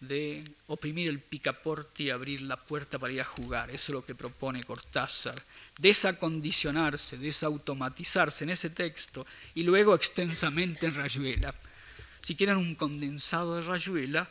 de 0.00 0.44
oprimir 0.66 1.08
el 1.08 1.20
picaporte 1.20 2.04
y 2.04 2.10
abrir 2.10 2.42
la 2.42 2.56
puerta 2.56 2.98
para 2.98 3.12
ir 3.12 3.20
a 3.20 3.24
jugar. 3.24 3.70
Eso 3.70 3.92
es 3.92 3.94
lo 3.94 4.04
que 4.04 4.14
propone 4.14 4.62
Cortázar. 4.62 5.40
Desacondicionarse, 5.78 7.18
desautomatizarse 7.18 8.44
en 8.44 8.50
ese 8.50 8.70
texto 8.70 9.26
y 9.54 9.62
luego 9.62 9.94
extensamente 9.94 10.86
en 10.86 10.94
Rayuela. 10.94 11.54
Si 12.20 12.36
quieren 12.36 12.56
un 12.56 12.74
condensado 12.74 13.56
de 13.56 13.62
Rayuela, 13.62 14.28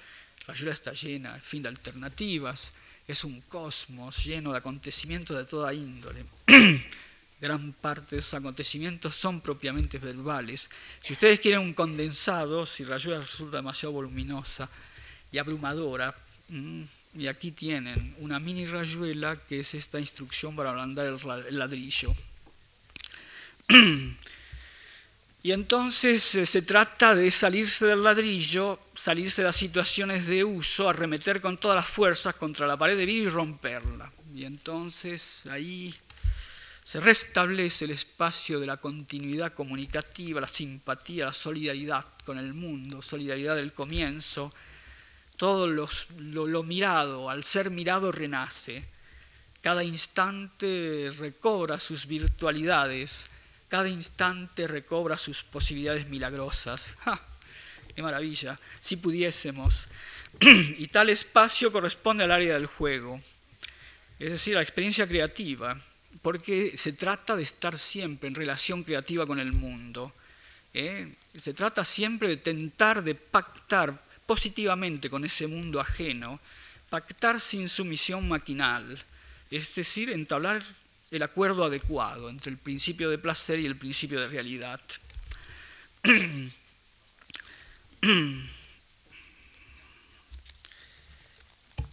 Rayuela 0.48 0.74
está 0.74 0.94
llena, 0.94 1.36
al 1.36 1.42
fin, 1.42 1.64
de 1.64 1.70
alternativas. 1.70 2.74
Es 3.08 3.24
un 3.24 3.42
cosmos 3.42 4.24
lleno 4.26 4.52
de 4.52 4.58
acontecimientos 4.58 5.38
de 5.38 5.46
toda 5.46 5.74
índole. 5.74 6.26
Gran 7.42 7.74
parte 7.74 8.16
de 8.16 8.22
esos 8.22 8.36
acontecimientos 8.36 9.16
son 9.16 9.42
propiamente 9.42 10.00
verbales. 10.00 10.70
Si 11.02 11.14
ustedes 11.14 11.40
quieren 11.40 11.60
un 11.60 11.74
condensado, 11.74 12.66
si 12.66 12.84
Rayuela 12.84 13.20
resulta 13.20 13.58
demasiado 13.58 13.94
voluminosa, 13.94 14.70
y 15.34 15.40
abrumadora. 15.40 16.16
Mm, 16.48 16.84
y 17.16 17.28
aquí 17.28 17.52
tienen 17.52 18.16
una 18.20 18.40
mini 18.40 18.66
rayuela 18.66 19.36
que 19.36 19.60
es 19.60 19.74
esta 19.74 20.00
instrucción 20.00 20.56
para 20.56 20.70
ablandar 20.70 21.08
el 21.08 21.60
ladrillo. 21.60 22.16
Y 25.46 25.52
entonces 25.52 26.36
eh, 26.36 26.46
se 26.46 26.62
trata 26.62 27.14
de 27.16 27.30
salirse 27.30 27.86
del 27.86 28.02
ladrillo, 28.02 28.80
salirse 28.96 29.42
de 29.42 29.48
las 29.48 29.58
situaciones 29.58 30.26
de 30.26 30.46
uso, 30.46 30.88
arremeter 30.88 31.42
con 31.42 31.58
todas 31.58 31.76
las 31.76 31.86
fuerzas 31.86 32.36
contra 32.36 32.66
la 32.66 32.78
pared 32.78 32.96
de 32.96 33.06
vidrio 33.06 33.28
y 33.28 33.30
romperla. 33.30 34.10
Y 34.34 34.46
entonces 34.46 35.44
ahí 35.52 35.94
se 36.82 37.02
restablece 37.02 37.84
el 37.84 37.92
espacio 37.92 38.62
de 38.62 38.68
la 38.68 38.78
continuidad 38.78 39.54
comunicativa, 39.54 40.40
la 40.40 40.48
simpatía, 40.48 41.26
la 41.26 41.34
solidaridad 41.34 42.06
con 42.24 42.38
el 42.38 42.54
mundo, 42.54 43.02
solidaridad 43.02 43.58
del 43.58 43.74
comienzo, 43.74 44.50
todo 45.44 45.68
lo, 45.68 46.64
mirado, 46.64 47.30
al 47.30 47.44
ser 47.44 47.70
mirado, 47.70 48.14
renace. 48.14 48.82
Cada 49.62 49.84
instante 49.84 51.12
recobra 51.20 51.80
sus 51.80 52.08
virtualidades, 52.08 53.28
cada 53.68 53.90
instante 53.90 54.68
recobra 54.68 55.18
sus 55.18 55.44
posibilidades 55.44 56.08
milagrosas. 56.08 56.96
¡Ja! 57.04 57.22
¡Qué 57.94 58.02
maravilla! 58.02 58.58
Si 58.80 58.96
pudiésemos. 58.96 59.90
y 60.78 60.88
tal 60.88 61.10
espacio 61.10 61.74
corresponde 61.74 62.24
al 62.24 62.32
área 62.32 62.54
del 62.54 62.68
juego, 62.68 63.20
es 64.20 64.32
decir, 64.32 64.56
a 64.56 64.60
la 64.60 64.64
experiencia 64.64 65.06
creativa, 65.06 65.78
porque 66.22 66.78
se 66.78 66.94
trata 66.94 67.36
de 67.36 67.44
estar 67.44 67.78
siempre 67.78 68.30
en 68.30 68.36
relación 68.36 68.86
creativa 68.86 69.28
con 69.28 69.42
el 69.42 69.52
mundo. 69.52 70.14
¿eh? 70.74 71.14
Se 71.36 71.54
trata 71.54 71.84
siempre 71.84 72.30
de 72.30 72.38
tentar 72.38 73.04
de 73.04 73.16
pactar 73.16 74.13
positivamente 74.34 75.12
con 75.12 75.24
ese 75.24 75.46
mundo 75.46 75.80
ajeno, 75.80 76.40
pactar 76.90 77.40
sin 77.40 77.70
sumisión 77.70 78.28
maquinal, 78.28 78.98
es 79.52 79.76
decir, 79.76 80.10
entablar 80.10 80.64
el 81.12 81.22
acuerdo 81.22 81.64
adecuado 81.64 82.32
entre 82.32 82.50
el 82.50 82.58
principio 82.58 83.12
de 83.12 83.20
placer 83.20 83.60
y 83.60 83.68
el 83.68 83.78
principio 83.78 84.20
de 84.20 84.28
realidad. 84.28 84.82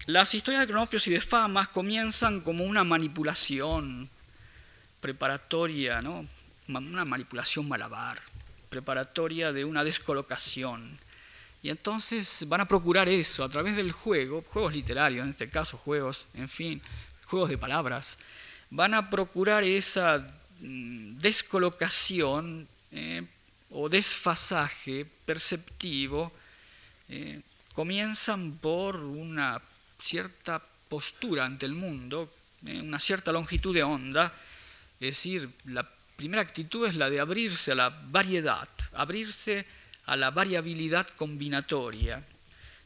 Las 0.07 0.35
historias 0.35 0.63
de 0.63 0.67
cronopios 0.67 1.07
y 1.09 1.11
de 1.11 1.21
famas 1.21 1.69
comienzan 1.69 2.41
como 2.41 2.65
una 2.65 2.85
manipulación 2.85 4.09
preparatoria, 5.03 6.01
¿no? 6.01 6.27
una 6.69 7.05
manipulación 7.05 7.69
malabar, 7.69 8.19
preparatoria 8.71 9.53
de 9.53 9.67
una 9.67 9.85
descolocación. 9.85 10.99
Y 11.63 11.69
entonces 11.69 12.45
van 12.49 12.63
a 12.63 12.69
procurar 12.69 13.09
eso 13.09 13.45
a 13.45 13.49
través 13.49 13.77
del 13.77 13.93
juego, 13.93 14.43
juegos 14.49 14.75
literarios, 14.75 15.25
en 15.25 15.31
este 15.31 15.51
caso 15.51 15.77
juegos, 15.77 16.27
en 16.35 16.49
fin, 16.49 16.81
juegos 17.27 17.51
de 17.51 17.59
palabras, 17.59 18.19
van 18.71 18.95
a 18.95 19.11
procurar 19.11 19.65
esa 19.65 20.27
mm, 20.61 21.19
descolocación 21.19 22.67
eh, 22.93 23.27
o 23.71 23.89
desfasaje 23.89 25.07
perceptivo. 25.25 26.33
Eh, 27.09 27.41
comienzan 27.75 28.59
por 28.59 28.97
una 28.97 29.61
cierta 29.99 30.63
postura 30.89 31.45
ante 31.45 31.67
el 31.67 31.75
mundo, 31.75 32.33
eh, 32.65 32.81
una 32.81 32.99
cierta 32.99 33.33
longitud 33.33 33.75
de 33.75 33.83
onda, 33.83 34.33
es 34.99 35.17
decir, 35.17 35.51
la 35.67 35.89
primera 36.17 36.43
actitud 36.43 36.87
es 36.87 36.95
la 36.95 37.09
de 37.09 37.21
abrirse 37.21 37.73
a 37.73 37.75
la 37.75 37.89
variedad, 37.89 38.69
abrirse 38.93 39.67
a 40.11 40.17
la 40.17 40.33
variabilidad 40.33 41.07
combinatoria, 41.07 42.21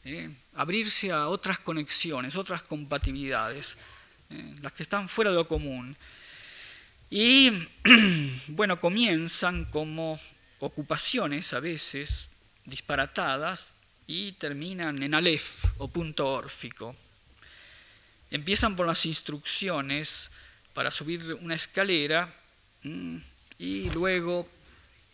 ¿eh? 0.04 0.28
abrirse 0.56 1.10
a 1.10 1.28
otras 1.28 1.58
conexiones, 1.58 2.36
otras 2.36 2.62
compatibilidades, 2.62 3.78
¿eh? 4.28 4.54
las 4.60 4.74
que 4.74 4.82
están 4.82 5.08
fuera 5.08 5.30
de 5.30 5.36
lo 5.36 5.48
común. 5.48 5.96
Y 7.08 7.50
bueno, 8.48 8.78
comienzan 8.78 9.64
como 9.64 10.20
ocupaciones 10.60 11.54
a 11.54 11.60
veces 11.60 12.26
disparatadas 12.66 13.64
y 14.06 14.32
terminan 14.32 15.02
en 15.02 15.14
alef 15.14 15.64
o 15.78 15.88
punto 15.88 16.28
órfico. 16.28 16.94
Empiezan 18.30 18.76
por 18.76 18.86
las 18.86 19.06
instrucciones 19.06 20.30
para 20.74 20.90
subir 20.90 21.38
una 21.40 21.54
escalera 21.54 22.28
y 23.58 23.88
luego 23.92 24.46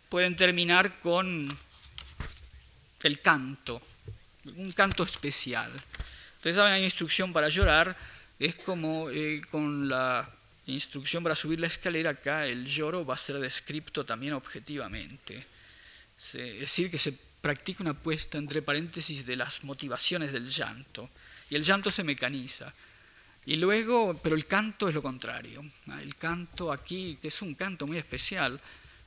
pueden 0.09 0.35
terminar 0.35 0.91
con 0.99 1.57
el 3.07 3.21
canto, 3.21 3.81
un 4.45 4.71
canto 4.71 5.03
especial. 5.03 5.71
Ustedes 6.37 6.55
saben, 6.55 6.73
hay 6.73 6.83
instrucción 6.83 7.31
para 7.33 7.49
llorar, 7.49 7.95
es 8.39 8.55
como 8.55 9.09
eh, 9.09 9.41
con 9.51 9.87
la 9.87 10.29
instrucción 10.65 11.23
para 11.23 11.35
subir 11.35 11.59
la 11.59 11.67
escalera, 11.67 12.11
acá 12.11 12.45
el 12.45 12.65
lloro 12.65 13.05
va 13.05 13.15
a 13.15 13.17
ser 13.17 13.39
descrito 13.39 14.05
también 14.05 14.33
objetivamente. 14.33 15.45
Es 16.17 16.33
decir, 16.33 16.89
que 16.91 16.97
se 16.97 17.13
practica 17.41 17.83
una 17.83 17.95
puesta 17.95 18.37
entre 18.37 18.61
paréntesis 18.61 19.25
de 19.25 19.35
las 19.35 19.63
motivaciones 19.63 20.31
del 20.31 20.49
llanto, 20.49 21.09
y 21.49 21.55
el 21.55 21.63
llanto 21.63 21.91
se 21.91 22.03
mecaniza. 22.03 22.73
Y 23.45 23.55
luego, 23.55 24.19
pero 24.21 24.35
el 24.35 24.45
canto 24.45 24.87
es 24.87 24.93
lo 24.93 25.01
contrario. 25.01 25.63
El 25.99 26.15
canto 26.15 26.71
aquí, 26.71 27.17
que 27.21 27.29
es 27.29 27.41
un 27.41 27.55
canto 27.55 27.87
muy 27.87 27.97
especial, 27.97 28.59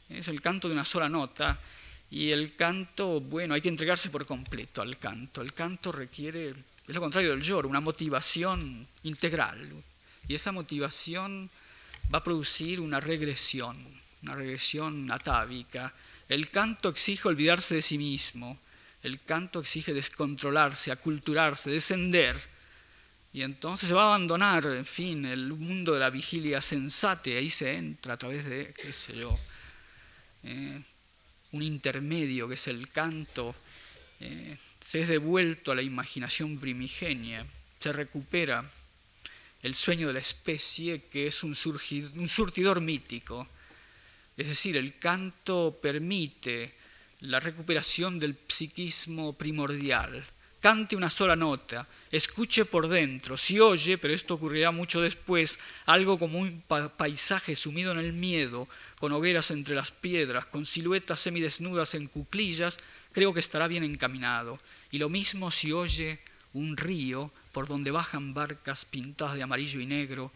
es 0.08 0.28
el 0.28 0.42
canto 0.42 0.68
de 0.68 0.74
una 0.74 0.84
sola 0.84 1.08
nota, 1.08 1.58
y 2.14 2.30
el 2.30 2.54
canto, 2.54 3.20
bueno, 3.20 3.54
hay 3.54 3.60
que 3.60 3.68
entregarse 3.68 4.08
por 4.08 4.24
completo 4.24 4.80
al 4.80 4.98
canto. 5.00 5.42
El 5.42 5.52
canto 5.52 5.90
requiere, 5.90 6.50
es 6.86 6.94
lo 6.94 7.00
contrario 7.00 7.30
del 7.30 7.42
lloro, 7.42 7.68
una 7.68 7.80
motivación 7.80 8.86
integral. 9.02 9.82
Y 10.28 10.36
esa 10.36 10.52
motivación 10.52 11.50
va 12.14 12.18
a 12.18 12.22
producir 12.22 12.80
una 12.80 13.00
regresión, 13.00 13.76
una 14.22 14.34
regresión 14.34 15.10
atávica. 15.10 15.92
El 16.28 16.50
canto 16.50 16.88
exige 16.88 17.26
olvidarse 17.26 17.74
de 17.74 17.82
sí 17.82 17.98
mismo, 17.98 18.60
el 19.02 19.20
canto 19.22 19.58
exige 19.58 19.92
descontrolarse, 19.92 20.92
aculturarse, 20.92 21.68
descender 21.68 22.36
y 23.32 23.42
entonces 23.42 23.88
se 23.88 23.94
va 23.96 24.04
a 24.04 24.06
abandonar, 24.14 24.64
en 24.66 24.86
fin, 24.86 25.24
el 25.24 25.52
mundo 25.52 25.94
de 25.94 25.98
la 25.98 26.10
vigilia 26.10 26.62
sensata, 26.62 27.30
y 27.30 27.32
ahí 27.32 27.50
se 27.50 27.74
entra 27.74 28.14
a 28.14 28.16
través 28.16 28.44
de, 28.44 28.72
qué 28.80 28.92
sé 28.92 29.16
yo, 29.16 29.36
eh, 30.44 30.80
un 31.54 31.62
intermedio 31.62 32.48
que 32.48 32.54
es 32.54 32.66
el 32.66 32.90
canto, 32.90 33.54
eh, 34.20 34.56
se 34.80 35.02
es 35.02 35.08
devuelto 35.08 35.70
a 35.70 35.74
la 35.76 35.82
imaginación 35.82 36.58
primigenia, 36.58 37.46
se 37.78 37.92
recupera 37.92 38.68
el 39.62 39.74
sueño 39.74 40.08
de 40.08 40.14
la 40.14 40.20
especie 40.20 41.04
que 41.04 41.28
es 41.28 41.44
un, 41.44 41.56
un 42.16 42.28
surtidor 42.28 42.80
mítico. 42.80 43.48
Es 44.36 44.48
decir, 44.48 44.76
el 44.76 44.98
canto 44.98 45.78
permite 45.80 46.74
la 47.20 47.38
recuperación 47.38 48.18
del 48.18 48.36
psiquismo 48.48 49.34
primordial, 49.34 50.26
cante 50.60 50.96
una 50.96 51.10
sola 51.10 51.36
nota, 51.36 51.86
escuche 52.10 52.64
por 52.64 52.88
dentro, 52.88 53.36
si 53.36 53.60
oye, 53.60 53.96
pero 53.96 54.12
esto 54.12 54.34
ocurrirá 54.34 54.70
mucho 54.70 55.00
después, 55.00 55.60
algo 55.86 56.18
como 56.18 56.38
un 56.38 56.62
paisaje 56.96 57.54
sumido 57.54 57.92
en 57.92 57.98
el 57.98 58.12
miedo, 58.12 58.66
con 59.04 59.12
hogueras 59.12 59.50
entre 59.50 59.76
las 59.76 59.90
piedras, 59.90 60.46
con 60.46 60.64
siluetas 60.64 61.20
semidesnudas 61.20 61.94
en 61.94 62.06
cuclillas, 62.06 62.78
creo 63.12 63.34
que 63.34 63.40
estará 63.40 63.68
bien 63.68 63.84
encaminado. 63.84 64.58
Y 64.90 64.96
lo 64.96 65.10
mismo 65.10 65.50
si 65.50 65.72
oye 65.72 66.20
un 66.54 66.74
río 66.78 67.30
por 67.52 67.68
donde 67.68 67.90
bajan 67.90 68.32
barcas 68.32 68.86
pintadas 68.86 69.36
de 69.36 69.42
amarillo 69.42 69.78
y 69.78 69.84
negro, 69.84 70.32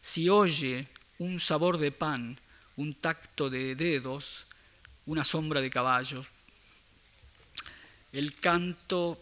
si 0.00 0.28
oye 0.28 0.86
un 1.18 1.40
sabor 1.40 1.78
de 1.78 1.90
pan, 1.90 2.38
un 2.76 2.94
tacto 2.94 3.50
de 3.50 3.74
dedos, 3.74 4.46
una 5.06 5.24
sombra 5.24 5.60
de 5.60 5.70
caballos. 5.70 6.28
El 8.12 8.36
canto 8.36 9.20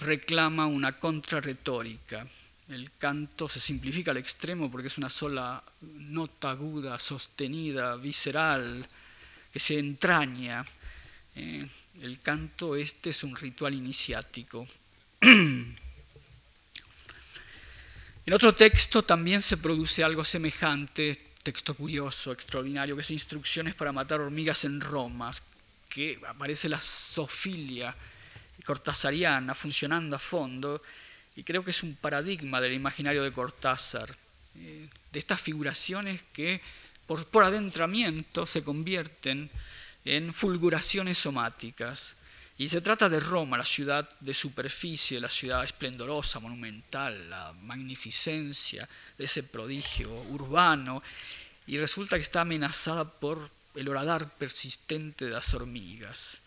reclama 0.00 0.66
una 0.66 0.96
contrarretórica. 0.96 2.26
El 2.68 2.92
canto 2.98 3.48
se 3.48 3.60
simplifica 3.60 4.10
al 4.10 4.18
extremo 4.18 4.70
porque 4.70 4.88
es 4.88 4.98
una 4.98 5.08
sola 5.08 5.62
nota 5.80 6.50
aguda, 6.50 6.98
sostenida, 6.98 7.96
visceral, 7.96 8.86
que 9.52 9.58
se 9.58 9.78
entraña. 9.78 10.64
Eh, 11.34 11.66
el 12.02 12.20
canto 12.20 12.76
este 12.76 13.10
es 13.10 13.24
un 13.24 13.36
ritual 13.36 13.74
iniciático. 13.74 14.66
En 18.28 18.34
otro 18.34 18.54
texto 18.54 19.02
también 19.02 19.40
se 19.40 19.56
produce 19.56 20.04
algo 20.04 20.22
semejante, 20.22 21.30
texto 21.42 21.74
curioso, 21.74 22.30
extraordinario, 22.30 22.94
que 22.94 23.00
es 23.00 23.10
Instrucciones 23.10 23.74
para 23.74 23.90
matar 23.90 24.20
hormigas 24.20 24.64
en 24.64 24.82
Roma, 24.82 25.32
que 25.88 26.20
aparece 26.28 26.68
la 26.68 26.78
sofilia 26.78 27.96
cortasariana 28.66 29.54
funcionando 29.54 30.16
a 30.16 30.18
fondo, 30.18 30.82
y 31.38 31.44
creo 31.44 31.62
que 31.64 31.70
es 31.70 31.84
un 31.84 31.94
paradigma 31.94 32.60
del 32.60 32.72
imaginario 32.72 33.22
de 33.22 33.30
Cortázar, 33.30 34.12
eh, 34.56 34.88
de 35.12 35.18
estas 35.20 35.40
figuraciones 35.40 36.20
que 36.32 36.60
por, 37.06 37.24
por 37.26 37.44
adentramiento 37.44 38.44
se 38.44 38.64
convierten 38.64 39.48
en 40.04 40.34
fulguraciones 40.34 41.16
somáticas. 41.16 42.16
Y 42.58 42.68
se 42.68 42.80
trata 42.80 43.08
de 43.08 43.20
Roma, 43.20 43.56
la 43.56 43.64
ciudad 43.64 44.10
de 44.18 44.34
superficie, 44.34 45.20
la 45.20 45.28
ciudad 45.28 45.62
esplendorosa, 45.62 46.40
monumental, 46.40 47.30
la 47.30 47.52
magnificencia 47.62 48.88
de 49.16 49.26
ese 49.26 49.44
prodigio 49.44 50.10
urbano, 50.22 51.04
y 51.68 51.78
resulta 51.78 52.16
que 52.16 52.22
está 52.22 52.40
amenazada 52.40 53.08
por 53.08 53.48
el 53.76 53.88
horadar 53.88 54.28
persistente 54.28 55.26
de 55.26 55.30
las 55.30 55.54
hormigas. 55.54 56.40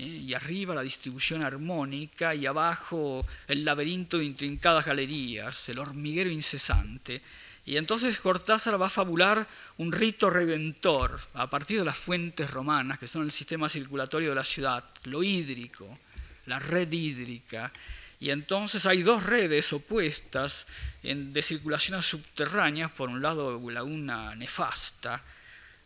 ¿Eh? 0.00 0.06
y 0.06 0.34
arriba 0.34 0.74
la 0.74 0.82
distribución 0.82 1.42
armónica 1.42 2.34
y 2.34 2.46
abajo 2.46 3.26
el 3.46 3.64
laberinto 3.64 4.18
de 4.18 4.24
intrincadas 4.24 4.86
galerías, 4.86 5.68
el 5.68 5.78
hormiguero 5.78 6.30
incesante. 6.30 7.22
Y 7.66 7.76
entonces 7.76 8.18
Cortázar 8.18 8.80
va 8.80 8.86
a 8.86 8.90
fabular 8.90 9.46
un 9.76 9.92
rito 9.92 10.30
redentor 10.30 11.20
a 11.34 11.48
partir 11.48 11.78
de 11.78 11.84
las 11.84 11.96
fuentes 11.96 12.50
romanas, 12.50 12.98
que 12.98 13.06
son 13.06 13.22
el 13.22 13.30
sistema 13.30 13.68
circulatorio 13.68 14.30
de 14.30 14.34
la 14.34 14.44
ciudad, 14.44 14.84
lo 15.04 15.22
hídrico, 15.22 15.98
la 16.46 16.58
red 16.58 16.90
hídrica. 16.90 17.70
Y 18.18 18.30
entonces 18.30 18.86
hay 18.86 19.02
dos 19.02 19.24
redes 19.24 19.72
opuestas 19.72 20.66
de 21.02 21.42
circulaciones 21.42 22.06
subterráneas, 22.06 22.90
por 22.90 23.08
un 23.08 23.22
lado 23.22 23.60
la 23.70 23.82
una 23.82 24.34
nefasta, 24.34 25.22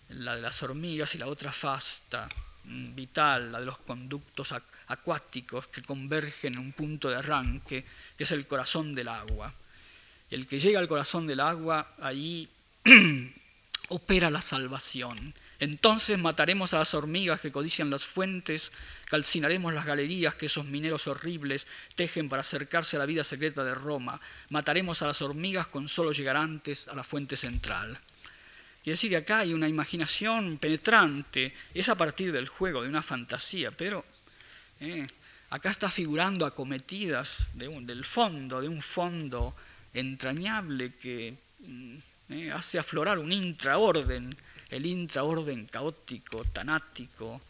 la 0.08 0.36
de 0.36 0.42
las 0.42 0.62
hormigas, 0.62 1.14
y 1.14 1.18
la 1.18 1.26
otra 1.26 1.52
fasta, 1.52 2.28
vital, 2.64 3.52
la 3.52 3.60
de 3.60 3.66
los 3.66 3.78
conductos 3.78 4.54
acuáticos 4.88 5.66
que 5.68 5.82
convergen 5.82 6.54
en 6.54 6.58
un 6.60 6.72
punto 6.72 7.10
de 7.10 7.16
arranque, 7.16 7.84
que 8.16 8.24
es 8.24 8.30
el 8.32 8.46
corazón 8.46 8.94
del 8.94 9.08
agua. 9.08 9.52
El 10.30 10.46
que 10.46 10.58
llega 10.58 10.78
al 10.78 10.88
corazón 10.88 11.26
del 11.26 11.40
agua, 11.40 11.94
ahí 12.00 12.48
opera 13.88 14.30
la 14.30 14.40
salvación. 14.40 15.34
Entonces 15.60 16.18
mataremos 16.18 16.74
a 16.74 16.78
las 16.78 16.94
hormigas 16.94 17.40
que 17.40 17.52
codician 17.52 17.90
las 17.90 18.04
fuentes, 18.04 18.72
calcinaremos 19.06 19.72
las 19.72 19.86
galerías 19.86 20.34
que 20.34 20.46
esos 20.46 20.66
mineros 20.66 21.06
horribles 21.06 21.66
tejen 21.94 22.28
para 22.28 22.40
acercarse 22.40 22.96
a 22.96 22.98
la 22.98 23.06
vida 23.06 23.24
secreta 23.24 23.62
de 23.64 23.74
Roma, 23.74 24.20
mataremos 24.50 25.00
a 25.02 25.06
las 25.06 25.22
hormigas 25.22 25.68
con 25.68 25.88
solo 25.88 26.12
llegar 26.12 26.36
antes 26.36 26.88
a 26.88 26.94
la 26.94 27.04
fuente 27.04 27.36
central. 27.36 27.98
Quiere 28.84 28.96
decir 28.96 29.08
que 29.08 29.16
acá 29.16 29.38
hay 29.38 29.54
una 29.54 29.66
imaginación 29.66 30.58
penetrante, 30.58 31.54
es 31.72 31.88
a 31.88 31.94
partir 31.94 32.30
del 32.30 32.48
juego, 32.48 32.82
de 32.82 32.90
una 32.90 33.00
fantasía, 33.00 33.70
pero 33.70 34.04
eh, 34.78 35.06
acá 35.48 35.70
está 35.70 35.90
figurando 35.90 36.44
acometidas 36.44 37.46
del 37.54 38.04
fondo, 38.04 38.60
de 38.60 38.68
un 38.68 38.82
fondo 38.82 39.56
entrañable 39.94 40.96
que 40.96 41.34
mm, 41.60 41.96
eh, 42.28 42.52
hace 42.52 42.78
aflorar 42.78 43.18
un 43.18 43.32
intraorden, 43.32 44.36
el 44.68 44.84
intraorden 44.84 45.64
caótico, 45.64 46.44
tanático. 46.52 47.40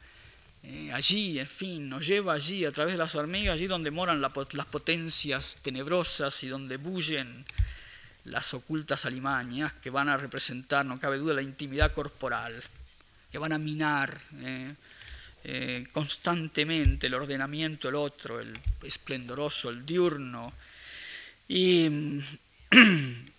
Eh, 0.62 0.90
allí, 0.92 1.40
en 1.40 1.48
fin, 1.48 1.88
nos 1.88 2.06
lleva 2.06 2.34
allí 2.34 2.64
a 2.64 2.70
través 2.70 2.94
de 2.94 2.98
las 2.98 3.16
hormigas, 3.16 3.54
allí 3.54 3.66
donde 3.66 3.90
moran 3.90 4.20
las 4.20 4.66
potencias 4.70 5.58
tenebrosas 5.62 6.44
y 6.44 6.46
donde 6.46 6.76
bullen 6.76 7.44
las 8.24 8.54
ocultas 8.54 9.04
alimañas 9.04 9.72
que 9.74 9.90
van 9.90 10.08
a 10.08 10.16
representar, 10.16 10.84
no 10.84 10.98
cabe 10.98 11.18
duda, 11.18 11.34
la 11.34 11.42
intimidad 11.42 11.92
corporal, 11.92 12.62
que 13.30 13.38
van 13.38 13.52
a 13.52 13.58
minar 13.58 14.18
eh, 15.44 15.86
constantemente 15.92 17.06
el 17.06 17.14
ordenamiento, 17.14 17.88
el 17.88 17.96
otro, 17.96 18.40
el 18.40 18.52
esplendoroso, 18.82 19.70
el 19.70 19.84
diurno. 19.84 20.52
Y 21.48 22.20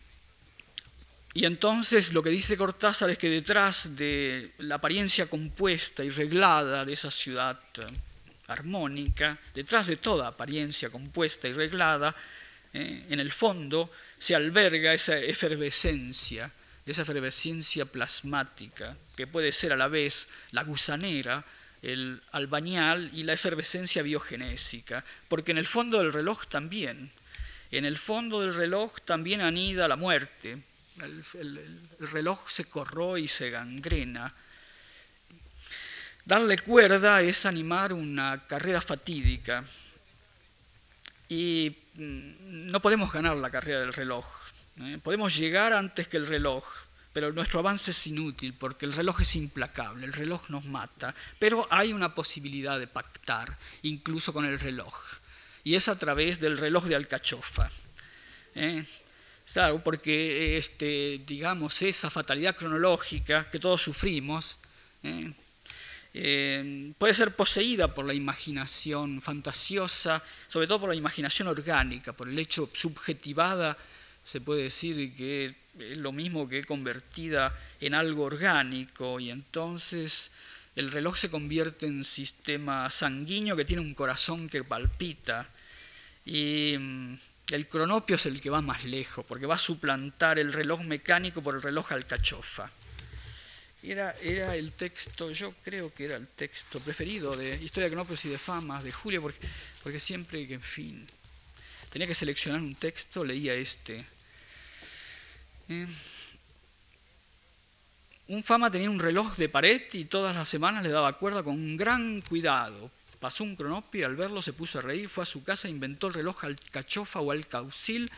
Y 1.36 1.44
entonces 1.44 2.14
lo 2.14 2.24
que 2.24 2.30
dice 2.30 2.56
Cortázar 2.56 3.10
es 3.10 3.18
que 3.18 3.30
detrás 3.30 3.98
de 3.98 4.54
la 4.60 4.76
apariencia 4.76 5.28
compuesta 5.28 6.02
y 6.02 6.10
reglada 6.10 6.86
de 6.86 6.94
esa 6.94 7.12
ciudad 7.12 7.60
eh, 7.76 7.82
armónica, 8.48 9.38
detrás 9.54 9.88
de 9.88 9.98
toda 9.98 10.30
apariencia 10.30 10.90
compuesta 10.90 11.50
y 11.50 11.52
reglada, 11.52 12.16
eh, 12.72 13.08
en 13.10 13.20
el 13.20 13.34
fondo 13.34 13.92
se 14.20 14.36
alberga 14.36 14.94
esa 14.94 15.18
efervescencia, 15.18 16.52
esa 16.86 17.02
efervescencia 17.02 17.86
plasmática, 17.86 18.96
que 19.16 19.28
puede 19.28 19.52
ser 19.52 19.74
a 19.74 19.78
la 19.78 19.88
vez 19.88 20.30
la 20.52 20.64
gusanera, 20.64 21.44
el 21.82 22.22
albañal 22.32 23.10
y 23.14 23.24
la 23.24 23.34
efervescencia 23.34 24.02
biogenésica, 24.02 25.04
porque 25.28 25.52
en 25.52 25.58
el 25.58 25.66
fondo 25.66 26.00
del 26.00 26.14
reloj 26.14 26.48
también, 26.48 27.12
en 27.72 27.86
el 27.86 27.98
fondo 27.98 28.42
del 28.42 28.56
reloj 28.56 29.02
también 29.06 29.42
anida 29.42 29.88
la 29.88 29.96
muerte, 29.96 30.58
el, 31.02 31.80
reloj 32.00 32.50
se 32.50 32.66
corroe 32.66 33.22
y 33.22 33.28
se 33.28 33.50
gangrena. 33.50 34.34
Darle 36.24 36.58
cuerda 36.58 37.22
es 37.22 37.46
animar 37.46 37.94
una 37.94 38.46
carrera 38.48 38.82
fatídica 38.82 39.64
y 41.30 41.76
no 41.98 42.82
podemos 42.82 43.12
ganar 43.12 43.38
la 43.38 43.50
carrera 43.50 43.82
del 43.82 43.94
reloj. 43.94 44.26
¿eh? 44.82 45.00
Podemos 45.02 45.36
llegar 45.36 45.74
antes 45.74 46.08
que 46.08 46.18
el 46.18 46.28
reloj, 46.28 46.66
pero 47.14 47.32
nuestro 47.32 47.60
avance 47.60 47.92
es 47.92 48.08
inútil 48.08 48.54
porque 48.54 48.86
el 48.86 48.94
reloj 48.94 49.22
es 49.22 49.36
implacable, 49.36 50.06
el 50.06 50.14
reloj 50.14 50.50
nos 50.50 50.66
mata, 50.66 51.14
pero 51.40 51.68
hay 51.70 51.94
una 51.94 52.14
posibilidad 52.14 52.78
de 52.80 52.88
pactar 52.88 53.58
incluso 53.84 54.34
con 54.34 54.46
el 54.46 54.60
reloj 54.60 54.94
y 55.64 55.76
es 55.76 55.88
a 55.88 55.98
través 55.98 56.40
del 56.40 56.58
reloj 56.58 56.86
de 56.86 56.96
alcachofa. 56.96 57.70
¿eh? 58.54 58.84
Claro, 59.52 59.84
porque 59.84 60.58
este, 60.58 61.22
digamos, 61.26 61.82
esa 61.82 62.10
fatalidad 62.10 62.56
cronológica 62.56 63.50
que 63.50 63.60
todos 63.60 63.82
sufrimos 63.82 64.58
¿eh? 65.04 65.34
Eh, 66.18 66.94
puede 66.98 67.14
ser 67.14 67.36
poseída 67.36 67.94
por 67.94 68.06
la 68.06 68.14
imaginación 68.14 69.22
fantasiosa, 69.22 70.24
sobre 70.48 70.66
todo 70.66 70.80
por 70.80 70.90
la 70.90 70.96
imaginación 70.96 71.50
orgánica, 71.50 72.14
por 72.14 72.30
el 72.30 72.40
hecho 72.40 72.70
subjetivada, 72.72 73.78
se 74.24 74.40
puede 74.40 74.64
decir 74.64 75.14
que 75.14 75.54
es 75.78 75.98
lo 75.98 76.14
mismo 76.14 76.48
que 76.48 76.64
convertida 76.64 77.54
en 77.82 77.94
algo 77.94 78.24
orgánico, 78.24 79.20
y 79.20 79.30
entonces 79.30 80.32
el 80.78 80.90
reloj 80.90 81.18
se 81.18 81.30
convierte 81.30 81.86
en 81.86 82.06
sistema 82.06 82.90
sanguíneo 82.90 83.58
que 83.58 83.66
tiene 83.66 83.82
un 83.82 83.94
corazón 83.94 84.48
que 84.48 84.64
palpita. 84.64 85.50
Y 86.26 86.76
el 87.52 87.68
cronopio 87.68 88.16
es 88.16 88.26
el 88.26 88.40
que 88.40 88.50
va 88.50 88.62
más 88.62 88.86
lejos, 88.86 89.26
porque 89.28 89.48
va 89.48 89.56
a 89.56 89.58
suplantar 89.58 90.40
el 90.40 90.54
reloj 90.54 90.82
mecánico 90.84 91.44
por 91.44 91.56
el 91.56 91.62
reloj 91.62 91.92
alcachofa. 91.92 92.72
Era, 93.84 94.16
era 94.22 94.56
el 94.56 94.74
texto, 94.74 95.32
yo 95.32 95.54
creo 95.64 95.94
que 95.94 96.06
era 96.06 96.16
el 96.16 96.28
texto 96.28 96.80
preferido 96.80 97.36
de 97.36 97.56
Historia 97.56 97.86
de 97.86 97.92
Cronopios 97.92 98.26
y 98.26 98.30
de 98.30 98.38
Famas 98.38 98.84
de 98.84 98.92
Julio, 98.92 99.22
porque, 99.22 99.40
porque 99.84 100.00
siempre 100.00 100.48
que, 100.48 100.56
en 100.56 100.62
fin, 100.62 101.08
tenía 101.92 102.08
que 102.08 102.16
seleccionar 102.16 102.62
un 102.62 102.76
texto, 102.76 103.24
leía 103.24 103.54
este. 103.54 104.06
Eh, 105.70 105.88
un 108.28 108.44
fama 108.44 108.72
tenía 108.72 108.90
un 108.90 109.00
reloj 109.00 109.36
de 109.36 109.50
pared 109.50 109.84
y 109.94 110.06
todas 110.06 110.36
las 110.36 110.50
semanas 110.50 110.84
le 110.84 110.90
daba 110.90 111.18
cuerda 111.20 111.44
con 111.44 111.78
gran 111.78 112.22
cuidado 112.22 112.90
Pasó 113.26 113.44
un 113.44 113.56
cronopio 113.56 114.02
y 114.02 114.04
al 114.04 114.16
verlo 114.16 114.40
se 114.40 114.54
puso 114.54 114.78
a 114.78 114.82
reír, 114.84 115.10
fue 115.10 115.24
a 115.24 115.26
su 115.26 115.44
casa 115.44 115.68
inventó 115.68 116.06
el 116.06 116.14
reloj 116.14 116.44
al 116.44 116.60
cachofa 116.60 117.22
o 117.22 117.32
al 117.32 117.48
caucil, 117.48 118.12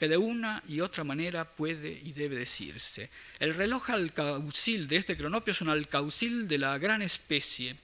que 0.00 0.08
de 0.08 0.16
una 0.16 0.62
y 0.66 0.80
otra 0.80 1.04
manera 1.04 1.44
puede 1.44 1.90
y 1.90 2.12
debe 2.12 2.34
decirse. 2.34 3.10
El 3.38 3.52
reloj 3.52 3.90
alcaucil 3.90 4.88
de 4.88 4.96
este 4.96 5.14
cronopio 5.14 5.52
es 5.52 5.60
un 5.60 5.68
alcaucil 5.68 6.48
de 6.48 6.56
la 6.56 6.78
gran 6.78 7.02
especie, 7.02 7.76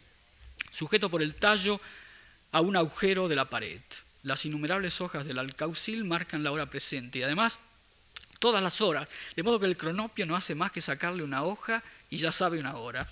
sujeto 0.73 1.11
por 1.11 1.23
el 1.23 1.35
tallo 1.35 1.79
a 2.53 2.63
un 2.63 2.75
agujero 2.75 3.29
de 3.29 3.37
la 3.37 3.51
pared. 3.51 3.83
Las 4.23 4.47
innumerables 4.47 5.03
hojas 5.03 5.27
del 5.27 5.39
alcaucil 5.39 6.05
marcan 6.05 6.43
la 6.43 6.53
hora 6.53 6.71
presente 6.71 7.19
y 7.19 7.23
además 7.23 7.59
todas 8.39 8.63
las 8.63 8.81
horas, 8.81 9.07
de 9.37 9.43
modo 9.43 9.61
que 9.61 9.67
el 9.67 9.77
cronopio 9.77 10.25
no 10.25 10.37
hace 10.37 10.55
más 10.55 10.73
que 10.73 10.81
sacarle 10.81 11.23
una 11.23 11.43
hoja 11.43 11.85
y 12.09 12.17
ya 12.17 12.33
sabe 12.33 12.59
una 12.59 12.77
hora. 12.77 13.07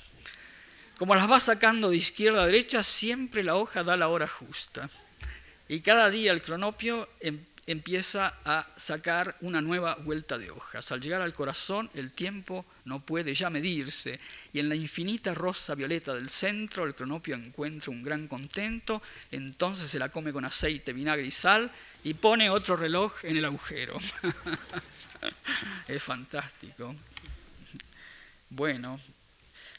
Como 0.97 1.15
las 1.15 1.31
va 1.31 1.41
sacando 1.41 1.91
de 1.91 1.99
izquierda 1.99 2.43
a 2.43 2.47
derecha, 2.47 2.83
siempre 2.83 3.43
la 3.43 3.57
hoja 3.57 3.85
da 3.85 3.99
la 3.99 4.09
hora 4.09 4.27
justa. 4.27 4.89
Y 5.69 5.81
cada 5.81 6.09
día 6.09 6.33
el 6.33 6.41
cronopio 6.41 7.07
em, 7.21 7.45
empieza 7.67 8.35
a 8.45 8.67
sacar 8.77 9.37
una 9.41 9.61
nueva 9.61 9.95
vuelta 9.97 10.39
de 10.39 10.51
hojas. 10.51 10.93
Al 10.93 11.01
llegar 11.01 11.23
al 11.23 11.35
corazón, 11.35 11.91
el 11.95 12.11
tiempo 12.11 12.65
no 12.85 13.01
puede 13.01 13.35
ya 13.35 13.51
medirse, 13.51 14.21
y 14.53 14.59
en 14.59 14.69
la 14.69 14.75
infinita 14.75 15.35
rosa 15.35 15.75
violeta 15.75 16.15
del 16.15 16.29
centro, 16.29 16.85
el 16.85 16.95
cronopio 16.95 17.35
encuentra 17.35 17.91
un 17.91 18.03
gran 18.03 18.29
contento, 18.29 19.03
entonces 19.31 19.91
se 19.91 19.99
la 19.99 20.11
come 20.11 20.33
con 20.33 20.45
aceite, 20.45 20.93
vinagre 20.93 21.27
y 21.27 21.31
sal, 21.31 21.71
y 22.05 22.15
pone 22.15 22.51
otro 22.51 22.77
reloj 22.77 23.25
en 23.25 23.39
el 23.39 23.45
agujero. 23.45 23.99
es 25.89 26.03
fantástico. 26.03 26.95
Bueno, 28.51 29.01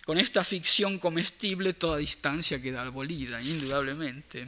con 0.06 0.18
esta 0.18 0.44
ficción 0.44 1.00
comestible 1.00 1.74
toda 1.74 1.98
distancia 1.98 2.62
queda 2.62 2.82
abolida, 2.82 3.42
indudablemente. 3.42 4.48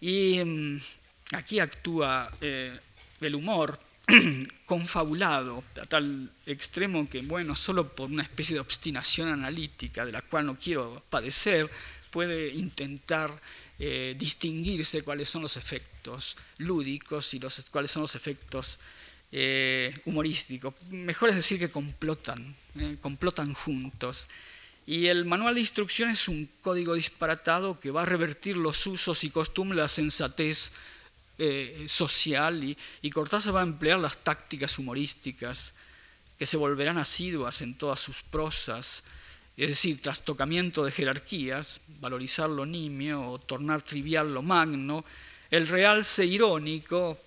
Y 0.00 0.42
mm, 0.42 0.80
aquí 1.32 1.60
actúa 1.60 2.30
eh, 2.40 2.78
el 3.20 3.34
humor 3.34 3.78
confabulado 4.66 5.62
a 5.80 5.86
tal 5.86 6.30
extremo 6.46 7.08
que, 7.08 7.20
bueno, 7.22 7.54
solo 7.54 7.88
por 7.88 8.10
una 8.10 8.22
especie 8.22 8.54
de 8.54 8.60
obstinación 8.60 9.28
analítica 9.28 10.04
de 10.04 10.12
la 10.12 10.22
cual 10.22 10.46
no 10.46 10.58
quiero 10.58 11.02
padecer, 11.10 11.70
puede 12.10 12.48
intentar 12.48 13.30
eh, 13.78 14.16
distinguirse 14.18 15.02
cuáles 15.02 15.28
son 15.28 15.42
los 15.42 15.56
efectos 15.56 16.36
lúdicos 16.58 17.34
y 17.34 17.38
los, 17.38 17.66
cuáles 17.70 17.90
son 17.90 18.02
los 18.02 18.14
efectos 18.16 18.78
eh, 19.30 19.96
humorístico. 20.06 20.74
Mejor 20.90 21.30
es 21.30 21.36
decir 21.36 21.58
que 21.58 21.70
complotan, 21.70 22.56
complotan 23.00 23.54
juntos. 23.54 24.26
Y 24.86 25.06
el 25.06 25.24
manual 25.24 25.54
de 25.54 25.60
instrucciones 25.60 26.22
es 26.22 26.28
un 26.28 26.48
código 26.62 26.94
disparatado 26.94 27.78
que 27.78 27.92
va 27.92 28.02
a 28.02 28.06
revertir 28.06 28.56
los 28.56 28.86
usos 28.88 29.22
y 29.22 29.30
costumbres, 29.30 29.78
la 29.78 29.86
sensatez 29.86 30.72
eh, 31.42 31.86
social, 31.88 32.62
y, 32.62 33.10
Cortázar 33.10 33.56
va 33.56 33.60
a 33.60 33.62
emplear 33.62 33.98
las 33.98 34.18
tácticas 34.18 34.78
humorísticas 34.78 35.72
que 36.38 36.44
se 36.44 36.58
volverán 36.58 36.98
asiduas 36.98 37.62
en 37.62 37.78
todas 37.78 37.98
sus 37.98 38.22
prosas, 38.22 39.04
es 39.56 39.70
decir, 39.70 40.02
trastocamiento 40.02 40.84
de 40.84 40.90
jerarquías, 40.90 41.80
valorizar 41.98 42.50
lo 42.50 42.66
nimio 42.66 43.22
o 43.26 43.38
tornar 43.38 43.80
trivial 43.80 44.34
lo 44.34 44.42
magno, 44.42 45.02
el 45.50 45.66
realce 45.66 46.26
irónico, 46.26 47.18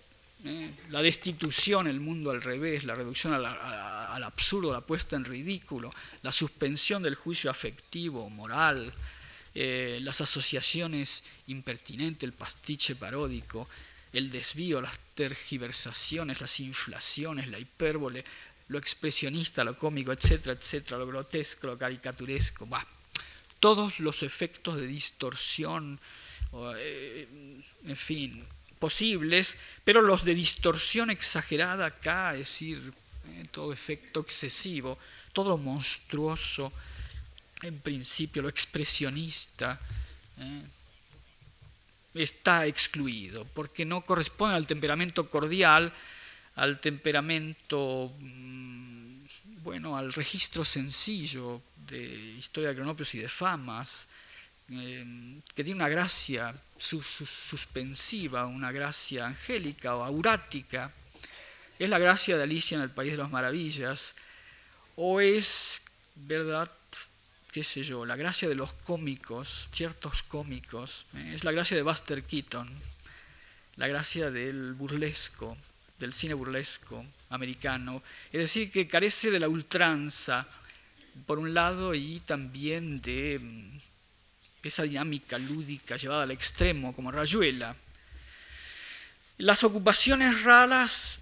¿eh? 0.46 0.70
la 0.92 1.02
destitución, 1.02 1.88
el 1.88 2.00
mundo 2.00 2.30
al 2.30 2.44
revés, 2.44 2.84
la 2.84 2.94
reducción 2.94 3.34
al, 3.34 4.24
absurdo, 4.24 4.72
la 4.72 4.82
puesta 4.82 5.16
en 5.16 5.26
ridículo, 5.26 5.90
la 6.22 6.32
suspensión 6.32 7.02
del 7.02 7.16
juicio 7.16 7.50
afectivo, 7.50 8.30
moral, 8.30 8.94
eh, 9.56 9.98
las 10.04 10.22
asociaciones 10.22 11.24
impertinentes, 11.48 12.22
el 12.22 12.34
pastiche 12.34 12.96
paródico, 12.96 13.68
el 14.14 14.30
desvío, 14.30 14.82
las 14.82 14.98
tergiversaciones, 15.16 16.40
las 16.40 16.60
inflaciones, 16.60 17.48
la 17.50 17.60
hipérbole, 17.60 18.24
lo 18.68 18.78
expresionista, 18.78 19.64
lo 19.64 19.78
cómico, 19.78 20.14
etcétera, 20.14 20.54
etcétera, 20.54 21.00
lo 21.00 21.08
grotesco, 21.08 21.68
lo 21.68 21.78
caricaturesco, 21.78 22.70
va. 22.70 22.86
Todos 23.60 24.00
los 24.00 24.24
efectos 24.24 24.78
de 24.78 24.88
distorsión, 24.88 26.00
eh, 26.78 27.28
en 27.86 27.98
fin, 27.98 28.46
posibles, 28.80 29.58
pero 29.84 30.02
los 30.02 30.24
de 30.24 30.36
distorsión 30.36 31.10
exagerada 31.10 31.88
acá, 31.88 32.34
es 32.34 32.40
decir, 32.40 32.94
eh, 33.26 33.46
todo 33.52 33.72
efecto 33.72 34.20
excesivo, 34.20 34.98
todo 35.32 35.50
lo 35.50 35.58
monstruoso, 35.58 36.72
en 37.62 37.80
principio 37.80 38.42
lo 38.42 38.50
expresionista, 38.50 39.80
eh, 40.38 40.62
está 42.14 42.66
excluido, 42.68 43.46
porque 43.54 43.86
no 43.86 44.02
corresponde 44.02 44.56
al 44.56 44.68
temperamento 44.68 45.30
cordial, 45.30 45.92
al 46.56 46.80
temperamento, 46.80 48.14
mm, 48.20 49.26
bueno, 49.64 49.98
al 49.98 50.14
registro 50.14 50.64
sencillo 50.64 51.62
de 51.88 52.04
historia 52.38 52.70
de 52.70 52.76
cronopios 52.76 53.16
y 53.16 53.20
de 53.20 53.30
famas, 53.30 54.08
eh, 54.70 55.40
que 55.56 55.64
tiene 55.64 55.80
una 55.80 55.90
gracia 55.90 56.56
suspensiva, 56.78 58.46
una 58.46 58.72
gracia 58.72 59.26
angélica 59.26 59.96
o 59.96 60.04
aurática. 60.04 60.92
Es 61.80 61.90
la 61.90 62.00
gracia 62.00 62.38
de 62.38 62.44
Alicia 62.44 62.76
en 62.76 62.84
el 62.84 62.92
País 62.92 63.12
de 63.12 63.18
las 63.18 63.32
Maravillas, 63.32 64.16
o 64.96 65.20
es, 65.20 65.82
¿verdad? 66.16 66.70
Qué 67.54 67.64
sé 67.64 67.84
yo, 67.84 68.04
la 68.04 68.16
gracia 68.16 68.50
de 68.50 68.56
los 68.56 68.74
cómicos, 68.74 69.70
ciertos 69.72 70.24
cómicos, 70.24 71.06
eh, 71.16 71.34
es 71.36 71.44
la 71.44 71.52
gracia 71.52 71.78
de 71.78 71.84
Buster 71.84 72.24
Keaton, 72.24 72.68
la 73.76 73.88
gracia 73.88 74.32
del 74.32 74.74
burlesco, 74.74 75.56
del 76.00 76.14
cine 76.14 76.34
burlesco 76.34 77.06
americano, 77.30 78.02
es 78.32 78.42
decir, 78.42 78.72
que 78.72 78.88
carece 78.88 79.30
de 79.30 79.40
la 79.40 79.50
ultranza, 79.50 80.48
por 81.28 81.38
un 81.38 81.54
lado, 81.54 81.94
y 81.94 82.22
también 82.22 83.00
de 83.02 83.38
mm, 83.40 83.78
esa 84.64 84.82
dinámica 84.82 85.38
lúdica 85.38 85.96
llevada 85.96 86.24
al 86.24 86.32
extremo, 86.32 86.96
como 86.96 87.12
Rayuela. 87.12 87.76
Las 89.38 89.64
ocupaciones 89.64 90.42
raras 90.42 91.20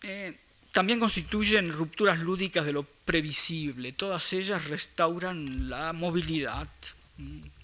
eh, 0.00 0.34
también 0.74 0.98
constituyen 0.98 1.72
rupturas 1.72 2.18
lúdicas 2.18 2.66
de 2.66 2.72
lo 2.72 2.82
previsible. 2.82 3.92
Todas 3.92 4.32
ellas 4.32 4.64
restauran 4.64 5.70
la 5.70 5.92
movilidad, 5.92 6.66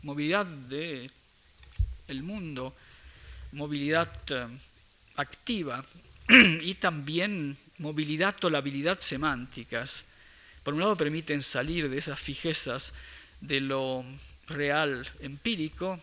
movilidad 0.04 0.46
del 0.46 1.10
el 2.06 2.22
mundo, 2.22 2.72
movilidad 3.50 4.08
eh, 4.30 4.46
activa 5.16 5.84
y 6.60 6.74
también 6.74 7.56
movilidad 7.78 8.36
o 8.44 8.48
labilidad 8.48 9.00
semánticas. 9.00 10.04
Por 10.62 10.74
un 10.74 10.80
lado 10.80 10.96
permiten 10.96 11.42
salir 11.42 11.90
de 11.90 11.98
esas 11.98 12.20
fijezas 12.20 12.94
de 13.40 13.60
lo 13.60 14.04
real 14.46 15.04
empírico, 15.18 15.98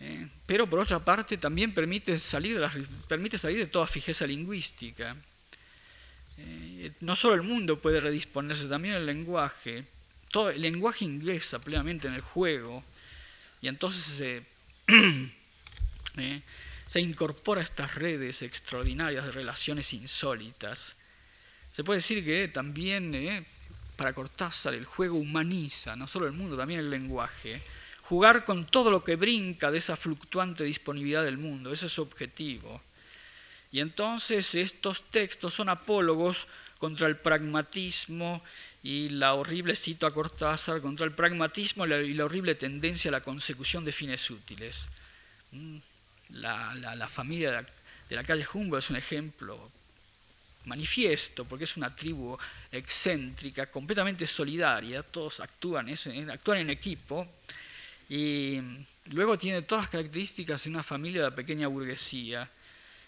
eh, 0.00 0.26
pero 0.44 0.68
por 0.68 0.80
otra 0.80 0.98
parte 1.04 1.38
también 1.38 1.72
permite 1.72 2.18
salir 2.18 2.58
de, 2.58 2.68
permite 3.06 3.38
salir 3.38 3.58
de 3.58 3.66
toda 3.66 3.86
fijeza 3.86 4.26
lingüística. 4.26 5.16
Eh, 6.38 6.92
no 7.00 7.14
solo 7.16 7.34
el 7.34 7.42
mundo 7.42 7.80
puede 7.80 8.00
redisponerse, 8.00 8.66
también 8.66 8.94
el 8.94 9.06
lenguaje. 9.06 9.84
Todo, 10.30 10.50
el 10.50 10.60
lenguaje 10.60 11.04
ingresa 11.04 11.58
plenamente 11.58 12.08
en 12.08 12.14
el 12.14 12.22
juego 12.22 12.82
y 13.60 13.68
entonces 13.68 14.02
se, 14.02 14.42
eh, 16.16 16.42
se 16.86 17.00
incorpora 17.00 17.60
a 17.60 17.64
estas 17.64 17.94
redes 17.94 18.42
extraordinarias 18.42 19.24
de 19.24 19.32
relaciones 19.32 19.92
insólitas. 19.92 20.96
Se 21.72 21.84
puede 21.84 21.98
decir 21.98 22.24
que 22.24 22.48
también 22.48 23.14
eh, 23.14 23.46
para 23.96 24.12
Cortázar 24.12 24.74
el 24.74 24.84
juego 24.84 25.16
humaniza, 25.16 25.96
no 25.96 26.06
solo 26.06 26.26
el 26.26 26.32
mundo, 26.32 26.56
también 26.56 26.80
el 26.80 26.90
lenguaje. 26.90 27.62
Jugar 28.02 28.44
con 28.44 28.66
todo 28.66 28.90
lo 28.90 29.04
que 29.04 29.16
brinca 29.16 29.70
de 29.70 29.78
esa 29.78 29.96
fluctuante 29.96 30.64
disponibilidad 30.64 31.24
del 31.24 31.38
mundo, 31.38 31.72
ese 31.72 31.86
es 31.86 31.92
su 31.92 32.02
objetivo. 32.02 32.82
Y 33.72 33.80
entonces 33.80 34.54
estos 34.54 35.02
textos 35.10 35.54
son 35.54 35.70
apólogos 35.70 36.46
contra 36.78 37.08
el 37.08 37.16
pragmatismo 37.16 38.42
y 38.82 39.08
la 39.08 39.34
horrible, 39.34 39.74
cito 39.76 40.06
a 40.06 40.12
Cortázar, 40.12 40.82
contra 40.82 41.06
el 41.06 41.12
pragmatismo 41.12 41.86
y 41.86 42.12
la, 42.12 42.24
horrible 42.24 42.54
tendencia 42.54 43.08
a 43.08 43.12
la 43.12 43.22
consecución 43.22 43.84
de 43.84 43.92
fines 43.92 44.30
útiles. 44.30 44.88
Mm, 45.52 45.78
la, 46.34 47.08
familia 47.08 47.64
de 48.08 48.16
la, 48.16 48.24
calle 48.24 48.44
Humboldt 48.52 48.84
es 48.84 48.90
un 48.90 48.96
ejemplo 48.96 49.70
manifiesto, 50.66 51.44
porque 51.46 51.64
es 51.64 51.76
una 51.76 51.94
tribu 51.94 52.36
excéntrica, 52.70 53.70
completamente 53.70 54.26
solidaria, 54.26 55.02
todos 55.02 55.40
actúan, 55.40 55.88
actúan 56.30 56.58
en 56.58 56.70
equipo, 56.70 57.26
y 58.08 58.60
luego 59.06 59.38
tiene 59.38 59.62
todas 59.62 59.84
las 59.84 59.90
características 59.90 60.64
de 60.64 60.70
una 60.70 60.82
familia 60.82 61.24
de 61.24 61.32
pequeña 61.32 61.68
burguesía 61.68 62.48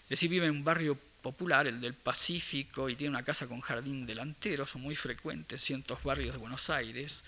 decir, 0.09 0.29
vive 0.29 0.45
en 0.45 0.51
un 0.51 0.63
barrio 0.63 0.97
popular, 1.21 1.65
el 1.65 1.81
del 1.81 1.95
Pacífico, 1.95 2.89
y 2.89 2.95
tiene 2.95 3.15
una 3.15 3.23
casa 3.23 3.47
con 3.47 3.59
jardín 3.59 4.05
delantero, 4.05 4.67
son 4.67 4.81
muy 4.81 4.95
frecuentes 4.95 5.63
cientos 5.63 6.03
barrios 6.03 6.33
de 6.33 6.37
Buenos 6.37 6.69
Aires. 6.69 7.23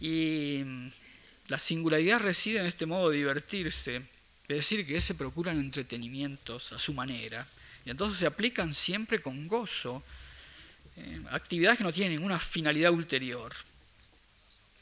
Y 0.00 0.62
mm, 0.64 0.88
la 1.48 1.58
singularidad 1.58 2.20
reside 2.20 2.60
en 2.60 2.66
este 2.66 2.86
modo 2.86 3.10
de 3.10 3.16
divertirse, 3.16 3.96
es 3.96 4.56
decir, 4.56 4.86
que 4.86 5.00
se 5.00 5.16
procuran 5.16 5.58
entretenimientos 5.58 6.72
a 6.72 6.78
su 6.78 6.94
manera, 6.94 7.46
y 7.84 7.90
entonces 7.90 8.18
se 8.18 8.26
aplican 8.26 8.72
siempre 8.72 9.20
con 9.20 9.48
gozo, 9.48 10.02
eh, 10.96 11.20
actividades 11.30 11.78
que 11.78 11.84
no 11.84 11.92
tienen 11.92 12.12
ninguna 12.12 12.38
finalidad 12.38 12.92
ulterior. 12.92 13.52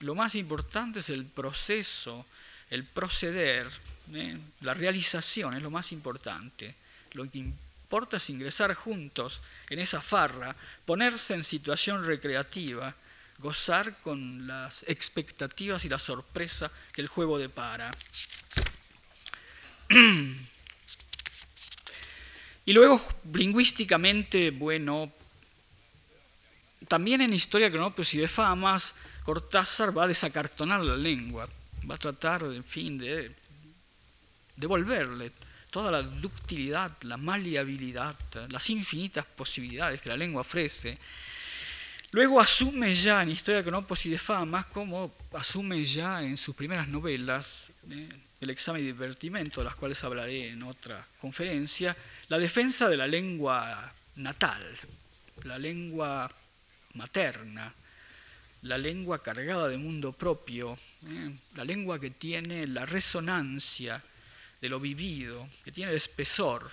Lo 0.00 0.14
más 0.14 0.34
importante 0.34 0.98
es 0.98 1.08
el 1.08 1.24
proceso, 1.24 2.26
el 2.68 2.84
proceder, 2.84 3.68
eh, 4.12 4.38
la 4.60 4.74
realización 4.74 5.54
es 5.54 5.62
lo 5.62 5.70
más 5.70 5.92
importante. 5.92 6.74
Lo 7.16 7.30
que 7.30 7.38
importa 7.38 8.18
es 8.18 8.28
ingresar 8.28 8.74
juntos 8.74 9.40
en 9.70 9.78
esa 9.78 10.02
farra, 10.02 10.54
ponerse 10.84 11.32
en 11.32 11.44
situación 11.44 12.04
recreativa, 12.04 12.94
gozar 13.38 13.96
con 14.02 14.46
las 14.46 14.84
expectativas 14.86 15.82
y 15.86 15.88
la 15.88 15.98
sorpresa 15.98 16.70
que 16.92 17.00
el 17.00 17.08
juego 17.08 17.38
depara. 17.38 17.90
Y 22.68 22.72
luego, 22.72 23.00
lingüísticamente, 23.32 24.50
bueno, 24.50 25.12
también 26.88 27.20
en 27.20 27.32
Historia 27.32 27.70
Cronopios 27.70 28.12
y 28.14 28.18
de 28.18 28.26
Famas, 28.26 28.96
Cortázar 29.22 29.96
va 29.96 30.02
a 30.02 30.08
desacartonar 30.08 30.80
la 30.80 30.96
lengua, 30.96 31.48
va 31.88 31.94
a 31.94 31.98
tratar, 31.98 32.42
en 32.42 32.64
fin, 32.64 32.98
de 32.98 33.32
devolverle 34.56 35.30
toda 35.76 35.90
la 35.90 36.00
ductilidad, 36.00 36.90
la 37.02 37.18
maleabilidad, 37.18 38.16
las 38.48 38.70
infinitas 38.70 39.26
posibilidades 39.26 40.00
que 40.00 40.08
la 40.08 40.16
lengua 40.16 40.40
ofrece, 40.40 40.96
luego 42.12 42.40
asume 42.40 42.94
ya 42.94 43.22
en 43.22 43.28
Historia 43.28 43.58
de 43.58 43.64
Cronopos 43.64 44.06
y 44.06 44.08
de 44.08 44.16
Famas, 44.16 44.64
como 44.64 45.14
asume 45.34 45.84
ya 45.84 46.22
en 46.22 46.38
sus 46.38 46.56
primeras 46.56 46.88
novelas, 46.88 47.72
eh, 47.90 48.08
el 48.40 48.48
examen 48.48 48.80
y 48.80 48.86
divertimento, 48.86 49.60
de 49.60 49.66
las 49.66 49.74
cuales 49.74 50.02
hablaré 50.02 50.48
en 50.48 50.62
otra 50.62 51.06
conferencia, 51.20 51.94
la 52.28 52.38
defensa 52.38 52.88
de 52.88 52.96
la 52.96 53.06
lengua 53.06 53.92
natal, 54.14 54.62
la 55.44 55.58
lengua 55.58 56.32
materna, 56.94 57.70
la 58.62 58.78
lengua 58.78 59.22
cargada 59.22 59.68
de 59.68 59.76
mundo 59.76 60.14
propio, 60.14 60.78
eh, 61.06 61.36
la 61.54 61.64
lengua 61.64 62.00
que 62.00 62.12
tiene 62.12 62.66
la 62.66 62.86
resonancia 62.86 64.02
de 64.60 64.68
lo 64.68 64.80
vivido, 64.80 65.48
que 65.64 65.72
tiene 65.72 65.90
el 65.90 65.96
espesor 65.96 66.70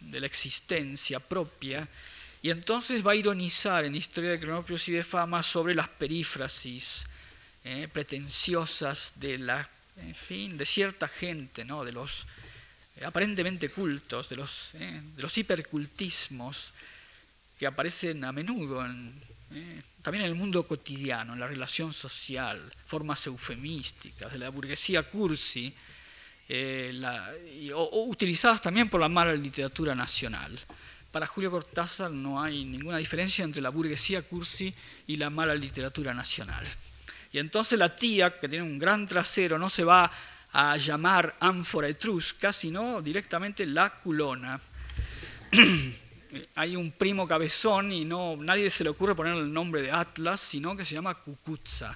de 0.00 0.20
la 0.20 0.26
existencia 0.26 1.20
propia, 1.20 1.88
y 2.42 2.50
entonces 2.50 3.06
va 3.06 3.12
a 3.12 3.16
ironizar 3.16 3.84
en 3.84 3.94
Historia 3.94 4.30
de 4.30 4.40
Cronopios 4.40 4.88
y 4.88 4.92
de 4.92 5.04
Fama 5.04 5.42
sobre 5.42 5.74
las 5.74 5.88
perífrasis 5.88 7.06
eh, 7.64 7.86
pretenciosas 7.92 9.12
de 9.16 9.36
la, 9.36 9.68
en 9.98 10.14
fin, 10.14 10.56
de 10.56 10.64
cierta 10.64 11.06
gente, 11.06 11.64
¿no? 11.64 11.84
de 11.84 11.92
los 11.92 12.26
eh, 12.96 13.04
aparentemente 13.04 13.68
cultos, 13.68 14.30
de 14.30 14.36
los, 14.36 14.74
eh, 14.74 15.02
de 15.16 15.22
los 15.22 15.36
hipercultismos 15.36 16.72
que 17.58 17.66
aparecen 17.66 18.24
a 18.24 18.32
menudo 18.32 18.82
también 20.02 20.24
en 20.24 20.30
el 20.30 20.34
mundo 20.34 20.66
cotidiano, 20.66 21.34
en 21.34 21.40
la 21.40 21.48
relación 21.48 21.92
social, 21.92 22.72
formas 22.86 23.26
eufemísticas 23.26 24.32
de 24.32 24.38
la 24.38 24.48
burguesía 24.48 25.02
cursi, 25.02 25.74
eh, 26.52 27.70
o, 27.72 28.06
utilizadas 28.06 28.60
también 28.60 28.88
por 28.88 29.00
la 29.00 29.08
mala 29.08 29.32
literatura 29.34 29.94
nacional. 29.94 30.58
Para 31.12 31.28
Julio 31.28 31.48
Cortázar 31.48 32.10
no 32.10 32.42
hay 32.42 32.64
ninguna 32.64 32.96
diferencia 32.96 33.44
entre 33.44 33.62
la 33.62 33.68
burguesía 33.68 34.22
cursi 34.22 34.74
y 35.06 35.16
la 35.16 35.30
mala 35.30 35.54
literatura 35.54 36.12
nacional. 36.12 36.66
Y 37.32 37.38
entonces 37.38 37.78
la 37.78 37.94
tía, 37.94 38.40
que 38.40 38.48
tiene 38.48 38.64
un 38.64 38.80
gran 38.80 39.06
trasero, 39.06 39.60
no 39.60 39.70
se 39.70 39.84
va 39.84 40.10
a 40.52 40.76
llamar 40.76 41.36
ánfora 41.38 41.86
etrusca, 41.86 42.52
sino 42.52 43.00
directamente 43.00 43.64
la 43.64 43.88
culona. 44.00 44.60
Hay 46.56 46.74
un 46.74 46.90
primo 46.90 47.28
cabezón 47.28 47.92
y 47.92 48.04
no, 48.04 48.36
nadie 48.36 48.70
se 48.70 48.82
le 48.82 48.90
ocurre 48.90 49.14
poner 49.14 49.36
el 49.36 49.52
nombre 49.52 49.82
de 49.82 49.92
Atlas, 49.92 50.40
sino 50.40 50.76
que 50.76 50.84
se 50.84 50.96
llama 50.96 51.14
Cucuzza, 51.14 51.94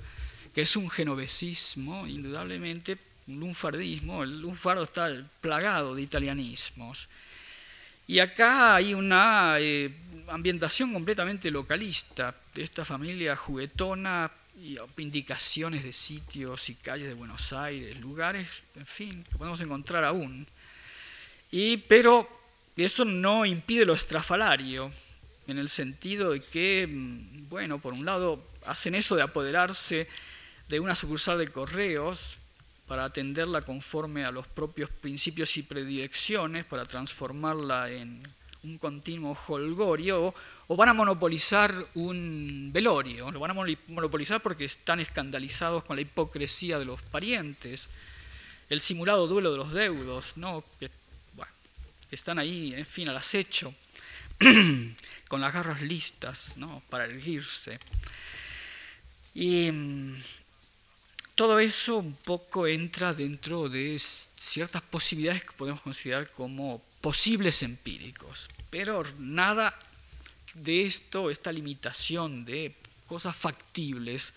que 0.55 0.63
es 0.63 0.77
un 0.77 0.89
genovesismo, 0.89 2.07
indudablemente 2.07 3.14
lunfardismo. 3.27 4.23
El 4.23 4.41
lunfardo 4.41 4.85
está 4.85 5.11
plagado 5.41 5.95
de 5.95 6.03
italianismos. 6.03 7.09
Y 8.07 8.19
acá 8.19 8.77
hay 8.77 8.93
una 8.93 9.57
eh, 9.59 9.91
ambientación 10.29 10.93
completamente 10.93 11.51
localista 11.51 12.35
de 12.55 12.63
esta 12.63 12.85
familia 12.85 13.37
juguetona 13.37 14.31
y 14.57 14.77
indicaciones 14.99 15.85
de 15.85 15.93
sitios 15.93 16.69
y 16.71 16.75
calles 16.75 17.09
de 17.09 17.15
Buenos 17.15 17.53
Aires, 17.53 17.99
lugares, 18.01 18.63
en 18.77 18.87
fin, 18.87 19.25
que 19.25 19.37
podemos 19.37 19.61
encontrar 19.61 20.05
aún. 20.05 20.47
Y, 21.51 21.79
pero 21.79 22.29
eso 22.77 23.05
no 23.05 23.45
impide 23.45 23.85
lo 23.85 23.95
estrafalario, 23.95 24.93
en 25.47 25.59
el 25.59 25.69
sentido 25.69 26.33
de 26.33 26.41
que, 26.41 26.87
mm, 26.87 27.49
bueno, 27.49 27.79
por 27.79 27.93
un 27.93 28.05
lado 28.05 28.47
hacen 28.65 28.95
eso 28.95 29.17
de 29.17 29.23
apoderarse 29.23 30.09
de 30.69 30.81
una 30.81 30.95
sucursal 30.95 31.39
de 31.39 31.49
correos 31.49 32.39
para 32.87 33.05
atenderla 33.05 33.63
conforme 33.63 34.25
a 34.25 34.31
los 34.31 34.47
propios 34.47 34.91
principios 34.91 35.57
y 35.57 35.63
predilecciones, 35.63 36.65
para 36.65 36.85
transformarla 36.85 37.91
en 37.91 38.23
un 38.63 38.79
continuo 38.79 39.37
holgorio, 39.47 40.35
o 40.67 40.77
van 40.77 40.89
a 40.89 40.95
monopolizar 40.95 41.75
un 41.95 42.71
velorio, 42.73 43.31
lo 43.31 43.41
van 43.41 43.51
a 43.51 43.55
monopolizar 43.89 44.41
porque 44.41 44.65
están 44.65 45.01
escandalizados 45.01 45.85
con 45.85 45.97
la 45.97 46.03
hipocresía 46.03 46.79
de 46.79 46.87
los 46.87 47.01
parientes, 47.03 47.89
el 48.71 48.81
simulado 48.81 49.27
duelo 49.27 49.53
de 49.53 49.59
los 49.59 49.73
deudos, 49.73 50.37
¿no? 50.37 50.65
que, 50.81 50.91
están 52.11 52.39
ahí, 52.39 52.73
en 52.77 52.87
fin, 52.87 53.09
al 53.09 53.17
acecho, 53.17 53.75
con 55.29 55.41
las 55.41 55.53
garras 55.53 55.83
listas 55.83 56.53
¿no? 56.57 56.81
para 56.89 57.07
erguirse. 57.07 57.79
Y 59.35 59.71
mm, 59.73 60.15
todo 61.35 61.59
eso 61.59 61.99
un 61.99 62.15
poco 62.15 62.67
entra 62.67 63.13
dentro 63.13 63.69
de 63.69 63.99
ciertas 63.99 64.83
posibilidades 64.83 65.45
que 65.45 65.53
podemos 65.53 65.81
considerar 65.81 66.31
como 66.31 66.83
posibles 67.01 67.63
empíricos, 67.63 68.49
pero 68.71 69.05
nada 69.19 69.77
de 70.55 70.87
esto, 70.87 71.31
esta 71.31 71.51
limitación 71.51 72.45
de 72.45 72.75
cosas 73.07 73.35
factibles, 73.35 74.33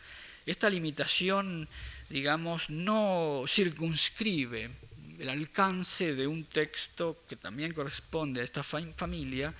esta 0.46 0.70
limitación, 0.70 1.68
digamos, 2.10 2.70
no 2.70 3.44
circunscribe 3.48 4.72
el 5.20 5.30
alcance 5.30 6.16
de 6.16 6.28
un 6.28 6.46
texto 6.46 7.24
que 7.28 7.36
también 7.36 7.74
corresponde 7.74 8.42
a 8.42 8.44
esta 8.44 8.64
familia, 8.64 9.54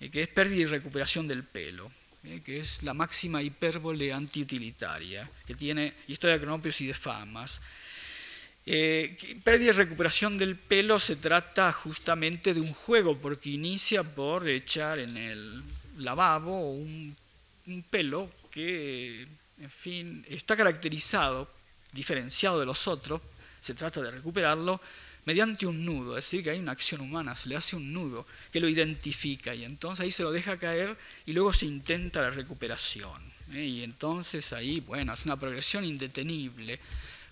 eh, 0.00 0.10
que 0.10 0.22
es 0.22 0.28
pérdida 0.28 0.62
y 0.62 0.66
recuperación 0.66 1.28
del 1.28 1.44
pelo, 1.44 1.90
que 2.44 2.60
es 2.60 2.82
la 2.82 2.94
máxima 2.94 3.42
hipérbole 3.42 4.12
antiutilitaria, 4.12 5.28
que 5.46 5.54
tiene 5.54 5.94
historia 6.06 6.38
de 6.38 6.42
cronopios 6.42 6.80
y 6.80 6.86
de 6.86 6.94
famas. 6.94 7.60
Eh, 8.64 9.16
pérdida 9.42 9.70
y 9.70 9.72
recuperación 9.72 10.38
del 10.38 10.56
pelo 10.56 11.00
se 11.00 11.16
trata 11.16 11.72
justamente 11.72 12.54
de 12.54 12.60
un 12.60 12.72
juego, 12.72 13.18
porque 13.18 13.50
inicia 13.50 14.04
por 14.04 14.48
echar 14.48 15.00
en 15.00 15.16
el 15.16 15.62
lavabo 15.98 16.70
un, 16.70 17.16
un 17.66 17.82
pelo 17.82 18.30
que, 18.50 19.26
en 19.58 19.70
fin, 19.70 20.24
está 20.28 20.56
caracterizado, 20.56 21.50
diferenciado 21.92 22.60
de 22.60 22.66
los 22.66 22.86
otros, 22.86 23.20
se 23.60 23.74
trata 23.74 24.00
de 24.00 24.10
recuperarlo 24.10 24.80
mediante 25.24 25.66
un 25.66 25.84
nudo, 25.84 26.18
es 26.18 26.24
decir, 26.24 26.42
que 26.42 26.50
hay 26.50 26.58
una 26.58 26.72
acción 26.72 27.00
humana, 27.00 27.36
se 27.36 27.48
le 27.48 27.56
hace 27.56 27.76
un 27.76 27.92
nudo 27.92 28.26
que 28.52 28.60
lo 28.60 28.68
identifica 28.68 29.54
y 29.54 29.64
entonces 29.64 30.02
ahí 30.02 30.10
se 30.10 30.22
lo 30.22 30.32
deja 30.32 30.58
caer 30.58 30.96
y 31.26 31.32
luego 31.32 31.52
se 31.52 31.66
intenta 31.66 32.20
la 32.20 32.30
recuperación. 32.30 33.22
¿eh? 33.52 33.64
Y 33.64 33.82
entonces 33.84 34.52
ahí, 34.52 34.80
bueno, 34.80 35.14
es 35.14 35.24
una 35.24 35.38
progresión 35.38 35.84
indetenible, 35.84 36.80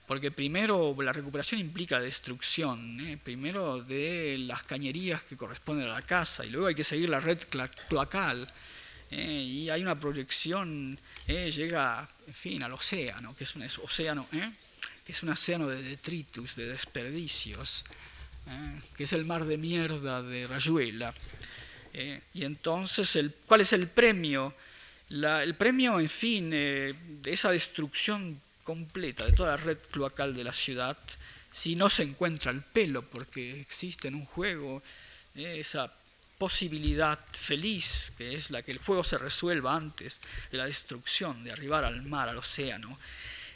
porque 0.07 0.31
primero 0.31 0.97
la 1.01 1.13
recuperación 1.13 1.61
implica 1.61 2.01
destrucción, 2.01 3.01
¿eh? 3.01 3.19
primero 3.23 3.83
de 3.83 4.37
las 4.39 4.63
cañerías 4.63 5.23
que 5.23 5.37
corresponden 5.37 5.89
a 5.89 5.93
la 5.93 6.03
casa 6.03 6.45
y 6.45 6.51
luego 6.51 6.69
hay 6.69 6.75
que 6.75 6.85
seguir 6.85 7.09
la 7.09 7.21
red 7.21 7.39
cloacal. 7.89 8.47
¿eh? 9.11 9.43
y 9.45 9.71
hay 9.71 9.83
una 9.83 9.99
proyección, 9.99 10.97
llega, 11.27 12.09
en 12.27 12.35
fin, 12.35 12.63
al 12.63 12.73
océano, 12.73 13.35
que 13.37 13.43
es 13.43 13.57
un 13.57 13.63
océano, 13.63 14.29
es 15.07 15.23
un 15.23 15.31
océano 15.31 15.69
de 15.69 15.83
detritus, 15.83 16.57
de 16.57 16.67
desperdicios, 16.67 17.85
¿eh? 18.47 18.81
que 18.97 19.05
es 19.05 19.13
el 19.13 19.25
mar 19.25 19.45
de 19.45 19.59
mierda 19.59 20.23
de 20.23 20.47
Rayuela. 20.47 21.13
¿eh? 21.93 22.21
y 22.35 22.45
entonces, 22.45 23.19
¿cuál 23.47 23.63
es 23.63 23.73
el 23.73 23.89
premio? 23.89 24.55
el 25.11 25.55
premio, 25.57 25.99
en 25.99 26.09
fin, 26.09 26.51
eh, 26.53 26.95
de 27.23 27.33
esa 27.33 27.51
destrucción 27.51 28.41
completa 28.63 29.27
de 29.27 29.33
toda 29.33 29.51
la 29.51 29.57
red 29.57 29.79
cloacal 29.91 30.35
de 30.35 30.45
la 30.45 30.53
ciudad, 30.53 30.97
si 31.51 31.75
no 31.75 31.91
se 31.91 32.05
encuentra 32.05 32.53
el 32.53 32.63
pelo, 32.63 33.03
porque 33.03 33.61
existe 33.61 34.07
en 34.07 34.15
un 34.15 34.25
juego 34.25 34.81
esa 35.35 35.93
posibilidad 36.39 37.19
feliz, 37.33 38.13
que 38.17 38.35
es 38.35 38.51
la 38.51 38.63
que 38.63 38.71
el 38.73 38.79
juego 38.79 39.05
se 39.05 39.19
resuelva 39.19 39.75
antes 39.75 40.21
de 40.51 40.59
la 40.59 40.65
destrucción, 40.65 41.45
de 41.45 41.53
arribar 41.53 41.85
al 41.85 42.03
mar, 42.03 42.29
al 42.29 42.39
océano. 42.39 42.99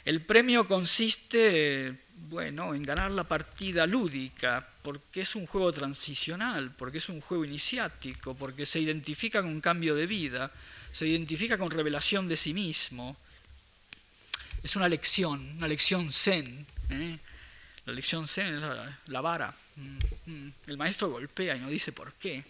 El 0.05 0.21
premio 0.21 0.67
consiste, 0.67 1.95
bueno, 2.29 2.75
en 2.75 2.83
ganar 2.83 3.09
la 3.09 3.23
partida 3.23 3.87
lúdica, 3.87 4.65
porque 4.83 5.21
es 5.21 5.35
un 5.35 5.47
juego 5.47 5.73
transicional, 5.73 6.71
porque 6.75 6.99
es 6.99 7.09
un 7.09 7.21
juego 7.21 7.43
iniciático, 7.43 8.35
porque 8.35 8.67
se 8.67 8.79
identifica 8.79 9.41
con 9.41 9.49
un 9.49 9.61
cambio 9.61 9.95
de 9.95 10.05
vida, 10.05 10.51
se 10.91 11.07
identifica 11.07 11.57
con 11.57 11.71
revelación 11.71 12.27
de 12.27 12.37
sí 12.37 12.53
mismo. 12.53 13.17
Es 14.61 14.75
una 14.75 14.87
lección, 14.87 15.57
una 15.57 15.67
lección 15.67 16.11
zen. 16.11 16.67
¿eh? 16.91 17.17
La 17.87 17.93
lección 17.93 18.27
zen 18.27 18.53
es 18.53 18.61
la, 19.07 19.21
vara. 19.21 19.51
Mm, 19.75 19.97
mm. 20.27 20.53
El 20.67 20.77
maestro 20.77 21.09
golpea 21.09 21.55
y 21.55 21.59
no 21.59 21.69
dice 21.69 21.91
por 21.91 22.13
qué. 22.13 22.43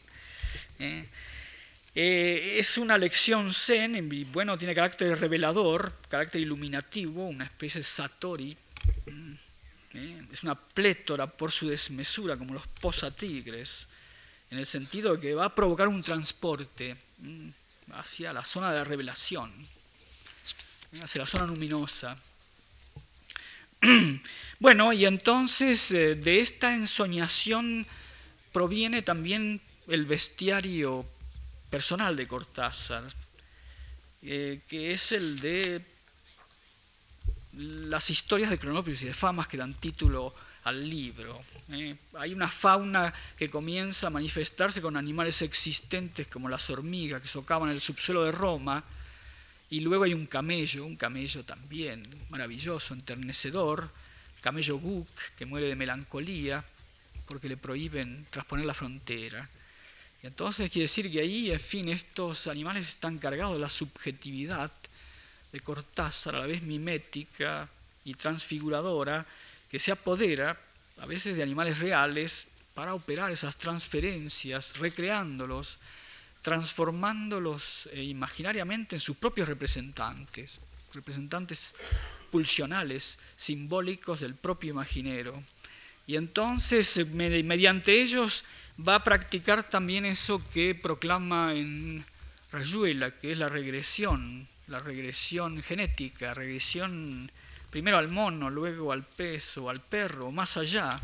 ¿eh? 0.79 1.05
Eh, 1.97 2.57
es 2.59 2.77
una 2.77 2.97
lección 2.97 3.53
zen, 3.53 4.27
bueno, 4.33 4.57
tiene 4.57 4.75
carácter 4.75 5.17
revelador, 5.17 5.93
carácter 6.09 6.41
iluminativo, 6.41 7.25
una 7.25 7.45
especie 7.45 7.79
de 7.79 7.85
satori. 7.85 8.57
Mm, 9.05 9.33
eh, 9.93 10.27
es 10.29 10.43
una 10.43 10.55
plétora 10.55 11.25
por 11.25 11.53
su 11.53 11.69
desmesura, 11.69 12.35
como 12.35 12.53
los 12.53 12.67
posatigres, 12.67 13.87
en 14.51 14.57
el 14.57 14.65
sentido 14.65 15.15
de 15.15 15.21
que 15.21 15.35
va 15.35 15.45
a 15.45 15.55
provocar 15.55 15.87
un 15.87 16.03
transporte 16.03 16.97
mm, 17.19 17.49
hacia 17.93 18.33
la 18.33 18.43
zona 18.43 18.73
de 18.73 18.79
la 18.79 18.83
revelación, 18.83 19.53
eh, 20.91 20.99
hacia 21.01 21.21
la 21.21 21.27
zona 21.27 21.45
luminosa. 21.47 22.17
Bueno, 24.57 24.93
y 24.93 25.05
entonces 25.05 25.89
de 25.89 26.39
esta 26.39 26.73
ensoñación 26.73 27.85
proviene 28.53 29.01
también 29.01 29.59
el 29.89 30.05
bestiario 30.05 31.05
personal 31.75 32.15
de 32.15 32.25
Cortázar, 32.25 33.03
eh, 34.21 34.61
que 34.65 34.93
es 34.93 35.11
el 35.11 35.41
de 35.41 35.81
las 37.51 38.09
historias 38.09 38.49
de 38.49 38.57
Cronopios 38.57 39.01
y 39.01 39.07
de 39.07 39.13
Famas 39.13 39.49
que 39.49 39.57
dan 39.57 39.73
título 39.73 40.33
al 40.63 40.89
libro. 40.89 41.43
Eh. 41.73 41.97
Hay 42.17 42.31
una 42.31 42.47
fauna 42.47 43.13
que 43.35 43.49
comienza 43.49 44.07
a 44.07 44.09
manifestarse 44.09 44.81
con 44.81 44.95
animales 44.95 45.41
existentes 45.41 46.27
como 46.27 46.47
las 46.47 46.69
hormigas 46.69 47.21
que 47.21 47.27
socavan 47.27 47.69
el 47.69 47.81
subsuelo 47.81 48.23
de 48.23 48.31
Roma, 48.31 48.81
y 49.69 49.81
luego 49.81 50.05
hay 50.05 50.13
un 50.13 50.27
camello, 50.27 50.85
un 50.85 50.95
camello 50.95 51.43
también 51.43 52.07
maravilloso, 52.29 52.93
enternecedor, 52.93 53.91
camello 54.39 54.77
Guk, 54.77 55.09
que 55.37 55.45
muere 55.45 55.67
de 55.67 55.75
melancolía 55.75 56.63
porque 57.27 57.49
le 57.49 57.57
prohíben 57.57 58.27
trasponer 58.29 58.65
la 58.65 58.73
frontera. 58.73 59.49
Entonces 60.25 60.71
quiere 60.71 60.85
decir 60.85 61.11
que 61.11 61.19
ahí, 61.19 61.51
en 61.51 61.59
fin, 61.59 61.87
estos 61.87 62.47
animales 62.47 62.89
están 62.89 63.19
cargados 63.19 63.53
de 63.53 63.59
la 63.59 63.69
subjetividad 63.69 64.71
de 65.51 65.59
Cortázar, 65.59 66.35
a 66.35 66.39
la 66.39 66.47
vez 66.47 66.63
mimética 66.63 67.69
y 68.03 68.15
transfiguradora, 68.15 69.23
que 69.69 69.77
se 69.77 69.91
apodera 69.91 70.59
a 70.97 71.05
veces 71.05 71.35
de 71.35 71.43
animales 71.43 71.77
reales 71.77 72.47
para 72.73 72.95
operar 72.95 73.31
esas 73.31 73.55
transferencias, 73.57 74.79
recreándolos, 74.79 75.77
transformándolos 76.41 77.87
eh, 77.93 78.03
imaginariamente 78.03 78.95
en 78.95 79.01
sus 79.01 79.17
propios 79.17 79.47
representantes, 79.47 80.59
representantes 80.93 81.75
pulsionales, 82.31 83.19
simbólicos 83.35 84.21
del 84.21 84.33
propio 84.33 84.71
imaginero. 84.71 85.43
Y 86.07 86.15
entonces, 86.15 87.05
mediante 87.13 88.01
ellos, 88.01 88.43
va 88.77 88.95
a 88.95 89.03
practicar 89.03 89.63
también 89.63 90.05
eso 90.05 90.41
que 90.53 90.75
proclama 90.75 91.53
en 91.53 92.05
Rayuela, 92.51 93.11
que 93.11 93.31
es 93.31 93.37
la 93.37 93.49
regresión, 93.49 94.47
la 94.67 94.79
regresión 94.79 95.61
genética, 95.61 96.33
regresión 96.33 97.31
primero 97.69 97.97
al 97.97 98.09
mono, 98.09 98.49
luego 98.49 98.91
al 98.91 99.03
pez 99.03 99.57
o 99.57 99.69
al 99.69 99.81
perro, 99.81 100.31
más 100.31 100.57
allá. 100.57 100.99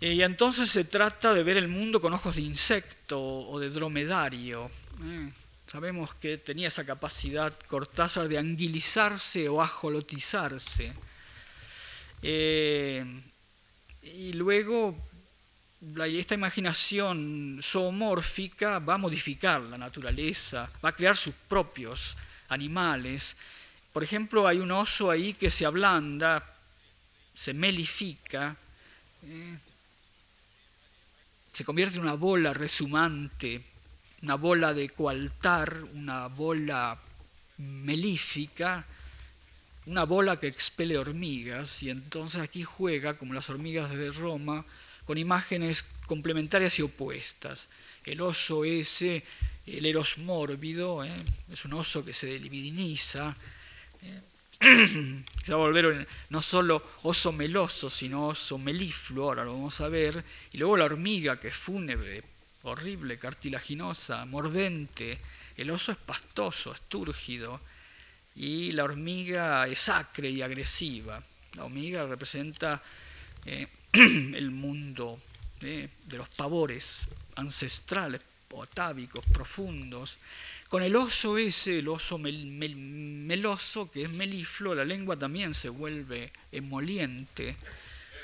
Y 0.00 0.22
entonces 0.22 0.70
se 0.70 0.84
trata 0.84 1.32
de 1.32 1.44
ver 1.44 1.56
el 1.56 1.68
mundo 1.68 2.00
con 2.00 2.12
ojos 2.12 2.36
de 2.36 2.42
insecto 2.42 3.20
o 3.22 3.58
de 3.58 3.70
dromedario. 3.70 4.70
¿eh? 5.04 5.30
Sabemos 5.66 6.14
que 6.14 6.36
tenía 6.36 6.68
esa 6.68 6.84
capacidad 6.84 7.52
Cortázar 7.68 8.28
de 8.28 8.38
anguilizarse 8.38 9.48
o 9.48 9.62
ajolotizarse. 9.62 10.92
Eh, 12.22 13.04
y 14.02 14.32
luego 14.34 14.96
esta 16.06 16.34
imaginación 16.34 17.60
zoomórfica 17.62 18.78
va 18.78 18.94
a 18.94 18.98
modificar 18.98 19.60
la 19.60 19.78
naturaleza, 19.78 20.70
va 20.84 20.88
a 20.88 20.94
crear 20.94 21.16
sus 21.16 21.34
propios 21.48 22.16
animales. 22.48 23.36
Por 23.92 24.02
ejemplo, 24.02 24.46
hay 24.46 24.58
un 24.58 24.70
oso 24.70 25.10
ahí 25.10 25.34
que 25.34 25.50
se 25.50 25.66
ablanda, 25.66 26.44
se 27.34 27.52
melifica, 27.52 28.56
eh, 29.24 29.58
se 31.52 31.64
convierte 31.64 31.96
en 31.96 32.02
una 32.02 32.14
bola 32.14 32.52
resumante, 32.52 33.62
una 34.22 34.34
bola 34.36 34.72
de 34.72 34.88
coaltar, 34.88 35.84
una 35.94 36.28
bola 36.28 36.98
melífica, 37.58 38.84
una 39.86 40.04
bola 40.04 40.40
que 40.40 40.48
expele 40.48 40.96
hormigas, 40.96 41.82
y 41.82 41.90
entonces 41.90 42.40
aquí 42.40 42.64
juega, 42.64 43.18
como 43.18 43.34
las 43.34 43.50
hormigas 43.50 43.90
de 43.90 44.10
Roma, 44.10 44.64
con 45.06 45.18
imágenes 45.18 45.84
complementarias 46.06 46.78
y 46.78 46.82
opuestas. 46.82 47.68
El 48.04 48.20
oso 48.20 48.64
ese, 48.64 49.24
el 49.66 49.86
eros 49.86 50.18
mórbido, 50.18 51.04
¿eh? 51.04 51.10
es 51.50 51.64
un 51.64 51.74
oso 51.74 52.04
que 52.04 52.12
se 52.12 52.38
libidiniza, 52.38 53.36
¿eh? 54.02 54.20
se 55.44 55.52
va 55.52 55.58
a 55.58 55.66
volver 55.66 56.06
no 56.30 56.40
solo 56.40 56.82
oso 57.02 57.32
meloso, 57.32 57.90
sino 57.90 58.28
oso 58.28 58.58
melifluo, 58.58 59.28
ahora 59.28 59.44
lo 59.44 59.52
vamos 59.52 59.80
a 59.80 59.88
ver, 59.88 60.24
y 60.52 60.58
luego 60.58 60.76
la 60.76 60.84
hormiga 60.84 61.38
que 61.38 61.48
es 61.48 61.54
fúnebre, 61.54 62.22
horrible, 62.62 63.18
cartilaginosa, 63.18 64.24
mordente, 64.24 65.18
el 65.56 65.70
oso 65.70 65.92
es 65.92 65.98
pastoso, 65.98 66.72
es 66.72 66.80
túrgido, 66.82 67.60
y 68.36 68.72
la 68.72 68.84
hormiga 68.84 69.66
es 69.68 69.88
acre 69.88 70.28
y 70.28 70.42
agresiva. 70.42 71.22
La 71.54 71.64
hormiga 71.64 72.04
representa 72.06 72.82
eh, 73.44 73.68
el 74.34 74.50
mundo 74.50 75.20
de 75.60 75.88
los 76.10 76.28
pavores 76.28 77.08
ancestrales, 77.36 78.20
otávicos, 78.54 79.24
profundos. 79.32 80.20
Con 80.68 80.82
el 80.82 80.96
oso 80.96 81.38
ese, 81.38 81.78
el 81.78 81.88
oso 81.88 82.18
meloso, 82.18 83.90
que 83.90 84.02
es 84.02 84.10
meliflo, 84.10 84.74
la 84.74 84.84
lengua 84.84 85.16
también 85.16 85.54
se 85.54 85.68
vuelve 85.68 86.32
emoliente, 86.50 87.56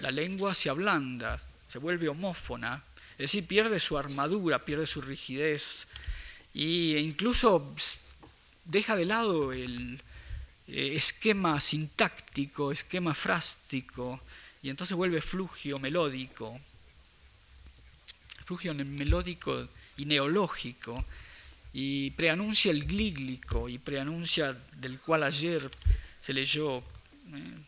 la 0.01 0.11
lengua 0.11 0.55
se 0.55 0.71
ablanda, 0.71 1.39
se 1.69 1.79
vuelve 1.79 2.09
homófona, 2.09 2.83
es 3.13 3.33
decir, 3.33 3.47
pierde 3.47 3.79
su 3.79 3.99
armadura, 3.99 4.65
pierde 4.65 4.87
su 4.87 5.01
rigidez. 5.01 5.87
E 6.55 6.99
incluso 6.99 7.75
deja 8.65 8.97
de 8.97 9.05
lado 9.05 9.53
el 9.53 10.03
eh, 10.67 10.95
esquema 10.97 11.61
sintáctico, 11.61 12.73
esquema 12.73 13.15
frástico, 13.15 14.21
y 14.63 14.71
entonces 14.71 14.97
vuelve 14.97 15.21
flugio 15.21 15.79
melódico, 15.79 16.59
flugio 18.45 18.75
melódico 18.75 19.69
y 19.97 20.05
neológico, 20.05 21.05
y 21.73 22.11
preanuncia 22.11 22.71
el 22.71 22.85
glíglico, 22.85 23.69
y 23.69 23.79
preanuncia 23.79 24.57
del 24.77 24.99
cual 25.01 25.23
ayer 25.23 25.71
se 26.21 26.33
leyó 26.33 26.79
eh, 26.79 26.83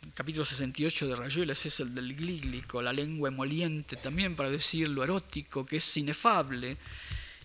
el 0.03 0.13
capítulo 0.13 0.45
68 0.45 1.09
de 1.09 1.17
Rayuela, 1.17 1.53
es 1.53 1.81
el 1.81 1.95
del 1.95 2.15
glíglico, 2.15 2.83
la 2.83 2.93
lengua 2.93 3.29
emoliente, 3.29 3.97
también 3.97 4.35
para 4.35 4.51
decir 4.51 4.89
lo 4.89 5.05
erótico, 5.05 5.65
que 5.65 5.77
es 5.77 5.97
inefable. 5.97 6.77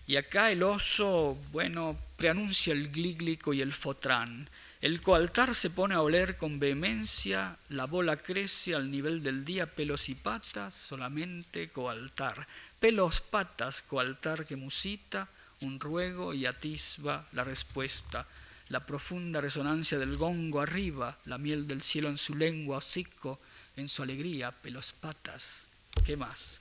Y 0.06 0.16
acá 0.16 0.50
el 0.50 0.62
oso, 0.62 1.38
bueno, 1.52 1.96
preanuncia 2.16 2.72
el 2.72 2.90
glíglico 2.90 3.52
y 3.54 3.60
el 3.60 3.72
fotrán. 3.72 4.48
El 4.80 5.02
coaltar 5.02 5.56
se 5.56 5.70
pone 5.70 5.96
a 5.96 6.02
oler 6.02 6.36
con 6.36 6.60
vehemencia, 6.60 7.58
la 7.68 7.86
bola 7.86 8.16
crece 8.16 8.76
al 8.76 8.92
nivel 8.92 9.24
del 9.24 9.44
día, 9.44 9.66
pelos 9.66 10.08
y 10.08 10.14
patas, 10.14 10.72
solamente 10.72 11.68
coaltar. 11.70 12.46
Pelos, 12.78 13.20
patas, 13.20 13.82
coaltar 13.82 14.46
que 14.46 14.54
musita, 14.54 15.28
un 15.62 15.80
ruego 15.80 16.32
y 16.32 16.46
atisba 16.46 17.26
la 17.32 17.42
respuesta. 17.42 18.24
La 18.68 18.86
profunda 18.86 19.40
resonancia 19.40 19.98
del 19.98 20.16
gongo 20.16 20.60
arriba, 20.60 21.18
la 21.24 21.38
miel 21.38 21.66
del 21.66 21.82
cielo 21.82 22.08
en 22.08 22.18
su 22.18 22.36
lengua, 22.36 22.78
hocico, 22.78 23.40
en 23.74 23.88
su 23.88 24.04
alegría, 24.04 24.52
pelos, 24.52 24.92
patas. 24.92 25.70
¿Qué 26.06 26.16
más? 26.16 26.60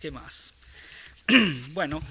¿Qué 0.00 0.10
más? 0.10 0.52
bueno, 1.72 2.02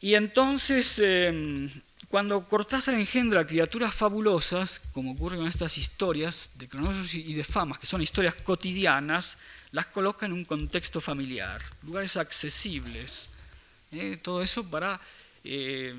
y 0.00 0.14
entonces... 0.14 1.00
Em, 1.00 1.68
cuando 2.08 2.46
Cortázar 2.48 2.94
engendra 2.94 3.46
criaturas 3.46 3.94
fabulosas, 3.94 4.80
como 4.92 5.12
ocurre 5.12 5.36
con 5.36 5.46
estas 5.46 5.76
historias 5.76 6.52
de 6.54 6.68
cronopios 6.68 7.14
y 7.14 7.34
de 7.34 7.44
famas, 7.44 7.78
que 7.78 7.86
son 7.86 8.00
historias 8.00 8.34
cotidianas, 8.34 9.36
las 9.72 9.86
coloca 9.86 10.24
en 10.24 10.32
un 10.32 10.44
contexto 10.44 11.00
familiar, 11.00 11.60
lugares 11.82 12.16
accesibles. 12.16 13.28
¿eh? 13.92 14.18
Todo 14.22 14.42
eso 14.42 14.64
para 14.64 14.98
eh, 15.44 15.94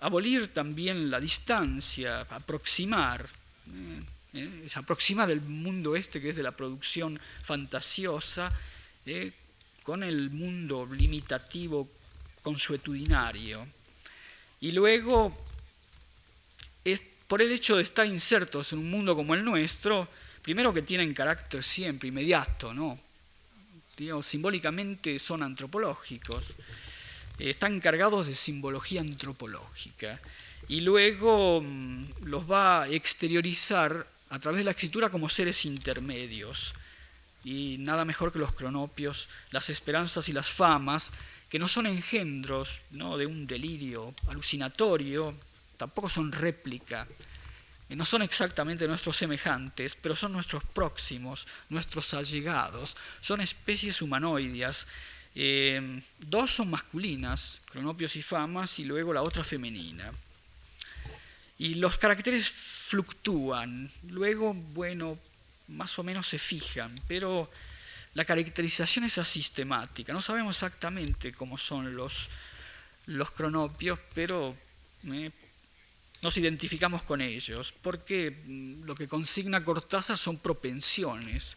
abolir 0.00 0.48
también 0.48 1.10
la 1.10 1.18
distancia, 1.18 2.20
aproximar. 2.28 3.26
¿eh? 4.34 4.62
Es 4.66 4.76
aproximar 4.76 5.30
el 5.30 5.40
mundo 5.40 5.96
este 5.96 6.20
que 6.20 6.30
es 6.30 6.36
de 6.36 6.42
la 6.42 6.52
producción 6.52 7.18
fantasiosa 7.42 8.52
con 9.82 10.02
el 10.02 10.30
mundo 10.30 10.86
limitativo 10.90 11.88
consuetudinario. 12.42 13.66
Y 14.64 14.72
luego 14.72 15.30
es 16.86 17.02
por 17.28 17.42
el 17.42 17.52
hecho 17.52 17.76
de 17.76 17.82
estar 17.82 18.06
insertos 18.06 18.72
en 18.72 18.78
un 18.78 18.90
mundo 18.90 19.14
como 19.14 19.34
el 19.34 19.44
nuestro, 19.44 20.08
primero 20.40 20.72
que 20.72 20.80
tienen 20.80 21.12
carácter 21.12 21.62
siempre 21.62 22.08
inmediato, 22.08 22.72
¿no? 22.72 22.98
simbólicamente 24.22 25.18
son 25.18 25.42
antropológicos, 25.42 26.52
eh, 27.38 27.50
están 27.50 27.78
cargados 27.78 28.26
de 28.26 28.34
simbología 28.34 29.02
antropológica 29.02 30.18
y 30.66 30.80
luego 30.80 31.60
mm, 31.60 32.04
los 32.22 32.50
va 32.50 32.84
a 32.84 32.88
exteriorizar 32.88 34.06
a 34.30 34.38
través 34.38 34.60
de 34.60 34.64
la 34.64 34.70
escritura 34.70 35.10
como 35.10 35.28
seres 35.28 35.66
intermedios. 35.66 36.72
Y 37.44 37.76
nada 37.80 38.06
mejor 38.06 38.32
que 38.32 38.38
los 38.38 38.54
cronopios, 38.54 39.28
las 39.50 39.68
esperanzas 39.68 40.30
y 40.30 40.32
las 40.32 40.50
famas, 40.50 41.12
que 41.54 41.60
no 41.60 41.68
son 41.68 41.86
engendros 41.86 42.82
¿no? 42.90 43.16
de 43.16 43.26
un 43.26 43.46
delirio 43.46 44.12
alucinatorio, 44.26 45.32
tampoco 45.76 46.10
son 46.10 46.32
réplica, 46.32 47.06
eh, 47.88 47.94
no 47.94 48.04
son 48.04 48.22
exactamente 48.22 48.88
nuestros 48.88 49.16
semejantes, 49.16 49.94
pero 49.94 50.16
son 50.16 50.32
nuestros 50.32 50.64
próximos, 50.64 51.46
nuestros 51.68 52.12
allegados, 52.12 52.96
son 53.20 53.40
especies 53.40 54.02
humanoides. 54.02 54.88
Eh, 55.36 56.02
dos 56.18 56.50
son 56.50 56.70
masculinas, 56.70 57.62
cronopios 57.70 58.16
y 58.16 58.22
famas, 58.22 58.80
y 58.80 58.84
luego 58.84 59.12
la 59.12 59.22
otra 59.22 59.44
femenina. 59.44 60.10
Y 61.56 61.74
los 61.74 61.98
caracteres 61.98 62.50
fluctúan, 62.50 63.88
luego, 64.08 64.54
bueno, 64.54 65.16
más 65.68 65.96
o 66.00 66.02
menos 66.02 66.26
se 66.26 66.40
fijan, 66.40 67.00
pero 67.06 67.48
la 68.14 68.24
caracterización 68.24 69.04
es 69.04 69.18
asistemática. 69.18 70.12
No 70.12 70.22
sabemos 70.22 70.56
exactamente 70.56 71.32
cómo 71.32 71.58
son 71.58 71.96
los, 71.96 72.28
los 73.06 73.30
cronopios, 73.32 73.98
pero 74.14 74.56
eh, 75.12 75.30
nos 76.22 76.36
identificamos 76.36 77.02
con 77.02 77.20
ellos, 77.20 77.74
porque 77.82 78.30
mm, 78.30 78.84
lo 78.84 78.94
que 78.94 79.08
consigna 79.08 79.64
Cortázar 79.64 80.16
son 80.16 80.38
propensiones, 80.38 81.56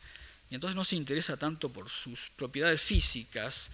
y 0.50 0.56
entonces 0.56 0.76
no 0.76 0.84
se 0.84 0.96
interesa 0.96 1.38
tanto 1.38 1.72
por 1.72 1.90
sus 1.90 2.32
propiedades 2.36 2.82
físicas. 2.82 3.70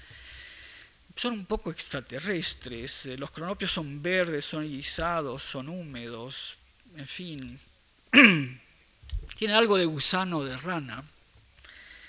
Son 1.15 1.34
un 1.34 1.45
poco 1.45 1.72
extraterrestres, 1.72 3.05
eh, 3.05 3.18
los 3.18 3.31
cronopios 3.31 3.72
son 3.72 4.01
verdes, 4.01 4.43
son 4.43 4.68
guisados, 4.68 5.41
son 5.41 5.69
húmedos, 5.69 6.57
en 6.97 7.07
fin, 7.07 7.60
tienen 9.38 9.55
algo 9.55 9.77
de 9.77 9.85
gusano 9.85 10.43
de 10.43 10.57
rana. 10.57 11.03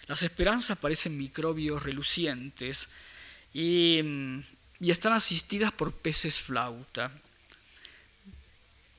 Las 0.06 0.22
esperanzas 0.22 0.78
parecen 0.78 1.16
microbios 1.16 1.82
relucientes 1.82 2.88
y, 3.52 4.00
mm, 4.02 4.40
y 4.80 4.90
están 4.90 5.12
asistidas 5.12 5.72
por 5.72 5.92
peces 5.92 6.40
flauta 6.40 7.10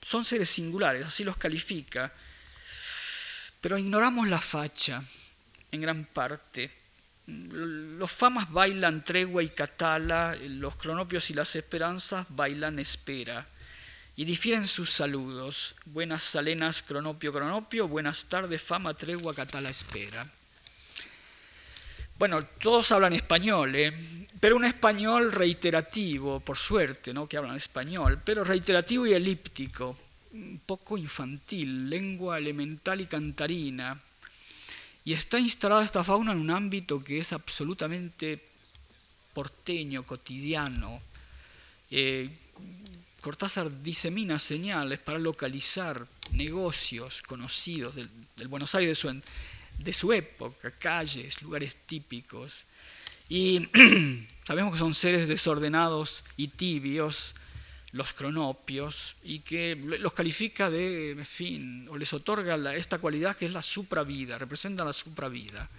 son 0.05 0.23
seres 0.23 0.51
singulares, 0.51 1.03
así 1.03 1.23
los 1.23 1.35
califica, 1.35 2.13
pero 3.59 3.75
ignoramos 3.75 4.27
la 4.27 4.39
facha 4.39 5.03
en 5.71 5.81
gran 5.81 6.05
parte. 6.05 6.71
Los 7.25 8.11
famas 8.11 8.51
bailan 8.51 9.03
tregua 9.03 9.41
y 9.41 9.49
catala, 9.49 10.37
los 10.47 10.75
cronopios 10.75 11.31
y 11.31 11.33
las 11.33 11.55
esperanzas 11.55 12.27
bailan 12.29 12.77
espera. 12.77 13.47
Y 14.15 14.25
difieren 14.25 14.67
sus 14.67 14.91
saludos. 14.91 15.75
Buenas 15.85 16.21
salenas, 16.21 16.83
cronopio, 16.83 17.33
cronopio, 17.33 17.87
buenas 17.87 18.25
tardes, 18.25 18.61
fama, 18.61 18.93
tregua, 18.93 19.33
catala, 19.33 19.71
espera. 19.71 20.29
Bueno, 22.17 22.45
todos 22.45 22.91
hablan 22.93 23.11
español, 23.11 23.75
¿eh? 23.75 23.91
pero 24.39 24.55
un 24.55 24.63
español 24.63 25.33
reiterativo, 25.33 26.39
por 26.39 26.57
suerte, 26.57 27.13
¿no? 27.13 27.27
que 27.27 27.35
hablan 27.35 27.57
español, 27.57 28.21
pero 28.23 28.45
reiterativo 28.45 29.05
y 29.05 29.13
elíptico, 29.13 29.97
un 30.31 30.61
poco 30.65 30.97
infantil, 30.97 31.89
lengua 31.89 32.37
elemental 32.37 33.01
y 33.01 33.05
cantarina. 33.05 33.99
Y 35.03 35.11
está 35.11 35.39
instalada 35.39 35.83
esta 35.83 36.05
fauna 36.05 36.31
en 36.31 36.39
un 36.39 36.51
ámbito 36.51 37.03
que 37.03 37.19
es 37.19 37.33
absolutamente 37.33 38.45
porteño, 39.33 40.03
cotidiano. 40.03 41.01
Eh, 41.91 42.29
Cortázar 43.25 43.81
disemina 43.81 44.37
señales 44.37 44.99
para 44.99 45.17
localizar 45.17 46.05
negocios 46.33 47.23
conocidos 47.23 47.95
del, 47.95 48.07
Buenos 48.47 48.75
Aires 48.75 48.89
de 48.89 48.95
su, 49.01 49.21
de 49.77 49.93
su 49.93 50.13
época, 50.13 50.71
calles, 50.71 51.41
lugares 51.41 51.75
típicos. 51.85 52.65
Y 53.29 53.67
sabemos 54.47 54.73
que 54.73 54.79
son 54.79 54.93
seres 54.93 55.27
desordenados 55.27 56.23
y 56.37 56.49
tibios, 56.49 57.35
los 57.91 58.13
cronopios, 58.13 59.15
y 59.23 59.39
que 59.39 59.75
los 59.75 60.13
califica 60.13 60.69
de, 60.69 61.11
en 61.11 61.25
fin, 61.25 61.87
o 61.89 61.97
les 61.97 62.13
otorga 62.13 62.75
esta 62.75 62.99
cualidad 62.99 63.37
que 63.37 63.45
es 63.45 63.53
la 63.53 63.61
supravida, 63.61 64.37
representan 64.37 64.87
la 64.87 64.93
supravida, 64.93 65.69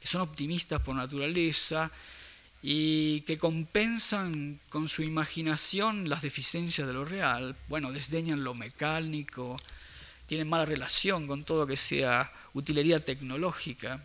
que 0.00 0.06
son 0.06 0.22
optimistas 0.22 0.80
por 0.80 0.94
naturaleza 0.94 1.90
y 2.62 3.20
que 3.20 3.38
compensan 3.38 4.58
con 4.68 4.88
su 4.88 5.02
imaginación 5.02 6.08
las 6.08 6.22
deficiencias 6.22 6.88
de 6.88 6.94
lo 6.94 7.04
real, 7.04 7.54
bueno, 7.68 7.92
desdeñan 7.92 8.42
lo 8.42 8.54
mecánico, 8.54 9.56
tienen 10.26 10.48
mala 10.48 10.64
relación 10.64 11.26
con 11.26 11.44
todo 11.44 11.66
que 11.66 11.76
sea 11.76 12.32
utilería 12.54 13.04
tecnológica, 13.04 14.02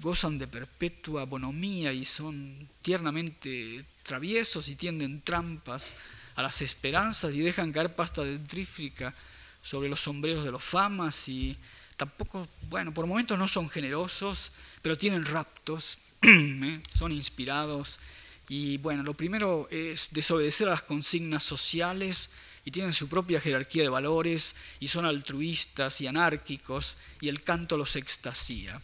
gozan 0.00 0.38
de 0.38 0.46
perpetua 0.46 1.24
bonomía 1.24 1.92
y 1.92 2.04
son 2.04 2.68
tiernamente 2.82 3.84
traviesos 4.02 4.68
y 4.68 4.76
tienden 4.76 5.20
trampas 5.22 5.96
a 6.36 6.42
las 6.42 6.62
esperanzas 6.62 7.34
y 7.34 7.40
dejan 7.40 7.72
caer 7.72 7.94
pasta 7.94 8.22
dentrífica 8.22 9.14
sobre 9.62 9.88
los 9.88 10.00
sombreros 10.00 10.44
de 10.44 10.50
los 10.50 10.62
famas 10.62 11.28
y 11.28 11.56
tampoco, 11.96 12.48
bueno, 12.68 12.92
por 12.92 13.06
momentos 13.06 13.38
no 13.38 13.46
son 13.46 13.68
generosos, 13.68 14.52
pero 14.82 14.98
tienen 14.98 15.24
raptos, 15.24 15.98
¿eh? 16.22 16.80
son 16.92 17.12
inspirados 17.12 18.00
y 18.48 18.78
bueno, 18.78 19.02
lo 19.02 19.14
primero 19.14 19.68
es 19.70 20.10
desobedecer 20.12 20.68
a 20.68 20.72
las 20.72 20.82
consignas 20.82 21.42
sociales 21.42 22.30
y 22.64 22.70
tienen 22.70 22.92
su 22.92 23.08
propia 23.08 23.40
jerarquía 23.40 23.82
de 23.82 23.88
valores 23.88 24.54
y 24.80 24.88
son 24.88 25.04
altruistas 25.04 26.00
y 26.00 26.06
anárquicos 26.06 26.96
y 27.20 27.28
el 27.28 27.42
canto 27.42 27.76
los 27.76 27.96
extasía. 27.96 28.80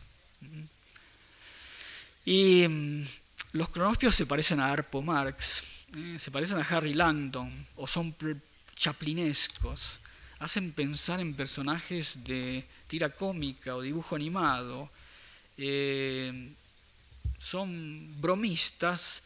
Y 2.24 2.68
mm, 2.68 3.04
los 3.52 3.68
cronopios 3.70 4.14
se 4.14 4.26
parecen 4.26 4.60
a 4.60 4.70
Arpo 4.70 5.02
Marx, 5.02 5.62
¿eh? 5.96 6.18
se 6.18 6.30
parecen 6.30 6.58
a 6.58 6.62
Harry 6.62 6.94
Langdon 6.94 7.66
o 7.76 7.86
son 7.86 8.14
chaplinescos, 8.74 10.00
hacen 10.38 10.72
pensar 10.72 11.20
en 11.20 11.34
personajes 11.34 12.22
de 12.24 12.66
tira 12.86 13.10
cómica 13.10 13.74
o 13.74 13.82
dibujo 13.82 14.16
animado, 14.16 14.90
eh, 15.56 16.52
son 17.38 18.20
bromistas 18.20 19.22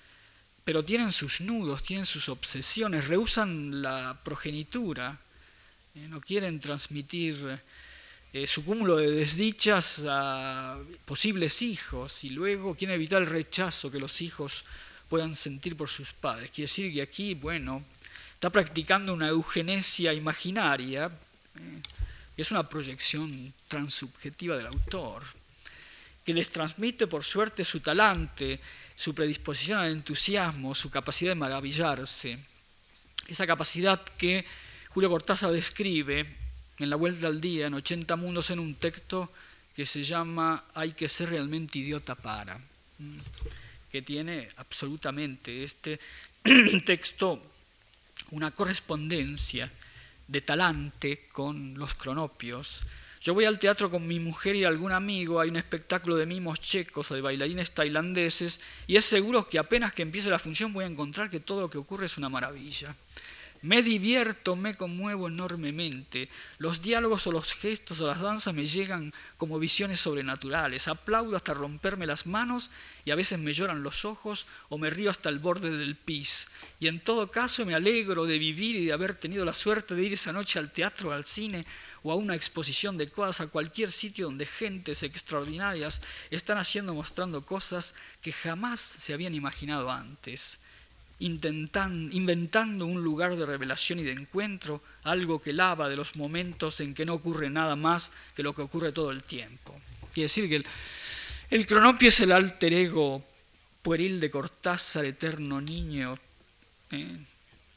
pero 0.64 0.84
tienen 0.84 1.12
sus 1.12 1.42
nudos, 1.42 1.82
tienen 1.82 2.06
sus 2.06 2.28
obsesiones, 2.28 3.06
rehusan 3.06 3.82
la 3.82 4.18
progenitura, 4.24 5.18
eh, 5.94 6.08
no 6.08 6.20
quieren 6.20 6.58
transmitir 6.58 7.60
eh, 8.32 8.46
su 8.46 8.64
cúmulo 8.64 8.96
de 8.96 9.10
desdichas 9.10 10.02
a 10.08 10.78
posibles 11.04 11.62
hijos 11.62 12.24
y 12.24 12.30
luego 12.30 12.74
quieren 12.74 12.94
evitar 12.96 13.22
el 13.22 13.28
rechazo 13.28 13.90
que 13.90 14.00
los 14.00 14.22
hijos 14.22 14.64
puedan 15.08 15.36
sentir 15.36 15.76
por 15.76 15.88
sus 15.88 16.12
padres. 16.12 16.50
Quiere 16.50 16.68
decir 16.68 16.92
que 16.92 17.02
aquí, 17.02 17.34
bueno, 17.34 17.84
está 18.32 18.48
practicando 18.50 19.12
una 19.12 19.28
eugenesia 19.28 20.14
imaginaria, 20.14 21.06
eh, 21.06 21.80
que 22.34 22.42
es 22.42 22.50
una 22.50 22.68
proyección 22.68 23.52
transubjetiva 23.68 24.56
del 24.56 24.66
autor, 24.66 25.22
que 26.24 26.32
les 26.32 26.48
transmite 26.50 27.06
por 27.06 27.22
suerte 27.22 27.64
su 27.64 27.80
talante, 27.80 28.60
su 28.96 29.14
predisposición 29.14 29.78
al 29.78 29.92
entusiasmo, 29.92 30.74
su 30.74 30.90
capacidad 30.90 31.32
de 31.32 31.36
maravillarse, 31.36 32.38
esa 33.28 33.46
capacidad 33.46 34.02
que 34.16 34.44
Julio 34.88 35.10
Cortázar 35.10 35.52
describe 35.52 36.26
en 36.78 36.90
La 36.90 36.96
Vuelta 36.96 37.26
al 37.26 37.40
Día, 37.40 37.66
en 37.66 37.74
80 37.74 38.16
Mundos, 38.16 38.50
en 38.50 38.58
un 38.58 38.74
texto 38.74 39.30
que 39.74 39.86
se 39.86 40.02
llama 40.02 40.64
Hay 40.74 40.92
que 40.92 41.08
ser 41.08 41.30
realmente 41.30 41.78
idiota 41.78 42.14
para, 42.14 42.58
que 43.90 44.02
tiene 44.02 44.48
absolutamente 44.56 45.64
este 45.64 46.00
texto 46.86 47.42
una 48.30 48.50
correspondencia 48.50 49.70
de 50.26 50.40
talante 50.40 51.28
con 51.32 51.76
los 51.76 51.94
cronopios, 51.94 52.86
yo 53.24 53.32
voy 53.32 53.46
al 53.46 53.58
teatro 53.58 53.90
con 53.90 54.06
mi 54.06 54.20
mujer 54.20 54.54
y 54.54 54.64
algún 54.64 54.92
amigo, 54.92 55.40
hay 55.40 55.48
un 55.48 55.56
espectáculo 55.56 56.16
de 56.16 56.26
mimos 56.26 56.60
checos 56.60 57.10
o 57.10 57.14
de 57.14 57.22
bailarines 57.22 57.70
tailandeses 57.70 58.60
y 58.86 58.96
es 58.96 59.06
seguro 59.06 59.48
que 59.48 59.58
apenas 59.58 59.94
que 59.94 60.02
empiece 60.02 60.28
la 60.28 60.38
función 60.38 60.74
voy 60.74 60.84
a 60.84 60.88
encontrar 60.88 61.30
que 61.30 61.40
todo 61.40 61.62
lo 61.62 61.70
que 61.70 61.78
ocurre 61.78 62.04
es 62.04 62.18
una 62.18 62.28
maravilla. 62.28 62.94
Me 63.62 63.82
divierto, 63.82 64.56
me 64.56 64.74
conmuevo 64.74 65.28
enormemente. 65.28 66.28
Los 66.58 66.82
diálogos 66.82 67.26
o 67.26 67.32
los 67.32 67.54
gestos 67.54 67.98
o 67.98 68.06
las 68.06 68.20
danzas 68.20 68.52
me 68.52 68.66
llegan 68.66 69.10
como 69.38 69.58
visiones 69.58 70.00
sobrenaturales. 70.00 70.86
Aplaudo 70.86 71.34
hasta 71.34 71.54
romperme 71.54 72.06
las 72.06 72.26
manos 72.26 72.70
y 73.06 73.10
a 73.10 73.14
veces 73.14 73.38
me 73.38 73.54
lloran 73.54 73.82
los 73.82 74.04
ojos 74.04 74.46
o 74.68 74.76
me 74.76 74.90
río 74.90 75.08
hasta 75.08 75.30
el 75.30 75.38
borde 75.38 75.74
del 75.74 75.96
pis. 75.96 76.48
Y 76.78 76.88
en 76.88 77.00
todo 77.00 77.30
caso 77.30 77.64
me 77.64 77.74
alegro 77.74 78.26
de 78.26 78.38
vivir 78.38 78.76
y 78.76 78.84
de 78.84 78.92
haber 78.92 79.14
tenido 79.14 79.46
la 79.46 79.54
suerte 79.54 79.94
de 79.94 80.02
ir 80.04 80.12
esa 80.12 80.34
noche 80.34 80.58
al 80.58 80.70
teatro, 80.70 81.10
al 81.10 81.24
cine 81.24 81.64
o 82.04 82.12
a 82.12 82.16
una 82.16 82.36
exposición 82.36 82.98
de 82.98 83.08
cosas, 83.08 83.40
a 83.40 83.50
cualquier 83.50 83.90
sitio 83.90 84.26
donde 84.26 84.44
gentes 84.44 85.02
extraordinarias 85.02 86.02
están 86.30 86.58
haciendo, 86.58 86.94
mostrando 86.94 87.44
cosas 87.46 87.94
que 88.20 88.30
jamás 88.30 88.78
se 88.78 89.14
habían 89.14 89.34
imaginado 89.34 89.90
antes, 89.90 90.58
inventando 91.18 92.84
un 92.84 93.02
lugar 93.02 93.36
de 93.36 93.46
revelación 93.46 94.00
y 94.00 94.02
de 94.02 94.12
encuentro, 94.12 94.82
algo 95.04 95.40
que 95.40 95.54
lava 95.54 95.88
de 95.88 95.96
los 95.96 96.14
momentos 96.16 96.80
en 96.80 96.92
que 96.92 97.06
no 97.06 97.14
ocurre 97.14 97.48
nada 97.48 97.74
más 97.74 98.12
que 98.36 98.42
lo 98.42 98.54
que 98.54 98.60
ocurre 98.60 98.92
todo 98.92 99.10
el 99.10 99.22
tiempo. 99.22 99.74
Quiere 100.12 100.26
decir 100.26 100.46
que 100.46 100.62
el, 101.50 101.66
cronopio 101.66 102.10
es 102.10 102.20
el 102.20 102.32
alter 102.32 102.74
ego 102.74 103.24
pueril 103.80 104.20
de 104.20 104.30
Cortázar, 104.30 105.06
eterno 105.06 105.58
niño, 105.62 106.18
eh, 106.90 107.16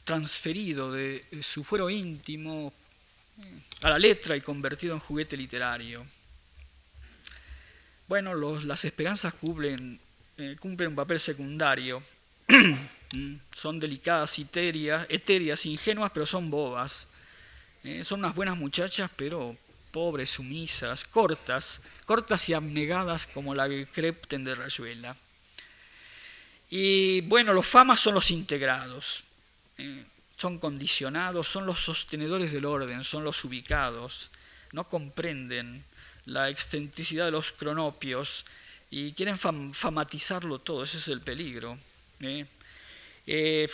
transferido 0.04 0.91
de 0.91 1.26
su 1.41 1.64
fuero 1.64 1.90
íntimo 1.90 2.74
a 3.81 3.89
la 3.89 3.99
letra 3.99 4.35
y 4.35 4.41
convertido 4.41 4.93
en 4.93 4.99
juguete 4.99 5.38
literario. 5.38 6.05
Bueno, 8.07 8.34
las 8.35 8.85
esperanzas 8.85 9.34
cumplen, 9.34 9.99
eh, 10.38 10.55
cumplen 10.59 10.89
un 10.89 10.95
papel 10.95 11.19
secundario. 11.19 12.01
Mm, 13.14 13.35
son 13.55 13.80
delicadas, 13.80 14.38
etéreas, 14.38 15.05
etéreas, 15.07 15.65
ingenuas, 15.65 16.11
pero 16.11 16.26
son 16.26 16.49
bobas. 16.49 17.07
Eh, 17.85 18.03
son 18.03 18.19
unas 18.19 18.35
buenas 18.35 18.57
muchachas, 18.57 19.09
pero 19.15 19.55
pobres, 19.91 20.31
sumisas, 20.31 21.05
cortas, 21.05 21.81
cortas 22.05 22.49
y 22.49 22.53
abnegadas 22.53 23.26
como 23.27 23.55
la 23.55 23.69
Crepten 23.93 24.43
de 24.43 24.55
Rayuela. 24.55 25.15
Y 26.69 27.22
bueno, 27.22 27.53
los 27.53 27.65
famas 27.65 28.01
son 28.01 28.14
los 28.14 28.30
integrados. 28.30 29.23
Eh, 29.77 30.03
son 30.38 30.59
condicionados, 30.59 31.47
son 31.47 31.65
los 31.65 31.80
sostenedores 31.80 32.51
del 32.51 32.65
orden, 32.65 33.03
son 33.03 33.23
los 33.23 33.43
ubicados, 33.43 34.30
no 34.72 34.88
comprenden 34.88 35.84
la 36.26 36.49
excentricidad 36.49 37.26
de 37.26 37.31
los 37.31 37.51
cronopios 37.51 38.45
y 38.91 39.14
quieren 39.14 39.38
famatizarlo 39.38 40.59
todo, 40.59 40.84
ese 40.84 40.99
es 40.99 41.07
el 41.07 41.22
peligro. 41.22 41.77
¿eh? 42.22 42.45
Eh, 43.26 43.68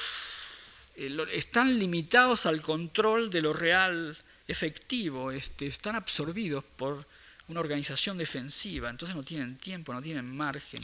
están 1.34 1.78
limitados 1.78 2.46
al 2.46 2.62
control 2.62 3.30
de 3.30 3.42
lo 3.42 3.52
real 3.52 4.18
efectivo, 4.48 5.32
este, 5.32 5.68
están 5.68 5.96
absorbidos 5.96 6.64
por 6.64 7.06
una 7.50 7.60
organización 7.60 8.18
defensiva, 8.18 8.90
entonces 8.90 9.18
no 9.18 9.24
tienen 9.24 9.58
tiempo, 9.58 9.94
no 9.94 10.02
tienen 10.02 10.34
margen, 10.36 10.80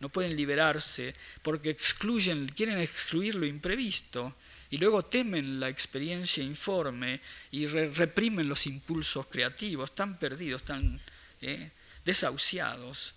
no 0.00 0.08
pueden 0.08 0.34
liberarse 0.34 1.14
porque 1.42 1.70
excluyen, 1.70 2.48
quieren 2.48 2.78
excluir 2.80 3.36
lo 3.36 3.46
imprevisto 3.46 4.34
y 4.72 4.78
luego 4.78 5.04
temen 5.04 5.60
la 5.60 5.68
experiencia 5.68 6.42
informe 6.42 7.20
y 7.50 7.66
reprimen 7.66 8.48
los 8.48 8.66
impulsos 8.66 9.26
creativos, 9.26 9.90
están 9.90 10.18
perdidos, 10.18 10.62
están 10.62 10.98
eh, 11.42 11.70
desahuciados. 12.06 13.14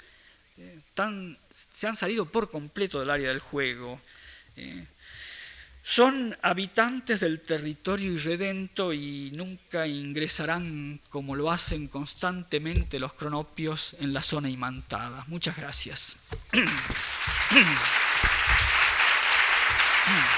eh, 0.58 0.82
se 1.50 1.88
han 1.88 1.96
salido 1.96 2.26
por 2.26 2.50
completo 2.50 3.00
del 3.00 3.10
área 3.10 3.30
del 3.30 3.40
juego. 3.40 4.02
Eh, 4.58 4.86
son 5.82 6.38
habitantes 6.42 7.22
del 7.22 7.40
territorio 7.40 8.12
irredento 8.12 8.92
y 8.92 9.32
nunca 9.32 9.88
ingresarán 9.88 11.00
como 11.10 11.38
lo 11.38 11.52
hacen 11.52 11.88
constantemente 11.88 13.00
los 13.00 13.14
cronopios 13.14 13.96
en 14.02 14.12
la 14.12 14.22
zona 14.22 14.50
imantada. 14.50 15.24
Muchas 15.28 15.56
gracias. 15.56 16.18